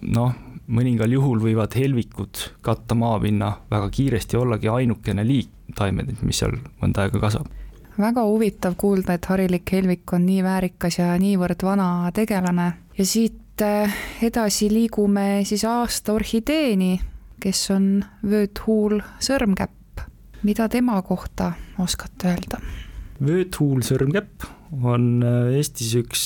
noh, 0.06 0.36
mõningal 0.68 1.12
juhul 1.12 1.40
võivad 1.42 1.76
helvikud 1.78 2.42
katta 2.66 2.96
maapinna 2.96 3.52
väga 3.72 3.90
kiiresti, 3.94 4.38
ollagi 4.38 4.70
ainukene 4.72 5.24
liik 5.28 5.52
taimed, 5.76 6.12
mis 6.24 6.42
seal 6.42 6.58
mõnda 6.82 7.06
aega 7.06 7.22
kasvab. 7.24 7.48
väga 7.98 8.24
huvitav 8.28 8.76
kuulda, 8.78 9.14
et 9.18 9.26
harilik 9.26 9.72
helvik 9.72 10.14
on 10.14 10.26
nii 10.26 10.44
väärikas 10.44 11.00
ja 11.00 11.16
niivõrd 11.20 11.64
vana 11.64 12.12
tegelane 12.14 12.72
ja 12.98 13.06
siit 13.06 13.62
eh, 13.62 13.96
edasi 14.22 14.70
liigume 14.72 15.44
siis 15.44 15.66
aasta 15.66 16.14
orhideeni, 16.14 17.00
kes 17.40 17.70
on 17.72 18.04
vööthuul 18.24 19.02
sõrmkäpp. 19.20 20.04
mida 20.44 20.70
tema 20.70 21.02
kohta 21.02 21.54
oskate 21.80 22.36
öelda? 22.36 22.62
vööthuul 23.24 23.82
sõrmkäpp 23.82 24.46
on 24.84 25.24
eh, 25.24 25.58
Eestis 25.58 25.96
üks 25.96 26.22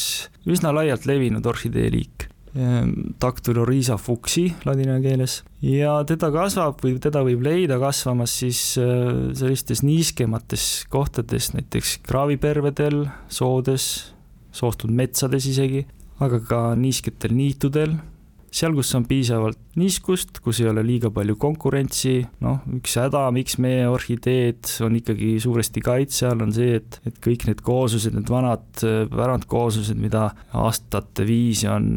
üsna 0.46 0.74
laialt 0.74 1.06
levinud 1.06 1.46
orhideeliik 1.46 2.31
Dactylorhiza 2.54 3.96
ehm, 3.96 4.04
fuchsi 4.04 4.46
ladina 4.68 4.98
keeles. 5.04 5.42
Ja 5.64 6.02
teda 6.08 6.32
kasvab 6.34 6.82
või 6.84 6.98
teda 7.04 7.24
võib 7.24 7.44
leida 7.46 7.78
kasvamas 7.80 8.34
siis 8.42 8.62
äh, 8.82 9.32
sellistes 9.38 9.84
niiskemates 9.88 10.86
kohtades, 10.92 11.54
näiteks 11.56 12.00
kraavipervedel, 12.08 13.06
soodes, 13.32 14.14
soostud 14.52 14.92
metsades 14.92 15.48
isegi, 15.48 15.86
aga 16.22 16.42
ka 16.44 16.64
niisketel 16.76 17.34
niitudel 17.38 17.96
seal, 18.52 18.74
kus 18.76 18.92
on 18.98 19.06
piisavalt 19.08 19.60
niiskust, 19.80 20.42
kus 20.44 20.60
ei 20.62 20.68
ole 20.72 20.84
liiga 20.84 21.12
palju 21.14 21.38
konkurentsi, 21.40 22.18
noh, 22.44 22.60
üks 22.78 22.98
häda, 23.00 23.24
miks 23.36 23.56
meie 23.64 23.86
orhideed 23.90 24.68
on 24.84 24.98
ikkagi 25.00 25.38
suuresti 25.44 25.84
kaitse 25.86 26.28
all, 26.28 26.44
on 26.44 26.52
see, 26.56 26.76
et, 26.82 27.00
et 27.08 27.22
kõik 27.24 27.48
need 27.48 27.64
kooslused, 27.66 28.16
need 28.18 28.32
vanad 28.32 28.84
pärandkooslused, 29.14 30.00
mida 30.02 30.28
aastate 30.58 31.26
viisi 31.28 31.70
on 31.72 31.88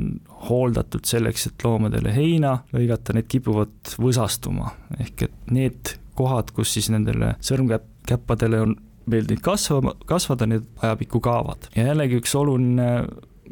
hooldatud 0.48 1.06
selleks, 1.08 1.48
et 1.50 1.66
loomadele 1.66 2.14
heina 2.14 2.60
lõigata, 2.74 3.16
need 3.16 3.28
kipuvad 3.32 3.94
võsastuma, 3.98 4.74
ehk 5.00 5.28
et 5.28 5.54
need 5.54 5.96
kohad, 6.14 6.54
kus 6.54 6.76
siis 6.76 6.90
nendele 6.94 7.34
sõrmkäppadele 7.42 8.62
on 8.62 8.76
meeldinud 9.10 9.42
kasvama, 9.44 9.94
kasvada, 10.08 10.46
need 10.48 10.66
ajapikku 10.80 11.20
kaovad. 11.24 11.68
ja 11.74 11.90
jällegi 11.90 12.20
üks 12.22 12.34
oluline 12.38 12.88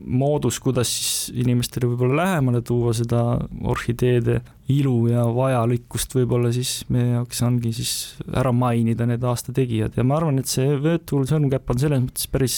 moodus, 0.07 0.59
kuidas 0.63 0.91
siis 0.91 1.43
inimestele 1.43 1.91
võib-olla 1.91 2.23
lähemale 2.23 2.63
tuua 2.67 2.95
seda 2.97 3.23
orhideede 3.69 4.41
ilu 4.73 4.95
ja 5.11 5.25
vajalikkust 5.35 6.17
võib-olla 6.17 6.53
siis 6.55 6.83
meie 6.93 7.17
jaoks 7.17 7.43
ongi 7.47 7.75
siis 7.77 7.93
ära 8.39 8.53
mainida 8.57 9.07
need 9.09 9.25
aasta 9.27 9.55
tegijad 9.57 9.99
ja 9.99 10.07
ma 10.07 10.19
arvan, 10.19 10.41
et 10.41 10.51
see 10.51 10.79
Virtual 10.83 11.27
sõrmkäpp 11.29 11.75
on 11.75 11.83
selles 11.83 12.03
mõttes 12.07 12.31
päris 12.33 12.57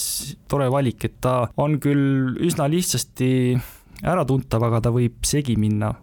tore 0.51 0.69
valik, 0.71 1.07
et 1.07 1.19
ta 1.23 1.37
on 1.61 1.79
küll 1.83 2.35
üsna 2.45 2.69
lihtsasti 2.71 3.29
äratuntav, 4.05 4.65
aga 4.67 4.83
ta 4.85 4.93
võib 4.95 5.21
segi 5.27 5.57
minna 5.59 5.93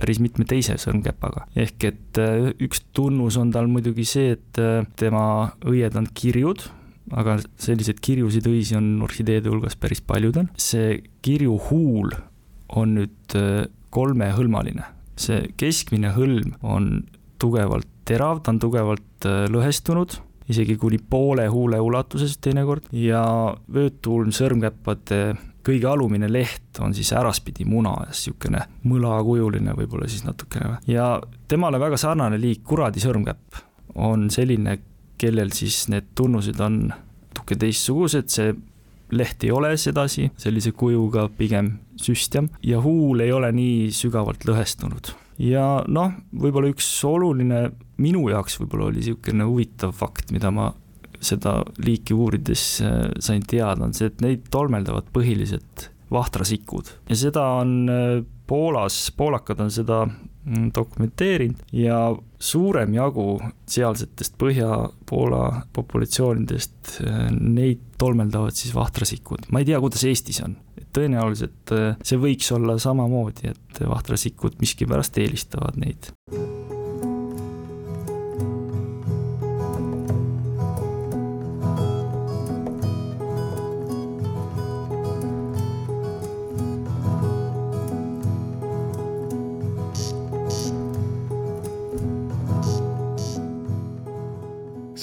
päris 0.00 0.18
mitme 0.22 0.46
teise 0.48 0.76
sõrmkäpaga. 0.80 1.46
ehk 1.56 1.84
et 1.90 2.20
äh, 2.20 2.50
üks 2.62 2.82
tunnus 2.96 3.38
on 3.40 3.52
tal 3.54 3.68
muidugi 3.70 4.06
see, 4.08 4.34
et 4.34 4.60
äh, 4.60 4.86
tema 4.98 5.54
õied 5.64 5.96
on 5.98 6.08
kirjud 6.14 6.66
aga 7.12 7.38
selliseid 7.60 8.00
kirjusid 8.04 8.46
õisi 8.48 8.76
on 8.78 9.02
orhideede 9.04 9.50
hulgas 9.52 9.76
päris 9.76 10.00
paljudel. 10.00 10.48
see 10.56 11.02
kirju 11.24 11.58
huul 11.68 12.14
on 12.74 12.94
nüüd 12.98 13.36
äh, 13.38 13.66
kolmehõlmaline, 13.94 14.86
see 15.20 15.44
keskmine 15.60 16.14
hõlm 16.16 16.56
on 16.62 17.04
tugevalt 17.38 17.88
terav, 18.08 18.40
ta 18.42 18.54
on 18.54 18.60
tugevalt 18.62 19.28
äh, 19.28 19.44
lõhestunud, 19.52 20.16
isegi 20.50 20.76
kuni 20.80 20.98
poole 20.98 21.46
huule 21.48 21.80
ulatuses 21.80 22.36
teinekord. 22.42 22.88
Ja 22.92 23.24
vöötulm 23.72 24.32
sõrmkäppade 24.34 25.36
kõige 25.64 25.88
alumine 25.88 26.28
leht 26.28 26.80
on 26.84 26.92
siis 26.96 27.12
äraspidi 27.16 27.64
muna 27.68 27.94
niisugune 28.04 28.66
mõlakujuline 28.84 29.72
võib-olla 29.78 30.08
siis 30.10 30.26
natukene 30.26 30.76
ja 30.90 31.14
temale 31.48 31.80
väga 31.80 31.96
sarnane 32.00 32.36
liik, 32.40 32.60
kuradi 32.68 33.00
sõrmkäpp, 33.00 33.62
on 33.94 34.28
selline 34.34 34.76
kellel 35.20 35.52
siis 35.54 35.86
need 35.92 36.12
tunnused 36.18 36.60
on 36.62 36.86
natuke 36.88 37.58
teistsugused, 37.58 38.30
see 38.30 38.54
leht 39.14 39.44
ei 39.44 39.52
ole 39.54 39.74
sedasi, 39.78 40.30
sellise 40.40 40.72
kujuga 40.76 41.28
pigem 41.38 41.74
süstjam 42.00 42.48
ja 42.64 42.80
huul 42.82 43.20
ei 43.22 43.32
ole 43.32 43.50
nii 43.54 43.90
sügavalt 43.94 44.46
lõhestunud. 44.48 45.12
ja 45.38 45.82
noh, 45.88 46.14
võib-olla 46.32 46.70
üks 46.72 46.88
oluline 47.04 47.68
minu 47.98 48.28
jaoks 48.30 48.58
võib-olla 48.60 48.88
oli 48.90 49.02
niisugune 49.02 49.46
huvitav 49.48 49.94
fakt, 49.94 50.32
mida 50.32 50.50
ma 50.54 50.72
seda 51.24 51.62
liiki 51.80 52.14
uurides 52.14 52.64
äh, 52.84 53.10
sain 53.22 53.42
teada, 53.42 53.84
on 53.84 53.94
see, 53.96 54.10
et 54.10 54.22
neid 54.24 54.48
tolmeldavad 54.52 55.10
põhiliselt 55.14 55.90
vahtrasikud 56.12 56.90
ja 57.08 57.18
seda 57.18 57.44
on 57.62 57.88
Poolas, 58.46 59.08
poolakad 59.16 59.60
on 59.64 59.70
seda 59.72 60.04
dokumenteerinud 60.74 61.62
ja 61.72 61.98
suurem 62.38 62.94
jagu 62.94 63.38
sealsetest 63.70 64.36
Põhja-Poola 64.40 65.44
populatsioonidest, 65.72 66.98
neid 67.40 67.80
tolmeldavad 67.98 68.56
siis 68.56 68.74
vahtrasikud. 68.76 69.48
ma 69.52 69.62
ei 69.62 69.70
tea, 69.70 69.80
kuidas 69.80 70.04
Eestis 70.04 70.42
on, 70.44 70.58
tõenäoliselt 70.94 71.74
see 72.04 72.20
võiks 72.20 72.52
olla 72.54 72.76
samamoodi, 72.78 73.54
et 73.54 73.82
vahtrasikud 73.88 74.60
miskipärast 74.60 75.18
eelistavad 75.24 75.80
neid. 75.80 76.12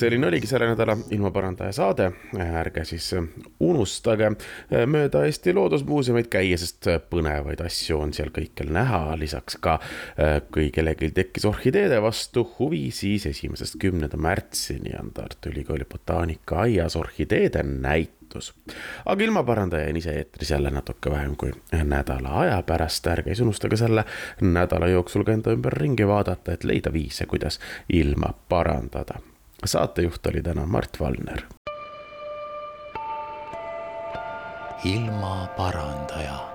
Selline 0.01 0.27
oligi 0.27 0.49
selle 0.49 0.69
nädala 0.71 0.95
ilmaparandaja 1.13 1.73
saade, 1.75 2.07
ärge 2.41 2.83
siis 2.89 3.11
unustage 3.61 4.31
mööda 4.89 5.23
Eesti 5.27 5.53
Loodusmuuseumit 5.53 6.29
käia, 6.31 6.57
sest 6.57 6.89
põnevaid 7.11 7.61
asju 7.65 7.99
on 8.01 8.13
seal 8.15 8.31
kõikjal 8.33 8.71
näha, 8.73 9.03
lisaks 9.19 9.59
ka 9.61 9.77
kui 10.53 10.71
kellelgi 10.73 11.11
tekkis 11.15 11.45
orhideede 11.49 12.01
vastu 12.03 12.45
huvi, 12.57 12.87
siis 12.95 13.27
esimesest 13.29 13.77
kümnenda 13.81 14.17
märtsini 14.17 14.95
on 14.99 15.13
Tartu 15.15 15.53
Ülikooli 15.53 15.85
botaanikaaias 15.85 16.97
orhideede 16.97 17.63
näitus. 17.63 18.53
aga 19.05 19.23
ilmaparandaja 19.23 19.89
on 19.89 19.97
ise 19.97 20.13
eetris 20.15 20.51
jälle 20.51 20.71
natuke 20.71 21.11
vähem 21.11 21.35
kui 21.35 21.51
nädala 21.83 22.39
aja 22.45 22.61
pärast, 22.63 23.07
ärge 23.07 23.35
siis 23.35 23.43
unustage 23.45 23.77
selle 23.77 24.05
nädala 24.41 24.87
jooksul 24.87 25.27
ka 25.27 25.35
enda 25.35 25.51
ümber 25.51 25.73
ringi 25.73 26.07
vaadata, 26.07 26.55
et 26.55 26.63
leida 26.63 26.93
viise, 26.93 27.25
kuidas 27.25 27.59
ilma 27.89 28.33
parandada 28.49 29.19
saatejuht 29.65 30.25
oli 30.25 30.41
täna 30.41 30.65
Mart 30.65 30.99
Valner. 30.99 31.41
ilmaparandaja. 34.83 36.51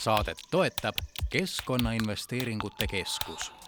saadet 0.00 0.38
toetab 0.50 0.94
Keskkonnainvesteeringute 1.30 2.86
Keskus 2.86 3.59